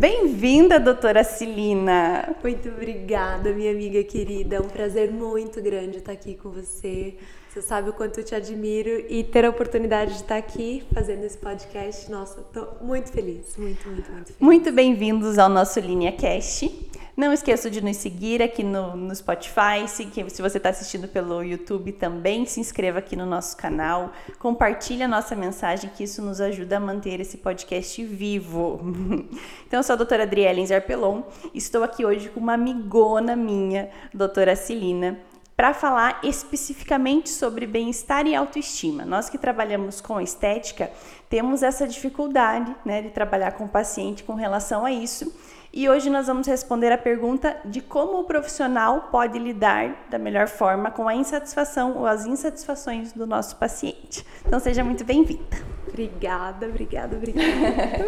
Bem-vinda, 0.00 0.80
doutora 0.80 1.22
Cilina. 1.22 2.34
Muito 2.42 2.70
obrigada, 2.70 3.52
minha 3.52 3.70
amiga 3.70 4.02
querida. 4.02 4.56
É 4.56 4.58
um 4.58 4.66
prazer 4.66 5.12
muito 5.12 5.60
grande 5.60 5.98
estar 5.98 6.12
aqui 6.12 6.36
com 6.36 6.48
você. 6.48 7.18
Você 7.50 7.62
sabe 7.62 7.90
o 7.90 7.92
quanto 7.92 8.20
eu 8.20 8.24
te 8.24 8.32
admiro 8.32 9.04
e 9.08 9.24
ter 9.24 9.44
a 9.44 9.50
oportunidade 9.50 10.12
de 10.12 10.20
estar 10.20 10.36
aqui 10.36 10.84
fazendo 10.94 11.24
esse 11.24 11.36
podcast. 11.36 12.08
Nossa, 12.08 12.42
estou 12.42 12.76
muito 12.80 13.10
feliz, 13.10 13.56
muito, 13.56 13.88
muito, 13.88 14.12
muito 14.12 14.26
feliz. 14.26 14.36
Muito 14.38 14.70
bem-vindos 14.70 15.36
ao 15.36 15.48
nosso 15.48 15.80
Linha 15.80 16.12
Cast. 16.12 16.70
Não 17.16 17.32
esqueça 17.32 17.68
de 17.68 17.82
nos 17.82 17.96
seguir 17.96 18.40
aqui 18.40 18.62
no, 18.62 18.94
no 18.94 19.12
Spotify. 19.12 19.88
Se, 19.88 20.08
se 20.28 20.40
você 20.40 20.58
está 20.58 20.68
assistindo 20.68 21.08
pelo 21.08 21.42
YouTube 21.42 21.90
também, 21.90 22.46
se 22.46 22.60
inscreva 22.60 23.00
aqui 23.00 23.16
no 23.16 23.26
nosso 23.26 23.56
canal. 23.56 24.12
Compartilhe 24.38 25.02
a 25.02 25.08
nossa 25.08 25.34
mensagem, 25.34 25.90
que 25.90 26.04
isso 26.04 26.22
nos 26.22 26.40
ajuda 26.40 26.76
a 26.76 26.80
manter 26.80 27.18
esse 27.18 27.36
podcast 27.38 28.04
vivo. 28.04 28.80
então, 29.66 29.80
eu 29.80 29.82
sou 29.82 29.94
a 29.94 29.96
doutora 29.96 30.22
Adriele 30.22 30.64
Zarpelon. 30.64 31.22
Estou 31.52 31.82
aqui 31.82 32.06
hoje 32.06 32.28
com 32.28 32.38
uma 32.38 32.54
amigona 32.54 33.34
minha, 33.34 33.90
doutora 34.14 34.54
Celina 34.54 35.18
para 35.60 35.74
falar 35.74 36.20
especificamente 36.22 37.28
sobre 37.28 37.66
bem-estar 37.66 38.26
e 38.26 38.34
autoestima. 38.34 39.04
Nós 39.04 39.28
que 39.28 39.36
trabalhamos 39.36 40.00
com 40.00 40.18
estética 40.18 40.90
temos 41.28 41.62
essa 41.62 41.86
dificuldade 41.86 42.74
né, 42.82 43.02
de 43.02 43.10
trabalhar 43.10 43.52
com 43.52 43.64
o 43.64 43.68
paciente 43.68 44.24
com 44.24 44.32
relação 44.32 44.86
a 44.86 44.90
isso. 44.90 45.30
E 45.70 45.86
hoje 45.86 46.08
nós 46.08 46.28
vamos 46.28 46.46
responder 46.46 46.90
a 46.90 46.96
pergunta 46.96 47.58
de 47.66 47.82
como 47.82 48.20
o 48.20 48.24
profissional 48.24 49.08
pode 49.12 49.38
lidar 49.38 50.06
da 50.08 50.18
melhor 50.18 50.48
forma 50.48 50.90
com 50.90 51.06
a 51.06 51.14
insatisfação 51.14 51.94
ou 51.94 52.06
as 52.06 52.24
insatisfações 52.24 53.12
do 53.12 53.26
nosso 53.26 53.56
paciente. 53.56 54.24
Então 54.46 54.58
seja 54.58 54.82
muito 54.82 55.04
bem-vinda. 55.04 55.58
Obrigada, 55.86 56.68
obrigada, 56.68 57.16
obrigada. 57.16 58.06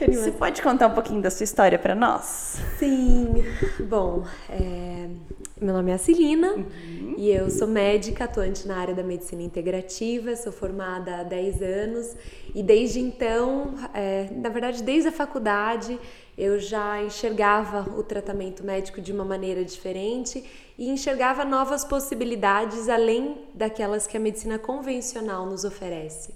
Você 0.08 0.30
pode 0.30 0.62
contar 0.62 0.86
um 0.86 0.94
pouquinho 0.94 1.20
da 1.20 1.30
sua 1.30 1.44
história 1.44 1.78
para 1.78 1.94
nós? 1.94 2.62
Sim. 2.78 3.44
Bom, 3.86 4.24
é... 4.48 5.10
meu 5.60 5.72
nome 5.72 5.92
é 5.92 5.98
Celina 5.98 6.54
uhum. 6.54 7.14
e 7.16 7.30
eu 7.30 7.48
sou 7.48 7.68
médica 7.68 8.24
atuante 8.24 8.66
na 8.66 8.76
área 8.76 8.92
da 8.92 9.04
medicina 9.04 9.40
integrativa, 9.40 10.34
sou 10.34 10.50
formada 10.50 11.18
há 11.18 11.22
10 11.22 11.62
anos 11.62 12.16
e 12.52 12.60
desde 12.60 12.98
então, 12.98 13.74
é... 13.94 14.28
na 14.32 14.48
verdade, 14.48 14.82
desde 14.82 15.10
a 15.10 15.12
faculdade, 15.12 15.98
eu 16.36 16.58
já 16.58 17.00
enxergava 17.00 17.88
o 17.96 18.02
tratamento 18.02 18.64
médico 18.64 19.00
de 19.00 19.12
uma 19.12 19.24
maneira 19.24 19.64
diferente 19.64 20.44
e 20.76 20.90
enxergava 20.90 21.44
novas 21.44 21.84
possibilidades 21.84 22.88
além 22.88 23.36
daquelas 23.54 24.08
que 24.08 24.16
a 24.16 24.20
medicina 24.20 24.58
convencional 24.58 25.46
nos 25.46 25.62
oferece. 25.64 26.34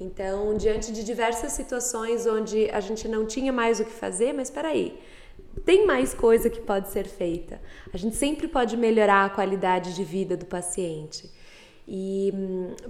Então, 0.00 0.56
diante 0.56 0.92
de 0.92 1.02
diversas 1.02 1.52
situações 1.52 2.24
onde 2.24 2.70
a 2.70 2.78
gente 2.78 3.08
não 3.08 3.26
tinha 3.26 3.52
mais 3.52 3.80
o 3.80 3.84
que 3.84 3.90
fazer, 3.90 4.32
mas 4.32 4.48
espera 4.48 4.68
aí, 4.68 4.96
tem 5.64 5.86
mais 5.86 6.14
coisa 6.14 6.50
que 6.50 6.60
pode 6.60 6.88
ser 6.90 7.06
feita. 7.06 7.60
A 7.92 7.96
gente 7.96 8.16
sempre 8.16 8.48
pode 8.48 8.76
melhorar 8.76 9.24
a 9.24 9.30
qualidade 9.30 9.94
de 9.94 10.04
vida 10.04 10.36
do 10.36 10.46
paciente. 10.46 11.30
E 11.86 12.32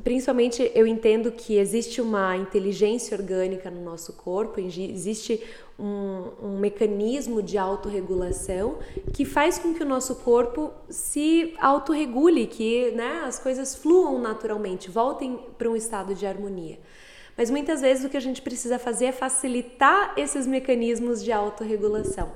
principalmente 0.04 0.70
eu 0.72 0.86
entendo 0.86 1.32
que 1.32 1.56
existe 1.56 2.00
uma 2.00 2.36
inteligência 2.36 3.18
orgânica 3.18 3.68
no 3.68 3.82
nosso 3.82 4.12
corpo, 4.12 4.60
existe 4.60 5.42
um, 5.76 6.30
um, 6.40 6.58
mecanismo 6.60 7.42
de 7.42 7.58
autorregulação 7.58 8.78
que 9.12 9.24
faz 9.24 9.58
com 9.58 9.74
que 9.74 9.82
o 9.82 9.86
nosso 9.86 10.14
corpo 10.16 10.70
se 10.88 11.54
autorregule, 11.60 12.46
que 12.46 12.92
né, 12.92 13.24
as 13.26 13.40
coisas 13.40 13.74
fluam 13.74 14.20
naturalmente, 14.20 14.88
voltem 14.88 15.40
para 15.58 15.68
um 15.68 15.74
estado 15.74 16.14
de 16.14 16.24
harmonia. 16.24 16.78
Mas 17.36 17.50
muitas 17.50 17.80
vezes 17.80 18.04
o 18.04 18.08
que 18.08 18.16
a 18.16 18.20
gente 18.20 18.40
precisa 18.40 18.78
fazer 18.78 19.06
é 19.06 19.12
facilitar 19.12 20.14
esses 20.16 20.46
mecanismos 20.46 21.22
de 21.22 21.32
autorregulação. 21.32 22.32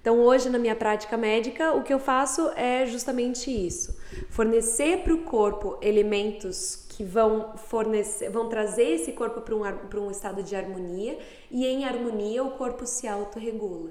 Então, 0.00 0.18
hoje 0.18 0.50
na 0.50 0.58
minha 0.58 0.74
prática 0.74 1.16
médica, 1.16 1.72
o 1.74 1.82
que 1.84 1.94
eu 1.94 1.98
faço 1.98 2.50
é 2.56 2.84
justamente 2.86 3.50
isso: 3.50 3.96
fornecer 4.30 4.98
para 4.98 5.14
o 5.14 5.18
corpo 5.18 5.78
elementos 5.80 6.84
que 6.88 7.04
vão 7.04 7.56
fornecer, 7.56 8.28
vão 8.28 8.48
trazer 8.48 8.94
esse 8.94 9.12
corpo 9.12 9.40
para 9.40 9.54
um, 9.54 10.06
um 10.06 10.10
estado 10.10 10.42
de 10.42 10.54
harmonia 10.56 11.18
e 11.50 11.64
em 11.64 11.84
harmonia 11.84 12.42
o 12.42 12.50
corpo 12.52 12.84
se 12.84 13.06
autorregula. 13.06 13.90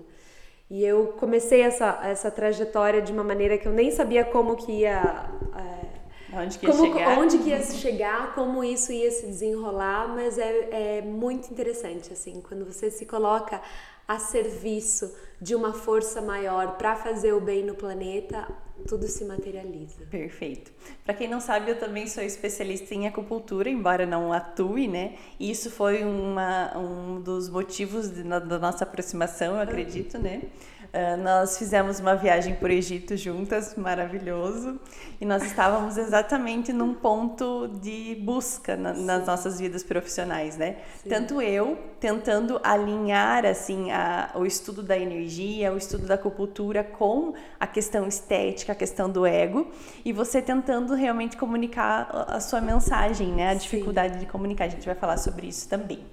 E 0.69 0.85
eu 0.85 1.07
comecei 1.17 1.61
essa, 1.61 1.99
essa 2.03 2.29
trajetória 2.29 3.01
de 3.01 3.11
uma 3.11 3.23
maneira 3.23 3.57
que 3.57 3.67
eu 3.67 3.73
nem 3.73 3.89
sabia 3.89 4.23
como 4.23 4.55
que 4.55 4.71
ia. 4.71 5.29
É, 5.55 6.00
onde 6.33 6.57
que 6.57 6.65
ia 6.65 6.71
como, 6.71 6.93
chegar? 6.93 7.19
Onde 7.19 7.37
que 7.39 7.49
ia 7.49 7.63
chegar, 7.63 8.35
como 8.35 8.63
isso 8.63 8.91
ia 8.91 9.11
se 9.11 9.25
desenrolar, 9.25 10.07
mas 10.07 10.37
é, 10.37 10.97
é 10.97 11.01
muito 11.01 11.51
interessante, 11.51 12.13
assim, 12.13 12.41
quando 12.41 12.65
você 12.65 12.89
se 12.89 13.05
coloca 13.05 13.61
a 14.07 14.19
serviço 14.19 15.13
de 15.41 15.55
uma 15.55 15.73
força 15.73 16.21
maior 16.21 16.77
para 16.77 16.95
fazer 16.95 17.33
o 17.33 17.39
bem 17.39 17.63
no 17.63 17.75
planeta, 17.75 18.47
tudo 18.87 19.07
se 19.07 19.23
materializa. 19.23 20.05
Perfeito. 20.09 20.71
Para 21.05 21.13
quem 21.13 21.27
não 21.27 21.39
sabe, 21.39 21.71
eu 21.71 21.79
também 21.79 22.07
sou 22.07 22.23
especialista 22.23 22.93
em 22.93 23.07
acupuntura, 23.07 23.69
embora 23.69 24.05
não 24.05 24.33
atue, 24.33 24.87
né? 24.87 25.15
E 25.39 25.49
isso 25.49 25.71
foi 25.71 26.03
uma, 26.03 26.77
um 26.77 27.21
dos 27.21 27.49
motivos 27.49 28.09
de, 28.09 28.23
da 28.23 28.59
nossa 28.59 28.83
aproximação, 28.83 29.55
eu 29.55 29.61
acredito, 29.61 30.17
né? 30.17 30.41
Uh, 30.91 31.15
nós 31.23 31.57
fizemos 31.57 32.01
uma 32.01 32.15
viagem 32.15 32.53
por 32.53 32.69
Egito 32.69 33.15
juntas, 33.15 33.75
maravilhoso, 33.75 34.77
e 35.21 35.25
nós 35.25 35.41
estávamos 35.41 35.97
exatamente 35.97 36.73
num 36.73 36.93
ponto 36.93 37.69
de 37.81 38.15
busca 38.21 38.75
na, 38.75 38.91
nas 38.91 39.25
nossas 39.25 39.57
vidas 39.57 39.83
profissionais, 39.83 40.57
né? 40.57 40.79
Sim. 41.01 41.07
Tanto 41.07 41.41
eu 41.41 41.79
tentando 41.97 42.59
alinhar 42.61 43.45
assim 43.45 43.89
a, 43.89 44.31
o 44.35 44.45
estudo 44.45 44.83
da 44.83 44.97
energia, 44.97 45.71
o 45.71 45.77
estudo 45.77 46.05
da 46.05 46.15
acupuntura 46.15 46.83
com 46.83 47.35
a 47.57 47.65
questão 47.65 48.05
estética, 48.05 48.73
a 48.73 48.75
questão 48.75 49.09
do 49.09 49.25
ego, 49.25 49.71
e 50.03 50.11
você 50.11 50.41
tentando 50.41 50.93
realmente 50.93 51.37
comunicar 51.37 52.25
a 52.27 52.41
sua 52.41 52.59
mensagem, 52.59 53.29
né? 53.29 53.51
A 53.51 53.53
dificuldade 53.53 54.15
Sim. 54.15 54.19
de 54.19 54.25
comunicar. 54.25 54.65
A 54.65 54.69
gente 54.69 54.85
vai 54.85 54.95
falar 54.95 55.15
sobre 55.15 55.47
isso 55.47 55.69
também. 55.69 56.03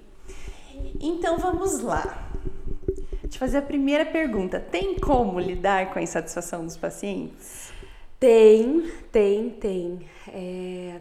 Então 1.01 1.37
vamos 1.37 1.81
lá. 1.81 2.28
Te 3.29 3.37
fazer 3.37 3.57
a 3.57 3.61
primeira 3.61 4.05
pergunta: 4.05 4.59
tem 4.59 4.95
como 4.95 5.39
lidar 5.39 5.93
com 5.93 5.99
a 5.99 6.01
insatisfação 6.01 6.65
dos 6.65 6.75
pacientes? 6.75 7.71
Tem, 8.19 8.91
tem, 9.11 9.49
tem. 9.51 10.09
É... 10.27 10.99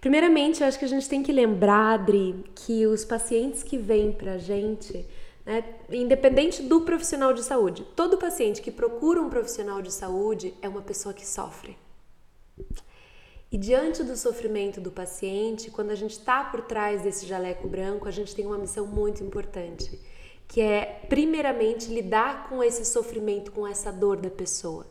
Primeiramente, 0.00 0.60
eu 0.60 0.66
acho 0.66 0.78
que 0.78 0.84
a 0.84 0.88
gente 0.88 1.08
tem 1.08 1.22
que 1.22 1.32
lembrar, 1.32 1.94
Adri, 1.94 2.44
que 2.54 2.86
os 2.86 3.04
pacientes 3.04 3.62
que 3.62 3.78
vêm 3.78 4.12
pra 4.12 4.38
gente, 4.38 5.06
né, 5.44 5.64
independente 5.90 6.62
do 6.62 6.82
profissional 6.82 7.32
de 7.32 7.42
saúde, 7.42 7.84
todo 7.96 8.18
paciente 8.18 8.60
que 8.60 8.70
procura 8.70 9.20
um 9.20 9.28
profissional 9.28 9.80
de 9.82 9.92
saúde 9.92 10.54
é 10.60 10.68
uma 10.68 10.82
pessoa 10.82 11.12
que 11.12 11.26
sofre. 11.26 11.76
E 13.50 13.56
diante 13.56 14.04
do 14.04 14.16
sofrimento 14.16 14.80
do 14.80 14.90
paciente, 14.90 15.70
quando 15.70 15.90
a 15.90 15.94
gente 15.94 16.12
está 16.12 16.44
por 16.44 16.62
trás 16.62 17.02
desse 17.02 17.26
jaleco 17.26 17.66
branco, 17.66 18.06
a 18.06 18.10
gente 18.10 18.34
tem 18.34 18.46
uma 18.46 18.58
missão 18.58 18.86
muito 18.86 19.24
importante 19.24 19.98
que 20.48 20.62
é 20.62 21.02
primeiramente 21.08 21.92
lidar 21.92 22.48
com 22.48 22.64
esse 22.64 22.84
sofrimento, 22.84 23.52
com 23.52 23.66
essa 23.68 23.92
dor 23.92 24.16
da 24.16 24.30
pessoa. 24.30 24.86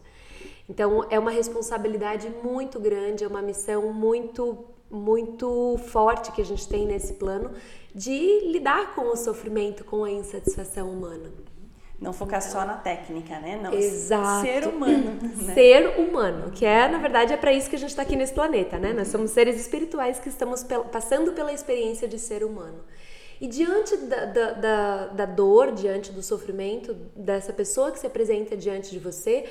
Então 0.69 1.05
é 1.09 1.17
uma 1.17 1.31
responsabilidade 1.31 2.31
muito 2.43 2.79
grande, 2.79 3.23
é 3.23 3.27
uma 3.27 3.41
missão 3.41 3.91
muito 3.91 4.65
muito 4.89 5.77
forte 5.87 6.31
que 6.31 6.41
a 6.41 6.45
gente 6.45 6.65
tem 6.65 6.85
nesse 6.85 7.15
plano 7.15 7.51
de 7.93 8.39
lidar 8.51 8.95
com 8.95 9.11
o 9.11 9.17
sofrimento, 9.17 9.83
com 9.83 10.05
a 10.05 10.11
insatisfação 10.11 10.89
humana. 10.89 11.29
Não 11.99 12.13
focar 12.13 12.41
só 12.41 12.63
na 12.63 12.75
técnica, 12.75 13.39
né? 13.39 13.59
Não, 13.61 13.73
Exato. 13.73 14.45
Ser 14.45 14.67
humano. 14.67 15.19
Né? 15.19 15.53
Ser 15.55 15.99
humano, 15.99 16.51
que 16.51 16.63
é, 16.63 16.87
na 16.87 16.99
verdade, 16.99 17.33
é 17.33 17.37
para 17.37 17.51
isso 17.51 17.69
que 17.69 17.75
a 17.75 17.79
gente 17.79 17.89
está 17.89 18.03
aqui 18.03 18.15
nesse 18.15 18.33
planeta, 18.33 18.77
né? 18.77 18.93
Nós 18.93 19.07
somos 19.07 19.31
seres 19.31 19.59
espirituais 19.59 20.19
que 20.19 20.29
estamos 20.29 20.63
passando 20.91 21.33
pela 21.33 21.51
experiência 21.51 22.07
de 22.07 22.19
ser 22.19 22.43
humano. 22.43 22.79
E 23.39 23.47
diante 23.47 23.95
da, 23.97 24.25
da, 24.25 24.51
da, 24.51 25.07
da 25.07 25.25
dor, 25.25 25.71
diante 25.71 26.11
do 26.11 26.23
sofrimento 26.23 26.93
dessa 27.15 27.53
pessoa 27.53 27.91
que 27.91 27.99
se 27.99 28.07
apresenta 28.07 28.57
diante 28.57 28.89
de 28.89 28.99
você, 28.99 29.45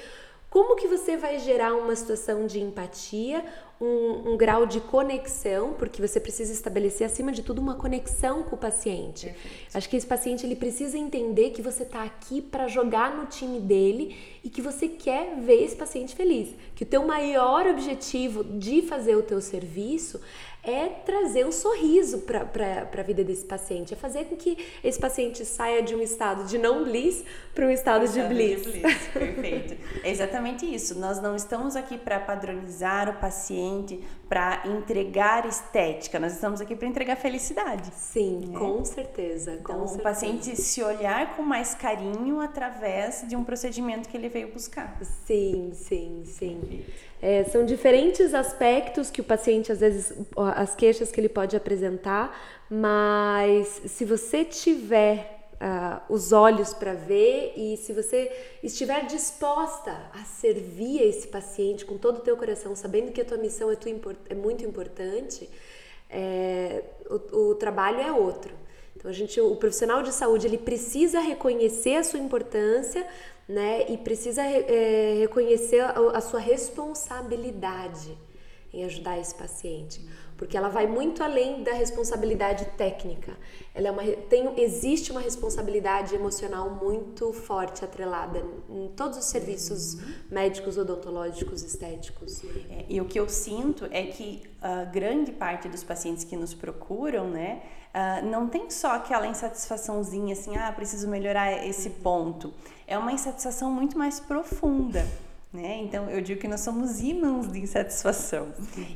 como 0.48 0.76
que 0.76 0.88
você 0.88 1.16
vai 1.16 1.38
gerar 1.38 1.74
uma 1.74 1.94
situação 1.94 2.46
de 2.46 2.60
empatia, 2.60 3.44
um, 3.78 4.30
um, 4.30 4.36
grau 4.38 4.64
de 4.64 4.80
conexão, 4.80 5.74
porque 5.74 6.00
você 6.00 6.18
precisa 6.18 6.52
estabelecer 6.52 7.06
acima 7.06 7.30
de 7.30 7.42
tudo 7.42 7.60
uma 7.60 7.74
conexão 7.74 8.42
com 8.42 8.56
o 8.56 8.58
paciente. 8.58 9.26
Perfeito. 9.26 9.76
Acho 9.76 9.88
que 9.90 9.96
esse 9.96 10.06
paciente 10.06 10.46
ele 10.46 10.56
precisa 10.56 10.96
entender 10.96 11.50
que 11.50 11.60
você 11.60 11.82
está 11.82 12.02
aqui 12.04 12.40
para 12.40 12.68
jogar 12.68 13.14
no 13.14 13.26
time 13.26 13.60
dele 13.60 14.16
e 14.42 14.48
que 14.48 14.62
você 14.62 14.88
quer 14.88 15.36
ver 15.40 15.62
esse 15.62 15.76
paciente 15.76 16.14
feliz. 16.14 16.54
Que 16.74 16.84
o 16.84 16.86
teu 16.86 17.06
maior 17.06 17.66
objetivo 17.66 18.42
de 18.42 18.80
fazer 18.80 19.14
o 19.14 19.22
teu 19.22 19.42
serviço 19.42 20.22
é 20.66 20.88
trazer 20.88 21.46
um 21.46 21.52
sorriso 21.52 22.18
para 22.22 22.88
a 22.92 23.02
vida 23.02 23.22
desse 23.22 23.44
paciente, 23.44 23.94
é 23.94 23.96
fazer 23.96 24.24
com 24.24 24.36
que 24.36 24.58
esse 24.82 24.98
paciente 24.98 25.44
saia 25.44 25.82
de 25.82 25.94
um 25.94 26.02
estado 26.02 26.44
de 26.44 26.58
não 26.58 26.84
bliss 26.84 27.24
para 27.54 27.66
um 27.66 27.70
estado, 27.70 28.04
estado 28.04 28.28
de 28.28 28.34
bliss. 28.34 28.62
De 28.62 28.80
bliss. 28.80 29.08
Perfeito. 29.12 29.76
É 30.02 30.10
exatamente 30.10 30.66
isso. 30.66 30.98
Nós 30.98 31.22
não 31.22 31.36
estamos 31.36 31.76
aqui 31.76 31.96
para 31.96 32.18
padronizar 32.18 33.08
o 33.08 33.14
paciente, 33.14 34.02
para 34.28 34.62
entregar 34.66 35.46
estética, 35.46 36.18
nós 36.18 36.32
estamos 36.32 36.60
aqui 36.60 36.74
para 36.74 36.88
entregar 36.88 37.16
felicidade. 37.16 37.92
Sim, 37.94 38.48
né? 38.48 38.58
com 38.58 38.84
certeza. 38.84 39.52
Então, 39.52 39.76
com 39.76 39.84
o 39.84 39.86
certeza. 39.86 40.02
paciente 40.02 40.56
se 40.56 40.82
olhar 40.82 41.36
com 41.36 41.42
mais 41.42 41.74
carinho 41.74 42.40
através 42.40 43.24
de 43.28 43.36
um 43.36 43.44
procedimento 43.44 44.08
que 44.08 44.16
ele 44.16 44.28
veio 44.28 44.52
buscar. 44.52 44.98
Sim, 45.24 45.70
sim, 45.74 46.22
sim. 46.24 46.84
É, 47.20 47.44
são 47.44 47.64
diferentes 47.64 48.34
aspectos 48.34 49.10
que 49.10 49.20
o 49.20 49.24
paciente, 49.24 49.72
às 49.72 49.80
vezes, 49.80 50.12
as 50.36 50.74
queixas 50.74 51.10
que 51.10 51.20
ele 51.20 51.28
pode 51.28 51.56
apresentar, 51.56 52.36
mas 52.70 53.82
se 53.86 54.04
você 54.04 54.44
tiver 54.44 55.34
Uh, 55.56 56.12
os 56.12 56.32
olhos 56.32 56.74
para 56.74 56.92
ver 56.92 57.54
e 57.56 57.78
se 57.78 57.94
você 57.94 58.30
estiver 58.62 59.06
disposta 59.06 59.90
a 60.12 60.22
servir 60.22 61.00
esse 61.00 61.28
paciente 61.28 61.82
com 61.86 61.96
todo 61.96 62.18
o 62.18 62.20
teu 62.20 62.36
coração, 62.36 62.76
sabendo 62.76 63.10
que 63.10 63.22
a 63.22 63.24
tua 63.24 63.38
missão 63.38 63.70
é, 63.70 63.76
é 64.28 64.34
muito 64.34 64.66
importante, 64.66 65.48
é, 66.10 66.82
o, 67.08 67.38
o, 67.38 67.54
trabalho 67.54 68.00
é 68.00 68.12
outro. 68.12 68.52
Então 68.94 69.10
a 69.10 69.14
gente, 69.14 69.40
o 69.40 69.56
profissional 69.56 70.02
de 70.02 70.12
saúde 70.12 70.46
ele 70.46 70.58
precisa 70.58 71.20
reconhecer 71.20 71.96
a 71.96 72.04
sua 72.04 72.20
importância, 72.20 73.06
né, 73.48 73.90
e 73.90 73.96
precisa 73.96 74.42
é, 74.42 75.16
reconhecer 75.20 75.80
a, 75.80 75.92
a 76.14 76.20
sua 76.20 76.40
responsabilidade 76.40 78.16
em 78.72 78.84
ajudar 78.84 79.18
esse 79.18 79.34
paciente 79.34 80.00
porque 80.36 80.56
ela 80.56 80.68
vai 80.68 80.86
muito 80.86 81.22
além 81.22 81.62
da 81.62 81.72
responsabilidade 81.72 82.66
técnica. 82.76 83.36
Ela 83.74 83.88
é 83.88 83.90
uma, 83.90 84.02
tem, 84.02 84.60
existe 84.60 85.10
uma 85.10 85.20
responsabilidade 85.20 86.14
emocional 86.14 86.70
muito 86.70 87.32
forte 87.32 87.84
atrelada 87.84 88.44
em 88.68 88.88
todos 88.88 89.18
os 89.18 89.24
serviços 89.24 89.98
médicos, 90.30 90.76
odontológicos, 90.76 91.62
estéticos. 91.62 92.44
É, 92.70 92.84
e 92.88 93.00
o 93.00 93.06
que 93.06 93.18
eu 93.18 93.28
sinto 93.28 93.86
é 93.90 94.04
que 94.04 94.42
a 94.60 94.84
grande 94.84 95.32
parte 95.32 95.68
dos 95.68 95.82
pacientes 95.82 96.24
que 96.24 96.36
nos 96.36 96.52
procuram, 96.52 97.28
né, 97.30 97.62
uh, 97.96 98.26
não 98.26 98.46
tem 98.46 98.70
só 98.70 98.94
aquela 98.94 99.26
insatisfaçãozinha 99.26 100.34
assim, 100.34 100.56
ah, 100.56 100.70
preciso 100.72 101.08
melhorar 101.08 101.66
esse 101.66 101.90
ponto. 101.90 102.52
É 102.86 102.98
uma 102.98 103.12
insatisfação 103.12 103.70
muito 103.70 103.98
mais 103.98 104.20
profunda. 104.20 105.06
Né? 105.52 105.78
Então 105.78 106.10
eu 106.10 106.20
digo 106.20 106.38
que 106.38 106.48
nós 106.48 106.60
somos 106.60 107.00
ímãs 107.00 107.50
de 107.50 107.60
insatisfação. 107.60 108.48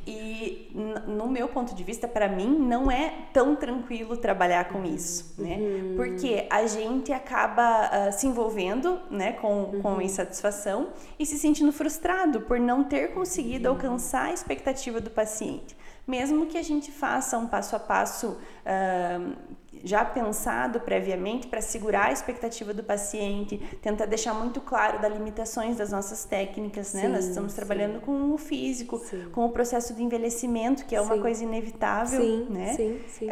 E 0.07 0.71
no 1.07 1.27
meu 1.27 1.49
ponto 1.49 1.75
de 1.75 1.83
vista, 1.83 2.07
para 2.07 2.29
mim, 2.29 2.59
não 2.59 2.91
é 2.91 3.29
tão 3.33 3.57
tranquilo 3.57 4.17
trabalhar 4.17 4.69
com 4.69 4.85
isso, 4.85 5.35
né? 5.39 5.57
Uhum. 5.57 5.95
Porque 5.97 6.47
a 6.51 6.67
gente 6.67 7.13
acaba 7.13 7.89
uh, 7.89 8.13
se 8.13 8.27
envolvendo, 8.27 9.01
né, 9.11 9.33
com, 9.33 9.63
uhum. 9.63 9.81
com 9.81 10.03
insatisfação 10.03 10.89
e 11.19 11.25
se 11.25 11.39
sentindo 11.39 11.73
frustrado 11.73 12.43
por 12.43 12.61
não 12.61 12.85
ter 12.85 13.15
conseguido 13.15 13.69
uhum. 13.69 13.77
alcançar 13.77 14.27
a 14.27 14.33
expectativa 14.33 15.01
do 15.01 15.09
paciente 15.09 15.80
mesmo 16.07 16.47
que 16.47 16.59
a 16.59 16.63
gente 16.63 16.91
faça 16.91 17.39
um 17.39 17.47
passo 17.47 17.77
a 17.77 17.79
passo 17.79 18.29
uh, 18.29 19.61
já 19.85 20.05
pensado 20.05 20.81
previamente 20.81 21.47
para 21.47 21.61
segurar 21.61 22.07
a 22.07 22.13
expectativa 22.13 22.75
do 22.75 22.83
paciente, 22.83 23.57
tentar 23.81 24.07
deixar 24.07 24.35
muito 24.35 24.61
claro 24.61 25.01
das 25.01 25.13
limitações 25.13 25.77
das 25.77 25.91
nossas 25.91 26.25
técnicas, 26.25 26.93
né? 26.93 27.03
Sim, 27.03 27.09
Nós 27.09 27.25
estamos 27.27 27.53
sim. 27.53 27.57
trabalhando 27.57 28.01
com 28.01 28.33
o 28.33 28.39
físico, 28.39 28.99
sim. 28.99 29.29
com 29.33 29.47
o 29.47 29.51
processo 29.51 29.95
de 29.95 30.03
envelhecimento, 30.03 30.85
que 30.85 30.95
é 30.95 31.01
uma 31.01 31.19
coisa 31.19 31.43
inevitável, 31.45 32.21
sim, 32.21 32.47
né? 32.51 32.75
Sim, 32.75 33.01
sim. 33.09 33.27
Uh, 33.27 33.31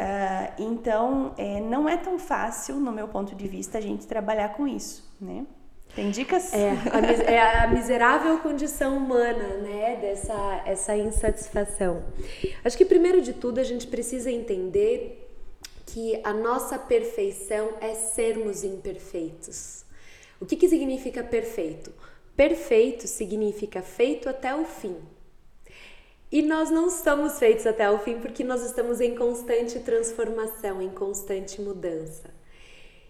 então, 0.57 1.33
é, 1.37 1.59
não 1.61 1.87
é 1.87 1.97
tão 1.97 2.17
fácil, 2.17 2.75
no 2.75 2.91
meu 2.91 3.07
ponto 3.07 3.35
de 3.35 3.47
vista, 3.47 3.77
a 3.77 3.81
gente 3.81 4.07
trabalhar 4.07 4.49
com 4.49 4.67
isso, 4.67 5.07
né? 5.19 5.45
Tem 5.95 6.11
dicas? 6.11 6.53
É 6.53 6.69
a, 6.71 7.31
é 7.31 7.63
a 7.63 7.67
miserável 7.67 8.37
condição 8.39 8.97
humana, 8.97 9.57
né? 9.57 9.97
Dessa 9.99 10.63
essa 10.65 10.95
insatisfação. 10.95 12.03
Acho 12.63 12.77
que 12.77 12.85
primeiro 12.85 13.21
de 13.21 13.33
tudo 13.33 13.59
a 13.59 13.63
gente 13.63 13.87
precisa 13.87 14.31
entender 14.31 15.27
que 15.87 16.19
a 16.23 16.33
nossa 16.33 16.77
perfeição 16.77 17.71
é 17.81 17.95
sermos 17.95 18.63
imperfeitos. 18.63 19.83
O 20.39 20.45
que, 20.45 20.55
que 20.55 20.69
significa 20.69 21.23
perfeito? 21.23 21.91
Perfeito 22.35 23.07
significa 23.07 23.81
feito 23.81 24.29
até 24.29 24.55
o 24.55 24.63
fim. 24.63 24.95
E 26.31 26.43
nós 26.43 26.69
não 26.69 26.87
estamos 26.87 27.39
feitos 27.39 27.65
até 27.65 27.89
o 27.89 27.97
fim 27.97 28.19
porque 28.19 28.43
nós 28.43 28.63
estamos 28.63 29.01
em 29.01 29.15
constante 29.15 29.79
transformação, 29.79 30.79
em 30.79 30.89
constante 30.89 31.59
mudança. 31.59 32.38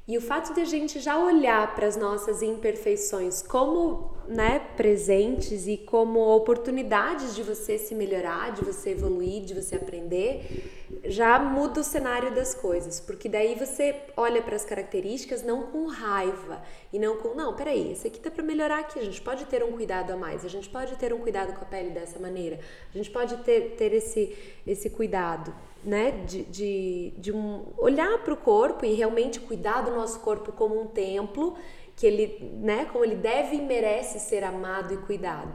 E 0.09 0.17
o 0.17 0.21
fato 0.21 0.55
de 0.55 0.61
a 0.61 0.65
gente 0.65 0.99
já 0.99 1.23
olhar 1.23 1.75
para 1.75 1.85
as 1.85 1.95
nossas 1.95 2.41
imperfeições 2.41 3.43
como 3.43 4.09
né, 4.27 4.57
presentes 4.75 5.67
e 5.67 5.77
como 5.77 6.19
oportunidades 6.35 7.35
de 7.35 7.43
você 7.43 7.77
se 7.77 7.93
melhorar, 7.93 8.51
de 8.53 8.65
você 8.65 8.89
evoluir, 8.89 9.43
de 9.43 9.53
você 9.53 9.75
aprender, 9.75 10.88
já 11.05 11.39
muda 11.39 11.81
o 11.81 11.83
cenário 11.83 12.33
das 12.33 12.53
coisas, 12.53 12.99
porque 12.99 13.29
daí 13.29 13.55
você 13.55 13.95
olha 14.17 14.41
para 14.41 14.55
as 14.55 14.65
características 14.65 15.43
não 15.43 15.63
com 15.63 15.87
raiva 15.87 16.61
e 16.91 16.99
não 16.99 17.17
com, 17.17 17.35
não, 17.35 17.55
peraí, 17.55 17.93
isso 17.93 18.07
aqui 18.07 18.19
tá 18.19 18.31
para 18.31 18.43
melhorar 18.43 18.79
aqui, 18.79 18.99
a 18.99 19.05
gente 19.05 19.21
pode 19.21 19.45
ter 19.45 19.63
um 19.63 19.71
cuidado 19.71 20.11
a 20.11 20.15
mais, 20.15 20.43
a 20.43 20.49
gente 20.49 20.69
pode 20.69 20.95
ter 20.95 21.13
um 21.13 21.19
cuidado 21.19 21.53
com 21.53 21.61
a 21.63 21.67
pele 21.67 21.91
dessa 21.91 22.19
maneira, 22.19 22.59
a 22.93 22.97
gente 22.97 23.09
pode 23.11 23.37
ter, 23.37 23.75
ter 23.75 23.93
esse, 23.93 24.35
esse 24.65 24.89
cuidado 24.89 25.53
né, 25.83 26.11
de, 26.25 26.43
de, 26.43 27.13
de 27.17 27.31
um, 27.31 27.65
olhar 27.77 28.17
para 28.23 28.33
o 28.33 28.37
corpo 28.37 28.85
e 28.85 28.93
realmente 28.93 29.39
cuidar 29.39 29.81
do 29.81 29.91
nosso 29.91 30.19
corpo 30.19 30.51
como 30.51 30.79
um 30.81 30.87
templo, 30.87 31.55
que 31.95 32.05
ele, 32.07 32.51
né, 32.61 32.85
como 32.85 33.03
ele 33.03 33.15
deve 33.15 33.57
e 33.57 33.61
merece 33.61 34.19
ser 34.19 34.43
amado 34.43 34.93
e 34.93 34.97
cuidado. 34.97 35.53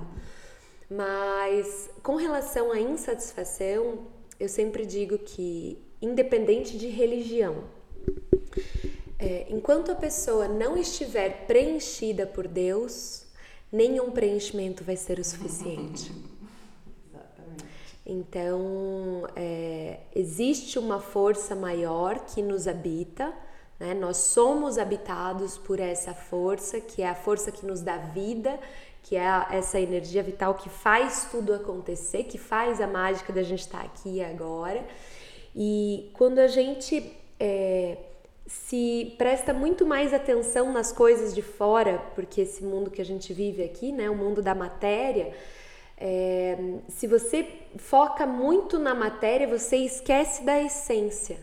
Mas 0.90 1.90
com 2.02 2.16
relação 2.16 2.70
à 2.70 2.78
insatisfação, 2.78 4.06
eu 4.38 4.48
sempre 4.48 4.84
digo 4.84 5.18
que, 5.18 5.78
independente 6.00 6.76
de 6.76 6.88
religião, 6.88 7.64
é, 9.18 9.46
enquanto 9.48 9.90
a 9.90 9.94
pessoa 9.94 10.48
não 10.48 10.76
estiver 10.76 11.46
preenchida 11.46 12.26
por 12.26 12.46
Deus, 12.46 13.24
nenhum 13.70 14.10
preenchimento 14.10 14.84
vai 14.84 14.96
ser 14.96 15.18
o 15.18 15.24
suficiente. 15.24 16.12
Então, 18.06 19.26
é, 19.34 20.00
existe 20.14 20.78
uma 20.78 21.00
força 21.00 21.56
maior 21.56 22.26
que 22.26 22.42
nos 22.42 22.68
habita, 22.68 23.32
né? 23.80 23.94
nós 23.94 24.18
somos 24.18 24.76
habitados 24.76 25.56
por 25.56 25.80
essa 25.80 26.12
força, 26.12 26.80
que 26.80 27.00
é 27.00 27.08
a 27.08 27.14
força 27.14 27.50
que 27.50 27.64
nos 27.64 27.80
dá 27.80 27.96
vida, 27.96 28.60
que 29.04 29.16
é 29.16 29.46
essa 29.50 29.78
energia 29.78 30.22
vital 30.22 30.54
que 30.54 30.68
faz 30.68 31.28
tudo 31.30 31.52
acontecer, 31.52 32.24
que 32.24 32.38
faz 32.38 32.80
a 32.80 32.86
mágica 32.86 33.32
da 33.32 33.42
gente 33.42 33.60
estar 33.60 33.82
aqui 33.82 34.24
agora. 34.24 34.82
E 35.54 36.10
quando 36.14 36.38
a 36.38 36.48
gente 36.48 37.12
é, 37.38 37.98
se 38.46 39.14
presta 39.18 39.52
muito 39.52 39.84
mais 39.84 40.14
atenção 40.14 40.72
nas 40.72 40.90
coisas 40.90 41.34
de 41.34 41.42
fora, 41.42 41.98
porque 42.14 42.40
esse 42.40 42.64
mundo 42.64 42.90
que 42.90 43.02
a 43.02 43.04
gente 43.04 43.32
vive 43.34 43.62
aqui, 43.62 43.92
né, 43.92 44.08
o 44.08 44.14
mundo 44.14 44.40
da 44.40 44.54
matéria, 44.54 45.34
é, 45.98 46.56
se 46.88 47.06
você 47.06 47.46
foca 47.76 48.26
muito 48.26 48.78
na 48.78 48.94
matéria, 48.94 49.46
você 49.46 49.76
esquece 49.76 50.42
da 50.44 50.60
essência. 50.60 51.38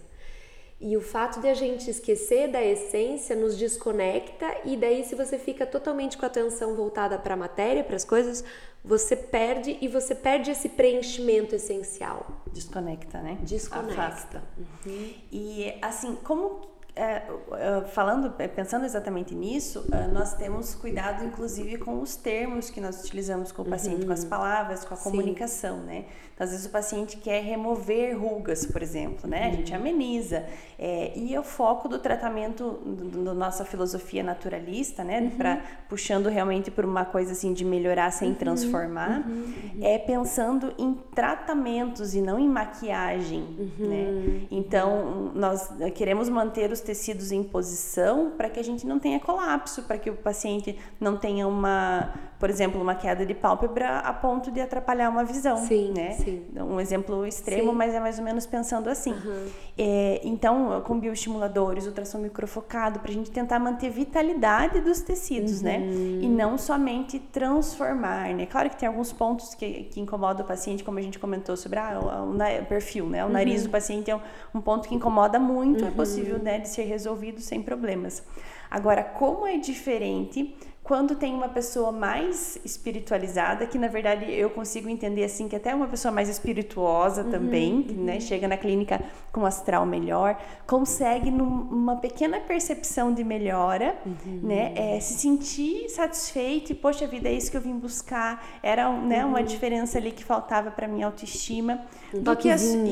E 0.83 0.97
o 0.97 1.01
fato 1.01 1.39
de 1.39 1.47
a 1.47 1.53
gente 1.53 1.91
esquecer 1.91 2.47
da 2.47 2.63
essência 2.63 3.35
nos 3.35 3.55
desconecta, 3.55 4.47
e 4.65 4.75
daí, 4.75 5.03
se 5.03 5.13
você 5.13 5.38
fica 5.38 5.63
totalmente 5.63 6.17
com 6.17 6.25
a 6.25 6.27
atenção 6.27 6.73
voltada 6.73 7.19
para 7.19 7.35
a 7.35 7.38
matéria, 7.38 7.83
para 7.83 7.95
as 7.95 8.03
coisas, 8.03 8.43
você 8.83 9.15
perde 9.15 9.77
e 9.79 9.88
você 9.88 10.15
perde 10.15 10.50
esse 10.50 10.69
preenchimento 10.69 11.53
essencial. 11.53 12.25
Desconecta, 12.51 13.21
né? 13.21 13.38
Desconecta. 13.43 14.01
Afasta. 14.01 14.43
Uhum. 14.57 15.13
E 15.31 15.71
assim, 15.83 16.15
como 16.23 16.71
é, 16.93 17.24
é, 17.53 17.81
falando, 17.88 18.33
é, 18.38 18.48
pensando 18.50 18.83
exatamente 18.83 19.33
nisso, 19.33 19.86
nós 20.12 20.33
temos 20.33 20.75
cuidado 20.75 21.24
inclusive 21.24 21.77
com 21.77 22.01
os 22.01 22.17
termos 22.17 22.69
que 22.69 22.81
nós 22.81 23.01
utilizamos 23.01 23.51
com 23.51 23.62
o 23.62 23.65
paciente, 23.65 24.01
uhum. 24.01 24.07
com 24.07 24.13
as 24.13 24.24
uhum. 24.24 24.29
palavras, 24.29 24.83
com 24.83 24.93
a 24.93 24.98
Sim. 24.98 25.03
comunicação, 25.10 25.77
né? 25.77 26.05
Então, 26.33 26.45
às 26.45 26.51
vezes 26.51 26.65
o 26.65 26.69
paciente 26.69 27.17
quer 27.17 27.43
remover 27.43 28.19
rugas, 28.19 28.65
por 28.65 28.81
exemplo, 28.81 29.29
né? 29.29 29.48
A 29.48 29.51
gente 29.51 29.71
uhum. 29.71 29.77
ameniza. 29.77 30.45
É, 30.77 31.13
e 31.15 31.38
o 31.38 31.43
foco 31.43 31.88
do 31.88 31.98
tratamento 31.98 32.79
da 33.24 33.33
nossa 33.33 33.63
filosofia 33.63 34.21
naturalista, 34.21 35.03
né? 35.03 35.21
Uhum. 35.21 35.29
Pra, 35.29 35.62
puxando 35.88 36.27
realmente 36.27 36.69
por 36.69 36.83
uma 36.83 37.05
coisa 37.05 37.31
assim 37.31 37.53
de 37.53 37.63
melhorar 37.63 38.12
sem 38.12 38.29
uhum. 38.29 38.36
transformar, 38.36 39.25
uhum. 39.25 39.33
Uhum. 39.33 39.79
é 39.81 39.98
pensando 39.98 40.74
em 40.77 40.93
tratamentos 41.15 42.13
e 42.13 42.21
não 42.21 42.38
em 42.38 42.50
maquiagem, 42.50 43.71
né? 43.79 44.48
Então, 44.51 45.31
nós 45.33 45.69
queremos 45.95 46.27
manter 46.27 46.71
os 46.71 46.80
os 46.81 46.83
tecidos 46.83 47.31
em 47.31 47.43
posição 47.43 48.31
para 48.35 48.50
que 48.50 48.59
a 48.59 48.63
gente 48.63 48.85
não 48.85 49.00
tenha 49.00 49.19
colapso, 49.19 49.83
para 49.83 49.97
que 49.97 50.09
o 50.09 50.15
paciente 50.15 50.77
não 51.00 51.15
tenha 51.15 51.47
uma, 51.47 52.13
por 52.41 52.50
exemplo, 52.50 52.81
uma 52.81 52.95
queda 52.95 53.24
de 53.24 53.36
pálpebra 53.36 54.00
a 54.00 54.12
ponto 54.12 54.50
de 54.51 54.60
atrapalhar 54.60 55.10
uma 55.12 55.24
visão, 55.24 55.57
sim, 55.57 55.93
né? 55.95 56.13
Sim. 56.13 56.43
Um 56.57 56.79
exemplo 56.79 57.24
extremo, 57.24 57.69
Sim. 57.69 57.77
mas 57.77 57.93
é 57.93 58.00
mais 58.00 58.17
ou 58.17 58.25
menos 58.25 58.48
pensando 58.48 58.89
assim. 58.89 59.12
Uhum. 59.13 59.45
É, 59.77 60.19
então, 60.24 60.81
com 60.81 61.00
bioestimuladores, 61.00 61.86
ultrassom 61.86 62.17
microfocado, 62.17 63.00
para 63.00 63.12
a 63.12 63.13
gente 63.13 63.29
tentar 63.29 63.60
manter 63.60 63.91
vitalidade 63.91 64.81
dos 64.81 65.01
tecidos, 65.01 65.62
né? 65.62 65.77
Uhum. 65.77 66.19
E 66.24 66.27
não 66.27 66.57
somente 66.57 67.19
transformar, 67.19 68.33
né? 68.33 68.48
Claro 68.48 68.71
que 68.71 68.75
tem 68.75 68.88
alguns 68.88 69.13
pontos 69.13 69.53
que, 69.53 69.83
que 69.83 70.00
incomodam 70.00 70.43
o 70.43 70.48
paciente, 70.48 70.83
como 70.83 70.98
a 70.98 71.01
gente 71.01 71.19
comentou 71.19 71.55
sobre 71.55 71.77
ah, 71.77 72.00
o, 72.01 72.31
o 72.31 72.33
na- 72.33 72.63
perfil, 72.67 73.05
né? 73.05 73.24
O 73.24 73.27
Uhum. 73.27 73.33
nariz 73.33 73.62
do 73.63 73.69
paciente 73.69 74.10
é 74.10 74.15
um, 74.15 74.21
um 74.55 74.60
ponto 74.62 74.89
que 74.89 74.95
incomoda 74.95 75.39
muito, 75.39 75.86
é 75.86 75.91
possível 75.91 76.39
né, 76.39 76.57
de 76.57 76.67
ser 76.69 76.86
resolvido 76.86 77.39
sem 77.39 77.62
problemas. 77.62 78.24
Agora, 78.71 79.03
como 79.03 79.45
é 79.45 79.57
diferente 79.57 80.55
quando 80.83 81.15
tem 81.15 81.33
uma 81.33 81.47
pessoa 81.47 81.91
mais 81.91 82.57
espiritualizada, 82.65 83.67
que 83.67 83.77
na 83.77 83.88
verdade 83.88 84.31
eu 84.31 84.50
consigo 84.50 84.89
entender 84.89 85.23
assim 85.23 85.47
que 85.47 85.55
até 85.55 85.69
é 85.69 85.75
uma 85.75 85.88
pessoa 85.88 86.11
mais 86.11 86.27
espirituosa 86.27 87.23
também, 87.23 87.83
que, 87.83 87.93
né, 87.93 88.19
chega 88.19 88.47
na 88.47 88.57
clínica 88.57 89.00
com 89.31 89.45
astral 89.45 89.85
melhor, 89.85 90.38
consegue 90.65 91.29
numa 91.29 91.97
pequena 91.97 92.39
percepção 92.39 93.13
de 93.13 93.23
melhora, 93.23 93.95
né, 94.41 94.73
é, 94.75 95.00
se 95.00 95.13
sentir 95.13 95.88
satisfeito 95.88 96.71
e 96.71 96.75
poxa 96.75 97.05
vida 97.05 97.29
é 97.29 97.33
isso 97.33 97.51
que 97.51 97.57
eu 97.57 97.61
vim 97.61 97.77
buscar, 97.77 98.59
era 98.63 98.91
né, 98.91 99.23
uma 99.23 99.43
diferença 99.43 100.00
ali 100.00 100.11
que 100.11 100.23
faltava 100.23 100.71
para 100.71 100.88
minha 100.88 101.05
autoestima, 101.05 101.81
Um 102.13 102.21
do 102.21 102.35
que 102.35 102.50
as, 102.50 102.63
né? 102.73 102.89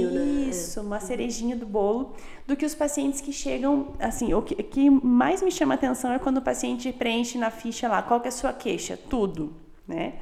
isso, 0.49 0.79
uma 0.81 0.99
cerejinha 0.99 1.55
do 1.55 1.65
bolo, 1.65 2.13
do 2.49 2.55
que 2.55 2.65
os 2.65 2.73
pacientes 2.73 3.21
que 3.21 3.31
chegam, 3.31 3.89
assim, 3.99 4.33
o 4.33 4.41
que, 4.41 4.89
mais 4.89 5.43
me 5.43 5.51
chama 5.51 5.75
atenção 5.75 6.11
é 6.11 6.17
quando 6.17 6.37
o 6.37 6.41
paciente 6.41 6.91
preenche 6.91 7.37
na 7.37 7.51
ficha 7.51 7.87
lá, 7.87 8.01
qual 8.01 8.19
que 8.19 8.27
é 8.27 8.29
a 8.29 8.31
sua 8.31 8.51
queixa? 8.51 8.97
Tudo, 8.97 9.53
né? 9.87 10.13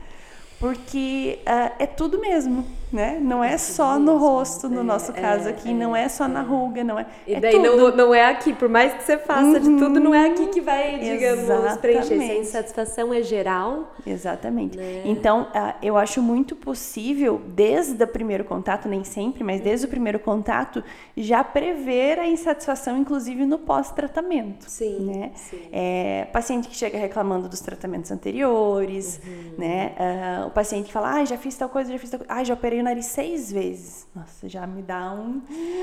Porque 0.60 1.40
ah, 1.46 1.72
é 1.78 1.86
tudo 1.86 2.20
mesmo, 2.20 2.66
né? 2.92 3.20
Não 3.22 3.44
é, 3.44 3.58
só 3.60 4.00
no 4.00 4.14
mesmo. 4.14 4.18
rosto, 4.18 4.68
no 4.68 4.80
É, 4.80 4.84
nosso 4.84 5.14
caso 5.14 5.48
é, 5.48 5.52
aqui, 5.52 5.70
é, 5.70 5.74
não 5.74 5.96
é 5.96 6.10
só 6.10 6.28
na 6.28 6.42
ruga, 6.42 6.84
não 6.84 6.98
é. 6.98 7.06
E 7.28 7.36
é 7.36 7.40
daí 7.40 7.52
tudo. 7.54 7.78
não, 7.78 7.96
não 7.96 8.16
é 8.16 8.26
aqui, 8.26 8.54
por 8.54 8.68
mais 8.68 8.92
que 8.94 9.04
você 9.04 9.20
faça 9.20 9.60
de 9.60 9.70
tudo, 9.78 10.00
não 10.00 10.16
é 10.16 10.26
aqui 10.32 10.48
que 10.48 10.60
vai, 10.60 10.98
digamos, 10.98 11.78
preencher. 11.78 12.06
Se 12.08 12.14
a 12.14 12.16
Exatamente. 12.16 12.40
insatisfação 12.42 13.14
é 13.14 13.22
geral, 13.22 13.94
Exatamente. 14.06 14.78
Né? 14.78 15.04
Então, 15.06 15.48
ah, 15.54 15.76
eu 15.84 15.96
acho 15.96 16.24
muito 16.24 16.56
possível, 16.56 17.40
desde 17.50 18.04
o 18.04 18.08
primeiro 18.08 18.44
contato, 18.44 18.88
nem 18.90 19.04
sempre, 19.04 19.44
mas 19.44 19.62
desde 19.62 19.86
o 19.86 19.90
primeiro 19.90 20.18
contato, 20.18 20.84
já 21.16 21.44
prever 21.44 22.18
a 22.18 22.28
insatisfação, 22.28 22.98
inclusive 22.98 23.46
no 23.46 23.60
pós-tratamento. 23.60 24.66
Sim, 24.70 25.06
Né? 25.06 25.32
sim. 25.36 25.60
É, 25.72 26.26
paciente 26.34 26.68
que 26.68 26.76
chega 26.76 26.98
reclamando 26.98 27.48
dos 27.48 27.60
tratamentos 27.60 28.10
anteriores, 28.12 29.20
Uhum. 29.24 29.54
né? 29.58 29.92
Ah, 30.00 30.47
o 30.48 30.52
paciente 30.52 30.88
que 30.88 30.94
fala, 30.94 31.16
ah, 31.16 31.26
já 31.26 31.38
fiz 31.38 31.56
tal 31.56 31.70
coisa, 31.70 31.92
já 31.92 32.00
fiz 32.00 32.10
tal 32.10 32.20
coisa. 32.20 32.34
Ah, 32.34 32.44
já 32.44 32.54
operei 32.54 32.80
o 32.80 32.84
nariz 32.84 33.06
seis 33.06 33.52
vezes. 33.52 34.08
Nossa, 34.16 34.48
já 34.50 34.66
me 34.66 34.82
dá 34.82 35.12
um, 35.12 35.42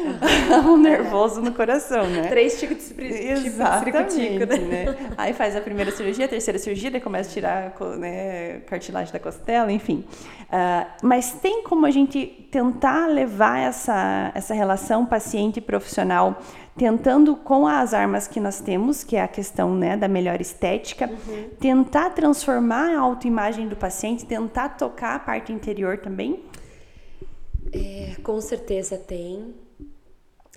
um 0.67 0.77
nervoso 0.77 1.41
no 1.41 1.53
coração, 1.53 2.07
né? 2.09 2.29
três 2.29 2.59
ticos 2.59 2.89
de 2.89 2.93
tipo 2.93 2.99
circo-tico, 2.99 4.47
né? 4.47 4.85
né? 4.85 5.15
Aí 5.17 5.33
faz 5.33 5.55
a 5.55 5.61
primeira 5.61 5.91
cirurgia, 5.91 6.25
a 6.25 6.29
terceira 6.29 6.59
cirurgia, 6.59 6.91
daí 6.91 7.01
começa 7.01 7.31
a 7.31 7.33
tirar 7.33 7.75
né, 7.99 8.61
cartilagem 8.61 9.13
da 9.13 9.19
costela, 9.19 9.71
enfim. 9.71 10.05
Ah, 10.51 10.87
mas 11.03 11.33
tem 11.33 11.63
como 11.63 11.87
a 11.87 11.91
gente 11.91 12.27
tentar 12.51 13.07
levar 13.09 13.59
essa, 13.59 14.31
essa 14.35 14.55
relação 14.55 15.05
paciente-profissional, 15.05 16.41
tentando 16.77 17.37
com 17.37 17.67
as 17.67 17.95
armas 17.95 18.27
que 18.27 18.41
nós 18.41 18.61
temos, 18.61 19.05
que 19.05 19.17
é 19.17 19.23
a 19.23 19.29
questão 19.29 19.75
né, 19.75 19.97
da 19.97 20.09
melhor 20.09 20.41
estética, 20.41 21.09
tentar 21.61 22.11
transformar 22.11 22.95
a 22.97 23.01
autoimagem 23.01 23.69
do 23.69 23.77
paciente, 23.77 24.27
tentar 24.27 24.71
tocar 24.71 25.15
a 25.15 25.19
parte 25.19 25.53
interior 25.53 25.99
também? 25.99 26.43
É, 27.73 28.17
com 28.23 28.41
certeza 28.41 28.97
tem. 28.97 29.55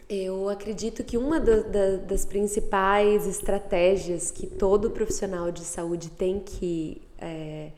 Eu 0.10 0.48
acredito 0.50 1.04
que 1.04 1.18
uma 1.18 1.40
da- 1.40 1.62
da- 1.62 1.98
das 1.98 2.26
principais 2.26 3.28
estratégias 3.28 4.32
que 4.32 4.48
todo 4.48 4.90
profissional 4.92 5.52
de 5.52 5.62
saúde 5.66 6.10
tem 6.10 6.40
que 6.40 7.02
é, 7.20 7.72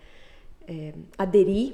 é, 0.68 0.94
aderir 1.18 1.74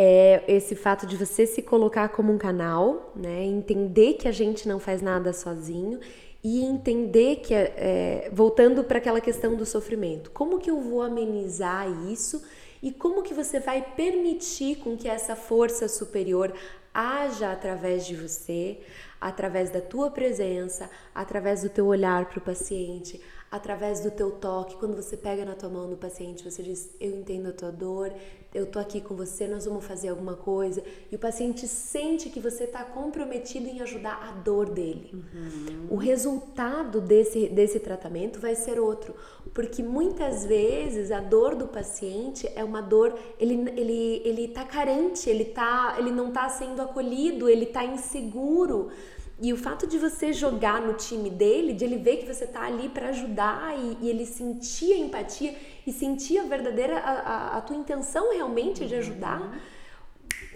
é 0.00 0.44
esse 0.46 0.76
fato 0.76 1.04
de 1.08 1.16
você 1.16 1.44
se 1.44 1.60
colocar 1.60 2.08
como 2.10 2.32
um 2.32 2.38
canal, 2.38 3.12
né? 3.16 3.42
Entender 3.42 4.14
que 4.14 4.28
a 4.28 4.32
gente 4.32 4.68
não 4.68 4.78
faz 4.78 5.02
nada 5.02 5.32
sozinho 5.32 5.98
e 6.42 6.62
entender 6.64 7.36
que, 7.36 7.52
é, 7.52 7.74
é, 7.76 8.30
voltando 8.32 8.84
para 8.84 8.98
aquela 8.98 9.20
questão 9.20 9.56
do 9.56 9.66
sofrimento, 9.66 10.30
como 10.30 10.60
que 10.60 10.70
eu 10.70 10.80
vou 10.80 11.02
amenizar 11.02 11.90
isso 12.08 12.40
e 12.80 12.92
como 12.92 13.24
que 13.24 13.34
você 13.34 13.58
vai 13.58 13.82
permitir 13.96 14.76
com 14.76 14.96
que 14.96 15.08
essa 15.08 15.34
força 15.34 15.88
superior 15.88 16.54
haja 16.94 17.50
através 17.50 18.06
de 18.06 18.14
você, 18.14 18.78
através 19.20 19.68
da 19.70 19.80
tua 19.80 20.12
presença, 20.12 20.88
através 21.12 21.62
do 21.62 21.68
teu 21.68 21.86
olhar 21.86 22.26
para 22.26 22.38
o 22.38 22.42
paciente, 22.42 23.20
através 23.50 24.00
do 24.00 24.12
teu 24.12 24.30
toque, 24.30 24.76
quando 24.76 24.94
você 24.94 25.16
pega 25.16 25.44
na 25.44 25.56
tua 25.56 25.68
mão 25.68 25.90
do 25.90 25.96
paciente, 25.96 26.48
você 26.48 26.62
diz: 26.62 26.94
"Eu 27.00 27.18
entendo 27.18 27.48
a 27.48 27.52
tua 27.52 27.72
dor, 27.72 28.12
eu 28.54 28.66
tô 28.66 28.78
aqui 28.78 29.00
com 29.00 29.14
você, 29.14 29.46
nós 29.46 29.64
vamos 29.66 29.84
fazer 29.84 30.08
alguma 30.08 30.34
coisa". 30.34 30.82
E 31.10 31.16
o 31.16 31.18
paciente 31.18 31.66
sente 31.66 32.30
que 32.30 32.40
você 32.40 32.64
está 32.64 32.84
comprometido 32.84 33.66
em 33.68 33.80
ajudar 33.80 34.28
a 34.28 34.32
dor 34.40 34.70
dele. 34.70 35.24
O 35.90 35.96
resultado 35.96 37.00
desse 37.00 37.48
desse 37.48 37.80
tratamento 37.80 38.40
vai 38.40 38.54
ser 38.54 38.78
outro, 38.78 39.14
porque 39.52 39.82
muitas 39.82 40.44
vezes 40.44 41.10
a 41.10 41.20
dor 41.20 41.54
do 41.54 41.68
paciente 41.68 42.50
é 42.54 42.64
uma 42.64 42.80
dor, 42.80 43.18
ele 43.38 43.54
ele 43.76 44.22
ele 44.24 44.48
tá 44.48 44.64
carente, 44.64 45.28
ele 45.28 45.44
tá 45.44 45.96
ele 45.98 46.10
não 46.10 46.30
tá 46.30 46.48
sendo 46.48 46.80
acolhido, 46.82 47.48
ele 47.48 47.66
tá 47.66 47.84
inseguro. 47.84 48.90
E 49.40 49.52
o 49.52 49.56
fato 49.56 49.86
de 49.86 49.98
você 49.98 50.32
jogar 50.32 50.80
no 50.82 50.94
time 50.94 51.30
dele, 51.30 51.72
de 51.72 51.84
ele 51.84 51.96
ver 51.96 52.16
que 52.16 52.26
você 52.26 52.44
tá 52.44 52.62
ali 52.62 52.88
para 52.88 53.10
ajudar 53.10 53.78
e, 53.78 53.96
e 54.02 54.10
ele 54.10 54.26
sentir 54.26 54.92
a 54.94 54.98
empatia 54.98 55.54
e 55.88 55.92
sentir 55.92 56.38
a 56.38 56.44
verdadeira, 56.44 56.98
a, 56.98 57.12
a, 57.12 57.56
a 57.56 57.60
tua 57.62 57.76
intenção 57.76 58.32
realmente 58.32 58.86
de 58.86 58.94
ajudar, 58.94 59.58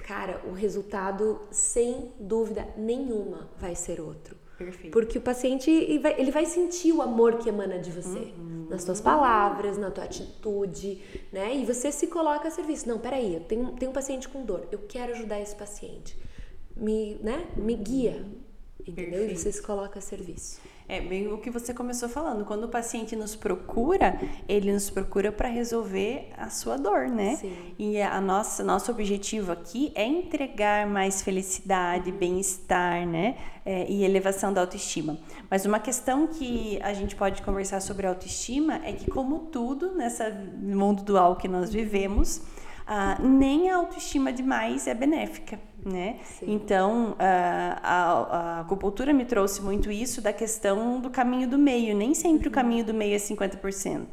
cara, 0.06 0.42
o 0.46 0.52
resultado, 0.52 1.40
sem 1.50 2.12
dúvida 2.20 2.68
nenhuma, 2.76 3.48
vai 3.58 3.74
ser 3.74 4.00
outro. 4.00 4.36
Perfeito. 4.58 4.92
Porque 4.92 5.16
o 5.16 5.20
paciente 5.20 5.70
ele 5.70 5.98
vai, 5.98 6.20
ele 6.20 6.30
vai 6.30 6.44
sentir 6.44 6.92
o 6.92 7.00
amor 7.00 7.38
que 7.38 7.48
emana 7.48 7.78
de 7.78 7.90
você, 7.90 8.32
nas 8.68 8.84
tuas 8.84 9.00
palavras, 9.00 9.78
na 9.78 9.90
tua 9.90 10.04
atitude, 10.04 11.02
né? 11.32 11.56
E 11.56 11.64
você 11.64 11.90
se 11.90 12.06
coloca 12.06 12.48
a 12.48 12.50
serviço. 12.50 12.86
Não, 12.86 12.98
peraí, 12.98 13.34
eu 13.34 13.40
tenho, 13.40 13.72
tenho 13.72 13.90
um 13.90 13.94
paciente 13.94 14.28
com 14.28 14.44
dor, 14.44 14.68
eu 14.70 14.80
quero 14.86 15.12
ajudar 15.12 15.40
esse 15.40 15.56
paciente. 15.56 16.16
Me, 16.76 17.14
né? 17.22 17.46
Me 17.56 17.74
guia, 17.74 18.24
entendeu? 18.80 19.24
E 19.24 19.28
Perfeito. 19.28 19.40
você 19.40 19.52
se 19.52 19.62
coloca 19.62 19.98
a 19.98 20.02
serviço. 20.02 20.60
É 20.92 21.00
bem 21.00 21.26
o 21.32 21.38
que 21.38 21.49
você 21.49 21.72
começou 21.72 22.06
falando. 22.06 22.44
Quando 22.44 22.64
o 22.64 22.68
paciente 22.68 23.16
nos 23.16 23.34
procura, 23.34 24.20
ele 24.46 24.70
nos 24.70 24.90
procura 24.90 25.32
para 25.32 25.49
resolver 25.49 26.28
a 26.37 26.50
sua 26.50 26.76
dor, 26.76 27.08
né? 27.08 27.37
Sim. 27.37 27.56
E 27.78 28.02
a 28.02 28.20
nossa 28.20 28.62
nosso 28.62 28.90
objetivo 28.90 29.52
aqui 29.52 29.90
é 29.94 30.04
entregar 30.04 30.87
mais 30.87 31.22
felicidade, 31.22 32.12
bem-estar, 32.12 33.06
né? 33.06 33.38
É, 33.64 33.90
e 33.90 34.04
elevação 34.04 34.52
da 34.52 34.61
autoestima. 34.61 35.16
Mas 35.49 35.64
uma 35.64 35.80
questão 35.80 36.26
que 36.26 36.78
a 36.82 36.92
gente 36.92 37.16
pode 37.16 37.40
conversar 37.40 37.80
sobre 37.80 38.06
autoestima 38.06 38.78
é 38.84 38.92
que, 38.92 39.11
como 39.11 39.46
tudo 39.46 39.94
nessa 39.94 40.28
mundo 40.61 41.02
dual 41.02 41.37
que 41.37 41.49
nós 41.49 41.72
vivemos, 41.72 42.42
ah, 42.87 43.16
nem 43.18 43.70
a 43.70 43.76
autoestima 43.76 44.30
demais 44.30 44.87
é 44.87 44.92
benéfica, 44.92 45.58
né? 45.84 46.16
Então, 46.42 47.16
ah, 47.18 47.78
a, 47.82 48.36
a 48.36 48.60
acupuntura 48.60 49.12
me 49.12 49.24
trouxe 49.24 49.60
muito 49.60 49.90
isso 49.90 50.20
da 50.20 50.32
questão 50.32 51.00
do 51.00 51.10
caminho 51.10 51.48
do 51.48 51.58
meio. 51.58 51.96
Nem 51.96 52.14
sempre 52.14 52.48
o 52.48 52.50
caminho 52.50 52.84
do 52.84 52.94
meio 52.94 53.14
é 53.14 53.18
50%, 53.18 54.06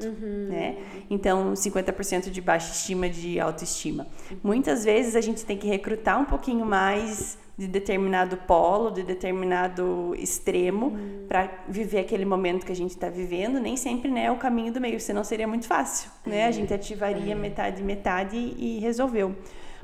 né? 0.49 0.77
Então, 1.09 1.53
50% 1.53 2.29
de 2.29 2.41
baixa 2.41 2.71
estima, 2.71 3.09
de 3.09 3.39
autoestima. 3.39 4.07
Muitas 4.43 4.83
vezes 4.83 5.15
a 5.15 5.21
gente 5.21 5.45
tem 5.45 5.57
que 5.57 5.67
recrutar 5.67 6.19
um 6.19 6.25
pouquinho 6.25 6.65
mais 6.65 7.37
de 7.59 7.67
determinado 7.67 8.37
polo, 8.37 8.89
de 8.89 9.03
determinado 9.03 10.15
extremo, 10.17 10.97
para 11.27 11.51
viver 11.67 11.99
aquele 11.99 12.23
momento 12.23 12.65
que 12.65 12.71
a 12.71 12.75
gente 12.75 12.91
está 12.91 13.09
vivendo. 13.09 13.59
Nem 13.59 13.75
sempre 13.75 14.09
né, 14.09 14.25
é 14.25 14.31
o 14.31 14.37
caminho 14.37 14.71
do 14.71 14.79
meio, 14.79 14.97
senão 14.97 15.25
seria 15.25 15.45
muito 15.45 15.67
fácil. 15.67 16.09
Né? 16.25 16.45
A 16.45 16.51
gente 16.51 16.73
ativaria 16.73 17.35
metade, 17.35 17.83
metade 17.83 18.37
e, 18.37 18.77
e 18.77 18.79
resolveu. 18.79 19.35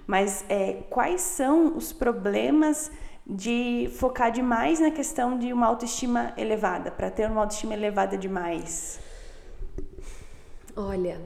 Mas 0.07 0.45
é, 0.49 0.83
quais 0.89 1.21
são 1.21 1.75
os 1.75 1.91
problemas 1.91 2.91
de 3.25 3.89
focar 3.93 4.31
demais 4.31 4.79
na 4.79 4.91
questão 4.91 5.37
de 5.37 5.51
uma 5.51 5.65
autoestima 5.65 6.33
elevada, 6.37 6.91
para 6.91 7.09
ter 7.09 7.29
uma 7.29 7.41
autoestima 7.41 7.73
elevada 7.73 8.17
demais? 8.17 8.99
Olha, 10.75 11.19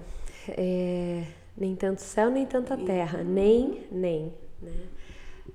é, 0.47 1.23
nem 1.57 1.75
tanto 1.75 2.01
céu, 2.01 2.29
nem 2.29 2.45
tanta 2.45 2.77
terra, 2.77 3.23
nem, 3.23 3.85
nem, 3.91 4.33
né? 4.61 4.87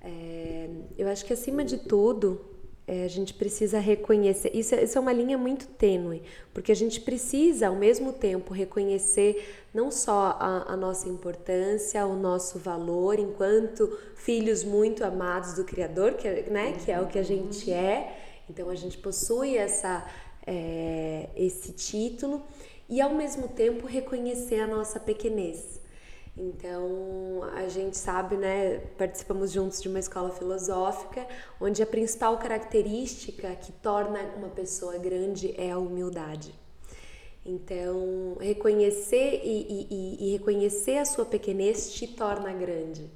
É, 0.02 0.68
eu 0.98 1.08
acho 1.08 1.24
que 1.24 1.32
acima 1.32 1.64
de 1.64 1.78
tudo 1.78 2.53
é, 2.86 3.04
a 3.04 3.08
gente 3.08 3.32
precisa 3.32 3.78
reconhecer. 3.78 4.50
Isso, 4.54 4.74
é, 4.74 4.84
isso 4.84 4.98
é 4.98 5.00
uma 5.00 5.12
linha 5.12 5.38
muito 5.38 5.66
tênue, 5.66 6.22
porque 6.52 6.70
a 6.70 6.76
gente 6.76 7.00
precisa, 7.00 7.68
ao 7.68 7.76
mesmo 7.76 8.12
tempo, 8.12 8.52
reconhecer 8.52 9.64
não 9.72 9.90
só 9.90 10.36
a, 10.38 10.72
a, 10.72 10.76
nossa 10.76 11.08
importância, 11.08 12.06
o 12.06 12.14
nosso 12.14 12.58
valor 12.58 13.18
enquanto 13.18 13.98
filhos 14.14 14.62
muito 14.62 15.04
amados 15.04 15.54
do 15.54 15.64
Criador, 15.64 16.14
que, 16.14 16.28
é, 16.28 16.42
né, 16.50 16.72
que 16.84 16.92
é 16.92 17.00
o 17.00 17.06
que 17.06 17.18
a 17.18 17.22
gente 17.22 17.72
é. 17.72 18.18
Então 18.48 18.68
a 18.68 18.74
gente 18.74 18.98
possui 18.98 19.56
essa, 19.56 20.06
é, 20.46 21.30
esse 21.34 21.72
título 21.72 22.42
e 22.88 23.00
ao 23.00 23.14
mesmo 23.14 23.48
tempo 23.48 23.86
reconhecer 23.86 24.60
a 24.60 24.66
nossa 24.66 25.00
pequenez. 25.00 25.80
Então, 26.36 27.44
a 27.54 27.68
gente 27.68 27.96
sabe, 27.96 28.36
né, 28.36 28.78
participamos 28.98 29.52
juntos 29.52 29.80
de 29.80 29.88
uma 29.88 30.00
escola 30.00 30.30
filosófica, 30.30 31.26
onde 31.60 31.80
a 31.80 31.86
principal 31.86 32.36
característica 32.38 33.54
que 33.54 33.70
torna 33.70 34.20
uma 34.36 34.48
pessoa 34.48 34.98
grande 34.98 35.54
é 35.56 35.70
a 35.70 35.78
humildade. 35.78 36.52
Então, 37.46 38.36
reconhecer 38.40 39.42
e, 39.44 39.86
e, 39.90 40.28
e 40.28 40.32
reconhecer 40.32 40.98
a 40.98 41.04
sua 41.04 41.24
pequenez 41.24 41.92
te 41.92 42.08
torna 42.08 42.52
grande. 42.52 43.08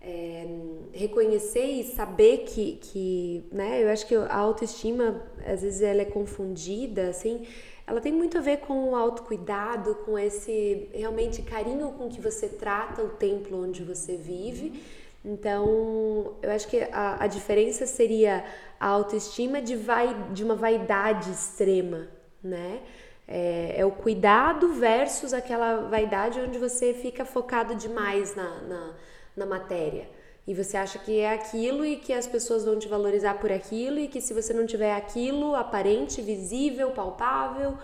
É, 0.00 0.46
reconhecer 0.92 1.64
e 1.64 1.84
saber 1.84 2.38
que, 2.38 2.76
que, 2.76 3.44
né, 3.52 3.82
eu 3.84 3.88
acho 3.88 4.06
que 4.06 4.14
a 4.14 4.36
autoestima, 4.36 5.22
às 5.44 5.62
vezes, 5.62 5.80
ela 5.80 6.02
é 6.02 6.04
confundida, 6.04 7.08
assim, 7.08 7.46
ela 7.86 8.00
tem 8.00 8.12
muito 8.12 8.36
a 8.36 8.40
ver 8.40 8.58
com 8.58 8.90
o 8.90 8.96
autocuidado, 8.96 9.94
com 10.04 10.18
esse 10.18 10.88
realmente 10.92 11.40
carinho 11.42 11.92
com 11.92 12.08
que 12.08 12.20
você 12.20 12.48
trata 12.48 13.02
o 13.02 13.10
templo 13.10 13.62
onde 13.62 13.84
você 13.84 14.16
vive. 14.16 14.82
Então, 15.24 16.34
eu 16.42 16.50
acho 16.50 16.68
que 16.68 16.80
a, 16.92 17.22
a 17.22 17.26
diferença 17.26 17.86
seria 17.86 18.44
a 18.78 18.86
autoestima 18.88 19.60
de, 19.60 19.76
vai, 19.76 20.14
de 20.32 20.42
uma 20.42 20.54
vaidade 20.54 21.30
extrema, 21.30 22.08
né? 22.42 22.80
É, 23.28 23.74
é, 23.78 23.84
o 23.84 23.90
cuidado 23.90 24.72
versus 24.72 25.32
aquela 25.32 25.88
vaidade 25.88 26.40
onde 26.40 26.58
você 26.58 26.94
fica 26.94 27.24
focado 27.24 27.74
demais 27.74 28.36
na, 28.36 28.60
na, 28.62 28.94
na 29.36 29.46
matéria. 29.46 30.08
E 30.46 30.54
você 30.54 30.76
acha 30.76 30.98
que 30.98 31.18
é 31.18 31.32
aquilo 31.32 31.84
e 31.84 31.96
que 31.96 32.12
as 32.12 32.26
pessoas 32.26 32.64
vão 32.64 32.78
te 32.78 32.86
valorizar 32.86 33.34
por 33.34 33.50
aquilo 33.50 33.98
e 33.98 34.06
que 34.06 34.20
se 34.20 34.32
você 34.32 34.52
não 34.54 34.64
tiver 34.64 34.94
aquilo 34.94 35.56
aparente, 35.56 36.22
visível, 36.22 36.92
palpável, 36.92 37.76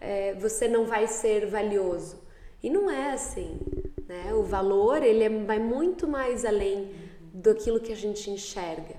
é, 0.00 0.34
você 0.34 0.66
não 0.66 0.84
vai 0.84 1.06
ser 1.06 1.46
valioso. 1.46 2.20
E 2.60 2.68
não 2.68 2.90
é 2.90 3.12
assim, 3.12 3.60
né? 4.08 4.34
O 4.34 4.42
valor 4.42 5.00
ele 5.02 5.22
é, 5.22 5.28
vai 5.28 5.60
muito 5.60 6.08
mais 6.08 6.44
além 6.44 6.90
daquilo 7.32 7.78
que 7.78 7.92
a 7.92 7.96
gente 7.96 8.28
enxerga. 8.30 8.96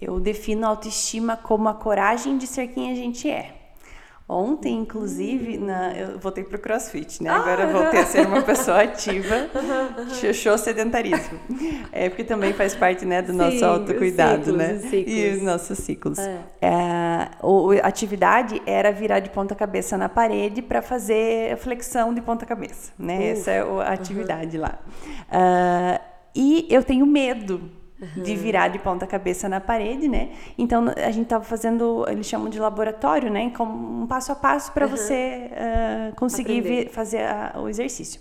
Eu 0.00 0.18
defino 0.18 0.66
a 0.66 0.70
autoestima 0.70 1.36
como 1.36 1.68
a 1.68 1.74
coragem 1.74 2.36
de 2.36 2.48
ser 2.48 2.68
quem 2.68 2.90
a 2.90 2.94
gente 2.96 3.30
é. 3.30 3.59
Ontem, 4.32 4.78
inclusive, 4.78 5.58
na, 5.58 5.92
eu 5.92 6.16
voltei 6.16 6.44
pro 6.44 6.56
crossfit, 6.56 7.20
né? 7.20 7.30
Agora 7.30 7.64
eu 7.64 7.72
voltei 7.72 7.98
a 7.98 8.06
ser 8.06 8.24
uma 8.28 8.42
pessoa 8.42 8.82
ativa. 8.82 9.50
Show 10.32 10.56
sedentarismo. 10.56 11.36
É 11.90 12.08
porque 12.08 12.22
também 12.22 12.52
faz 12.52 12.76
parte, 12.76 13.04
né, 13.04 13.22
do 13.22 13.32
Sim, 13.32 13.38
nosso 13.38 13.64
autocuidado, 13.64 14.44
ciclos, 14.44 14.56
né? 14.56 14.80
E 14.92 15.34
os 15.34 15.42
nossos 15.42 15.78
ciclos. 15.78 16.18
É. 16.20 16.38
É, 16.62 17.28
o, 17.42 17.72
a 17.72 17.88
atividade 17.88 18.62
era 18.64 18.92
virar 18.92 19.18
de 19.18 19.30
ponta 19.30 19.52
cabeça 19.56 19.98
na 19.98 20.08
parede 20.08 20.62
para 20.62 20.80
fazer 20.80 21.56
flexão 21.56 22.14
de 22.14 22.20
ponta 22.20 22.46
cabeça, 22.46 22.92
né? 22.96 23.30
Essa 23.30 23.50
é 23.50 23.60
a 23.62 23.92
atividade 23.92 24.56
uhum. 24.56 24.62
lá. 24.62 24.78
Uh, 25.28 26.00
e 26.36 26.68
eu 26.70 26.84
tenho 26.84 27.04
medo 27.04 27.68
Uhum. 28.00 28.22
de 28.22 28.34
virar 28.34 28.68
de 28.68 28.78
ponta 28.78 29.06
cabeça 29.06 29.46
na 29.46 29.60
parede, 29.60 30.08
né? 30.08 30.30
Então 30.56 30.86
a 30.88 31.10
gente 31.10 31.24
estava 31.24 31.44
fazendo, 31.44 32.06
eles 32.08 32.26
chamam 32.26 32.48
de 32.48 32.58
laboratório, 32.58 33.30
né? 33.30 33.50
Como 33.50 34.02
um 34.02 34.06
passo 34.06 34.32
a 34.32 34.34
passo 34.34 34.72
para 34.72 34.86
uhum. 34.86 34.96
você 34.96 35.50
uh, 35.52 36.16
conseguir 36.16 36.88
fazer 36.92 37.22
a, 37.24 37.60
o 37.60 37.68
exercício. 37.68 38.18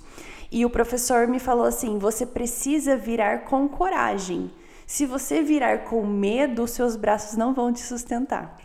E 0.52 0.66
o 0.66 0.70
professor 0.70 1.28
me 1.28 1.40
falou 1.40 1.66
assim: 1.66 1.98
você 1.98 2.26
precisa 2.26 2.98
virar 2.98 3.46
com 3.46 3.70
coragem. 3.70 4.52
Se 4.86 5.06
você 5.06 5.42
virar 5.42 5.86
com 5.86 6.06
medo, 6.06 6.64
os 6.64 6.72
seus 6.72 6.96
braços 6.96 7.38
não 7.38 7.54
vão 7.54 7.72
te 7.72 7.80
sustentar. 7.80 8.58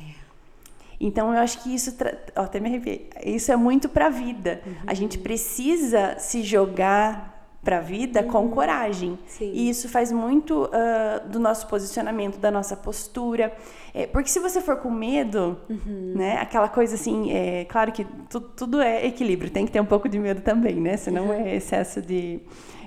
Então 0.99 1.35
eu 1.35 1.41
acho 1.41 1.63
que 1.63 1.75
isso, 1.75 1.95
oh, 2.35 2.41
até 2.41 2.59
me 2.59 2.69
arrepiei. 2.69 3.11
Isso 3.25 3.53
é 3.53 3.57
muito 3.57 3.89
para 3.89 4.07
a 4.07 4.11
vida. 4.11 4.63
Uhum. 4.65 4.75
A 4.87 4.95
gente 4.95 5.19
precisa 5.19 6.17
se 6.19 6.43
jogar 6.43 7.34
para 7.65 7.79
a 7.79 7.81
vida 7.81 8.21
uhum. 8.21 8.29
com 8.29 8.51
coragem. 8.51 9.19
Sim. 9.27 9.51
E 9.53 9.71
isso 9.71 9.89
faz 9.89 10.13
muito 10.13 10.65
uh, 10.65 11.29
do 11.29 11.41
nosso 11.41 11.67
posicionamento, 11.67 12.39
da 12.39 12.51
nossa 12.51 12.77
postura. 12.77 13.53
É, 13.95 14.07
porque 14.07 14.29
se 14.29 14.39
você 14.39 14.61
for 14.61 14.77
com 14.77 14.91
medo, 14.91 15.57
uhum. 15.69 16.15
né, 16.17 16.37
aquela 16.41 16.69
coisa 16.69 16.95
assim, 16.95 17.33
é 17.33 17.65
claro 17.65 17.91
que 17.91 18.05
tu, 18.29 18.41
tudo 18.41 18.81
é 18.81 19.07
equilíbrio, 19.07 19.51
tem 19.51 19.65
que 19.65 19.73
ter 19.73 19.81
um 19.81 19.87
pouco 19.87 20.09
de 20.09 20.19
medo 20.19 20.43
também, 20.43 20.75
né? 20.77 20.97
Senão 20.97 21.27
uhum. 21.27 21.33
é 21.33 21.57
excesso 21.57 22.03
de. 22.03 22.41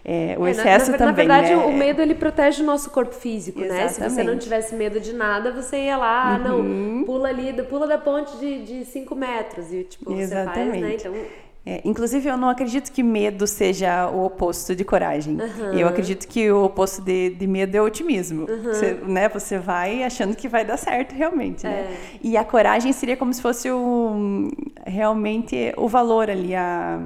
É, 0.06 0.38
o 0.40 0.46
é, 0.46 0.52
excesso 0.52 0.92
na, 0.92 0.98
na, 0.98 0.98
também, 0.98 1.28
Na 1.28 1.42
verdade, 1.42 1.56
né? 1.56 1.66
o 1.66 1.74
medo 1.74 2.02
ele 2.02 2.16
protege 2.16 2.62
o 2.62 2.66
nosso 2.66 2.92
corpo 2.92 3.14
físico, 3.14 3.60
Exatamente. 3.60 4.00
né? 4.00 4.10
Se 4.10 4.16
você 4.16 4.24
não 4.24 4.38
tivesse 4.38 4.76
medo 4.76 5.02
de 5.02 5.12
nada, 5.12 5.52
você 5.52 5.86
ia 5.86 5.98
lá, 5.98 6.36
ah, 6.36 6.40
não, 6.40 6.60
uhum. 6.60 7.04
pula 7.06 7.28
ali, 7.28 7.52
pula 7.64 7.86
da 7.88 7.98
ponte 7.98 8.38
de 8.38 8.86
5 8.86 9.16
metros 9.16 9.74
e 9.74 9.84
tipo, 9.84 10.14
Exatamente. 10.14 10.66
você 10.66 10.72
faz, 10.72 10.82
né? 10.82 10.96
Então 10.96 11.47
é, 11.70 11.82
inclusive, 11.84 12.30
eu 12.30 12.38
não 12.38 12.48
acredito 12.48 12.90
que 12.94 13.04
medo 13.04 13.46
seja 13.46 14.10
o 14.10 14.24
oposto 14.24 14.74
de 14.74 14.86
coragem. 14.86 15.38
Uhum. 15.38 15.74
Eu 15.74 15.86
acredito 15.86 16.26
que 16.26 16.50
o 16.50 16.64
oposto 16.64 17.02
de, 17.02 17.32
de 17.32 17.46
medo 17.46 17.76
é 17.76 17.82
otimismo. 17.82 18.50
Uhum. 18.50 18.64
Você, 18.64 18.94
né, 19.06 19.28
você 19.28 19.60
vai 19.60 20.02
achando 20.02 20.34
que 20.34 20.48
vai 20.48 20.64
dar 20.64 20.78
certo 20.78 21.14
realmente. 21.14 21.66
Né? 21.66 21.72
É. 21.74 21.98
E 22.24 22.38
a 22.38 22.46
coragem 22.46 22.94
seria 22.94 23.18
como 23.18 23.34
se 23.34 23.42
fosse 23.42 23.70
o, 23.70 24.50
realmente 24.86 25.74
o 25.76 25.90
valor 25.90 26.30
ali, 26.30 26.56
a 26.56 27.02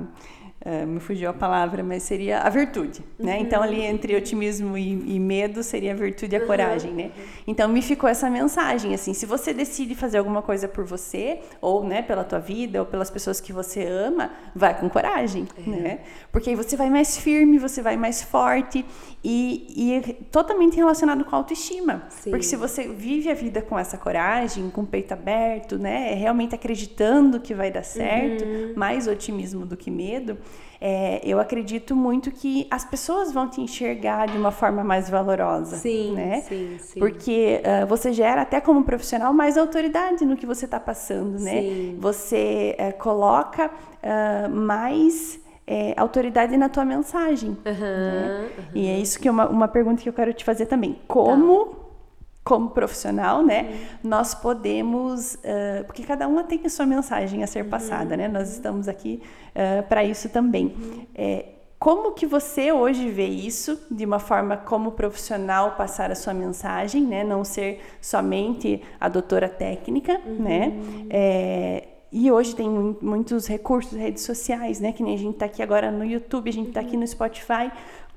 Uh, 0.63 0.86
me 0.86 1.00
fugiu 1.00 1.28
a 1.28 1.34
palavra, 1.34 1.82
mas 1.82 2.04
seria 2.04 2.41
a 2.41 2.50
virtude, 2.50 3.04
né? 3.17 3.38
Uhum. 3.38 3.41
Então 3.41 3.63
ali 3.63 3.82
entre 3.82 4.15
otimismo 4.15 4.78
e, 4.78 5.15
e, 5.15 5.19
medo 5.19 5.63
seria 5.63 5.91
a 5.91 5.95
virtude 5.95 6.36
e 6.36 6.38
a 6.38 6.41
uhum. 6.41 6.45
coragem, 6.45 6.91
né? 6.91 7.12
Então 7.47 7.67
me 7.67 7.82
ficou 7.82 8.08
essa 8.08 8.30
mensagem 8.30 8.93
assim, 8.93 9.12
se 9.12 9.26
você 9.26 9.56
decide 9.56 9.95
fazer 9.95 10.19
alguma 10.19 10.43
coisa 10.43 10.67
por 10.67 10.86
você 10.86 11.39
ou, 11.60 11.84
né, 11.84 12.04
pela 12.04 12.24
tua 12.24 12.38
vida 12.38 12.80
ou 12.80 12.86
pelas 12.86 13.10
pessoas 13.10 13.41
que 13.41 13.52
você 13.52 13.84
ama, 13.88 14.30
vai 14.56 14.80
com 14.80 14.88
coragem, 14.88 15.47
uhum. 15.65 15.82
né? 15.82 16.02
Porque 16.32 16.52
aí 16.52 16.56
você 16.56 16.78
vai 16.78 16.91
mais 16.91 17.17
firme, 17.17 17.58
você 17.58 17.82
vai 17.82 17.97
mais 17.97 18.21
forte 18.21 18.86
e, 19.24 19.65
e 19.76 19.93
é 19.93 20.02
totalmente 20.32 20.76
relacionado 20.76 21.26
com 21.26 21.36
a 21.36 21.39
autoestima, 21.39 22.04
Sim. 22.10 22.30
porque 22.30 22.45
se 22.45 22.56
você 22.56 22.88
vive 22.88 23.32
a 23.32 23.34
vida 23.34 23.63
com 23.63 23.80
essa 23.80 23.97
coragem, 23.97 24.69
com 24.69 24.82
o 24.82 24.86
peito 24.86 25.12
aberto, 25.12 25.80
né, 25.80 26.13
realmente 26.13 26.54
acreditando 26.54 27.39
que 27.39 27.56
vai 27.56 27.71
dar 27.71 27.84
certo, 27.84 28.45
uhum. 28.45 28.74
mais 28.76 29.08
otimismo 29.08 29.65
do 29.65 29.76
que 29.76 29.89
medo 29.89 30.38
é, 30.84 31.22
eu 31.24 31.39
acredito 31.39 31.96
muito 31.96 32.32
que 32.32 32.65
as 32.72 32.84
pessoas 32.84 33.32
vão 33.32 33.48
te 33.48 33.62
enxergar 33.62 34.26
de 34.26 34.36
uma 34.36 34.50
forma 34.50 34.84
mais 34.84 35.08
valorosa. 35.08 35.78
Sim, 35.78 36.13
né? 36.15 36.41
sim, 36.41 36.78
sim. 36.80 37.00
Porque 37.00 37.62
uh, 37.62 37.86
você 37.86 38.12
gera, 38.12 38.41
até 38.41 38.60
como 38.60 38.84
profissional, 38.84 39.32
mais 39.32 39.60
autoridade 39.60 40.26
no 40.26 40.36
que 40.36 40.46
você 40.46 40.65
está 40.65 40.80
passando, 40.80 41.39
né? 41.39 41.62
Sim. 41.62 41.98
Você 42.00 42.76
uh, 42.80 42.98
coloca 42.98 43.67
uh, 43.67 44.50
mais 44.50 45.39
é, 45.67 45.94
autoridade 45.96 46.58
na 46.58 46.67
tua 46.67 46.84
mensagem. 46.84 47.52
Uhum, 47.52 47.56
né? 47.63 48.50
uhum. 48.58 48.63
E 48.74 48.88
é 48.88 48.98
isso 48.98 49.20
que 49.20 49.28
é 49.28 49.32
uma, 49.32 49.48
uma 49.48 49.67
pergunta 49.67 50.02
que 50.02 50.10
eu 50.10 50.13
quero 50.13 50.34
te 50.34 50.44
fazer 50.44 50.65
também. 50.65 51.00
Como 51.08 51.65
tá 51.65 51.81
como 52.43 52.71
profissional, 52.71 53.43
né, 53.43 53.69
uhum. 53.69 54.10
nós 54.10 54.34
podemos, 54.34 55.36
uh, 55.36 55.86
porque 55.86 56.04
cada 56.04 56.27
uma 56.27 56.43
tem 56.43 56.60
a 56.65 56.69
sua 56.69 56.86
mensagem 56.86 57.43
a 57.43 57.47
ser 57.47 57.65
passada, 57.69 58.12
uhum. 58.12 58.21
né, 58.21 58.27
nós 58.27 58.51
estamos 58.51 58.88
aqui 58.88 59.21
uh, 59.49 59.88
para 59.88 60.04
isso 60.04 60.27
também. 60.30 60.65
Uhum. 60.65 61.06
É, 61.13 61.45
como 61.77 62.12
que 62.13 62.25
você 62.25 62.71
hoje 62.71 63.10
vê 63.10 63.25
isso 63.25 63.80
de 63.89 64.06
uma 64.06 64.19
forma 64.19 64.58
como 64.58 64.91
profissional 64.91 65.71
passar 65.71 66.12
a 66.12 66.15
sua 66.15 66.34
mensagem, 66.34 67.04
né, 67.04 67.23
não 67.23 67.43
ser 67.43 67.80
somente 68.01 68.82
a 68.99 69.08
doutora 69.08 69.47
técnica, 69.47 70.19
né, 70.25 70.73
é, 71.10 71.88
e 72.12 72.30
hoje 72.30 72.54
tem 72.54 72.67
muitos 73.01 73.47
recursos, 73.47 73.93
redes 73.93 74.23
sociais, 74.23 74.82
né, 74.82 74.91
que 74.91 75.01
nem 75.01 75.13
a 75.13 75.17
gente 75.17 75.36
está 75.36 75.45
aqui 75.45 75.63
agora 75.63 75.89
no 75.89 76.04
YouTube, 76.04 76.49
a 76.49 76.54
gente 76.54 76.67
está 76.67 76.82
aqui 76.82 76.97
no 76.97 77.08
Spotify, 77.08 77.71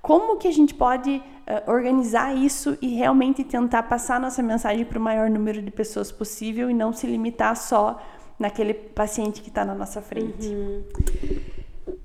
como 0.04 0.36
que 0.36 0.46
a 0.46 0.52
gente 0.52 0.74
pode 0.74 1.16
uh, 1.16 1.70
organizar 1.72 2.36
isso 2.36 2.76
e 2.82 2.88
realmente 2.88 3.42
tentar 3.42 3.84
passar 3.84 4.20
nossa 4.20 4.42
mensagem 4.42 4.84
para 4.84 4.98
o 4.98 5.00
maior 5.00 5.30
número 5.30 5.62
de 5.62 5.70
pessoas 5.70 6.12
possível 6.12 6.68
e 6.68 6.74
não 6.74 6.92
se 6.92 7.06
limitar 7.06 7.56
só 7.56 7.98
naquele 8.38 8.74
paciente 8.74 9.40
que 9.40 9.48
está 9.48 9.64
na 9.64 9.74
nossa 9.74 10.02
frente? 10.02 10.48
Uhum. 10.48 10.84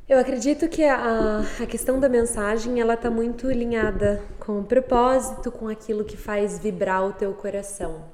Eu 0.08 0.18
acredito 0.18 0.70
que 0.70 0.82
a, 0.86 1.42
a 1.62 1.66
questão 1.66 2.00
da 2.00 2.08
mensagem 2.08 2.80
ela 2.80 2.94
está 2.94 3.12
muito 3.12 3.48
alinhada 3.48 4.24
com 4.40 4.60
o 4.60 4.64
propósito, 4.64 5.52
com 5.52 5.68
aquilo 5.68 6.06
que 6.06 6.16
faz 6.16 6.58
vibrar 6.58 7.06
o 7.06 7.12
teu 7.12 7.34
coração. 7.34 8.06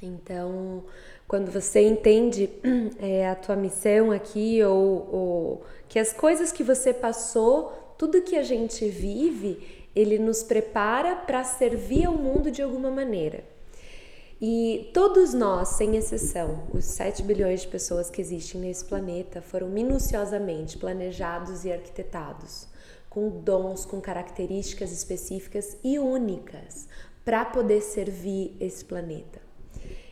Então, 0.00 0.84
quando 1.26 1.50
você 1.50 1.86
entende 1.86 2.48
é, 2.98 3.28
a 3.28 3.34
tua 3.34 3.56
missão 3.56 4.10
aqui 4.10 4.64
ou, 4.64 5.08
ou 5.12 5.62
que 5.86 5.98
as 5.98 6.14
coisas 6.14 6.50
que 6.50 6.64
você 6.64 6.94
passou 6.94 7.87
tudo 7.98 8.22
que 8.22 8.36
a 8.36 8.42
gente 8.44 8.88
vive, 8.88 9.88
ele 9.94 10.18
nos 10.18 10.44
prepara 10.44 11.16
para 11.16 11.42
servir 11.42 12.06
ao 12.06 12.14
mundo 12.14 12.50
de 12.50 12.62
alguma 12.62 12.90
maneira. 12.90 13.44
E 14.40 14.88
todos 14.94 15.34
nós, 15.34 15.70
sem 15.70 15.96
exceção, 15.96 16.68
os 16.72 16.84
7 16.84 17.24
bilhões 17.24 17.62
de 17.62 17.66
pessoas 17.66 18.08
que 18.08 18.20
existem 18.20 18.60
nesse 18.60 18.84
planeta, 18.84 19.42
foram 19.42 19.68
minuciosamente 19.68 20.78
planejados 20.78 21.64
e 21.64 21.72
arquitetados, 21.72 22.68
com 23.10 23.28
dons, 23.28 23.84
com 23.84 24.00
características 24.00 24.92
específicas 24.92 25.76
e 25.82 25.98
únicas 25.98 26.86
para 27.24 27.44
poder 27.44 27.80
servir 27.80 28.56
esse 28.60 28.84
planeta. 28.84 29.47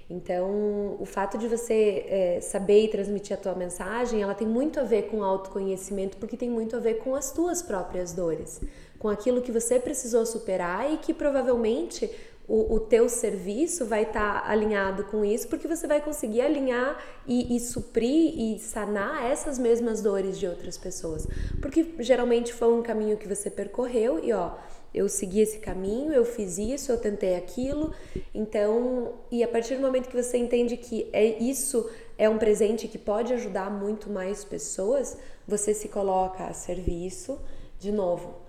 Então, 0.09 0.97
o 1.01 1.05
fato 1.05 1.37
de 1.37 1.49
você 1.49 2.05
é, 2.09 2.41
saber 2.41 2.85
e 2.85 2.89
transmitir 2.89 3.37
a 3.37 3.41
tua 3.41 3.55
mensagem, 3.55 4.23
ela 4.23 4.35
tem 4.35 4.47
muito 4.47 4.79
a 4.79 4.85
ver 4.85 5.09
com 5.09 5.25
autoconhecimento, 5.25 6.17
porque 6.17 6.37
tem 6.37 6.49
muito 6.49 6.77
a 6.77 6.79
ver 6.79 6.95
com 6.99 7.17
as 7.17 7.33
tuas 7.33 7.61
próprias 7.61 8.13
dores, 8.13 8.61
com 9.01 9.09
aquilo 9.09 9.43
que 9.43 9.51
você 9.51 9.81
precisou 9.81 10.25
superar 10.25 10.93
e 10.93 10.99
que 10.99 11.13
provavelmente 11.13 12.09
o, 12.49 12.75
o 12.77 12.81
teu 12.81 13.09
serviço 13.09 13.85
vai 13.85 14.05
estar 14.05 14.43
tá 14.43 14.51
alinhado 14.51 15.05
com 15.05 15.25
isso, 15.25 15.49
porque 15.49 15.67
você 15.67 15.87
vai 15.87 16.01
conseguir 16.01 16.43
alinhar 16.43 16.97
e, 17.27 17.57
e, 17.57 17.61
suprir 17.61 18.39
e 18.39 18.59
sanar 18.61 19.25
essas 19.25 19.59
mesmas 19.59 20.01
dores 20.01 20.39
de 20.39 20.47
outras 20.47 20.79
pessoas. 20.79 21.27
Porque 21.61 21.95
geralmente 21.99 22.53
foi 22.53 22.73
um 22.73 22.83
caminho 22.83 23.17
que 23.17 23.27
você 23.27 23.51
percorreu 23.51 24.23
e 24.23 24.33
ó, 24.33 24.53
eu 24.97 25.09
segui 25.09 25.41
esse 25.41 25.59
caminho, 25.59 26.13
eu 26.13 26.25
fiz 26.25 26.59
isso, 26.59 26.91
eu 26.91 26.99
tentei 26.99 27.37
aquilo. 27.37 27.93
Então, 28.35 29.13
e 29.31 29.45
a 29.45 29.49
partir 29.49 29.77
do 29.77 29.83
momento 29.83 30.09
que 30.09 30.21
você 30.21 30.39
entende 30.39 30.77
que 30.77 31.09
é 31.13 31.25
isso 31.25 31.89
é 32.19 32.29
um 32.29 32.39
presente 32.39 32.89
que 32.89 32.99
pode 32.99 33.33
ajudar 33.35 33.71
muito 33.71 34.09
mais 34.11 34.43
pessoas, 34.43 35.17
você 35.47 35.75
se 35.75 35.89
coloca 35.89 36.45
a 36.45 36.53
serviço 36.53 37.39
de 37.79 37.93
novo 37.93 38.47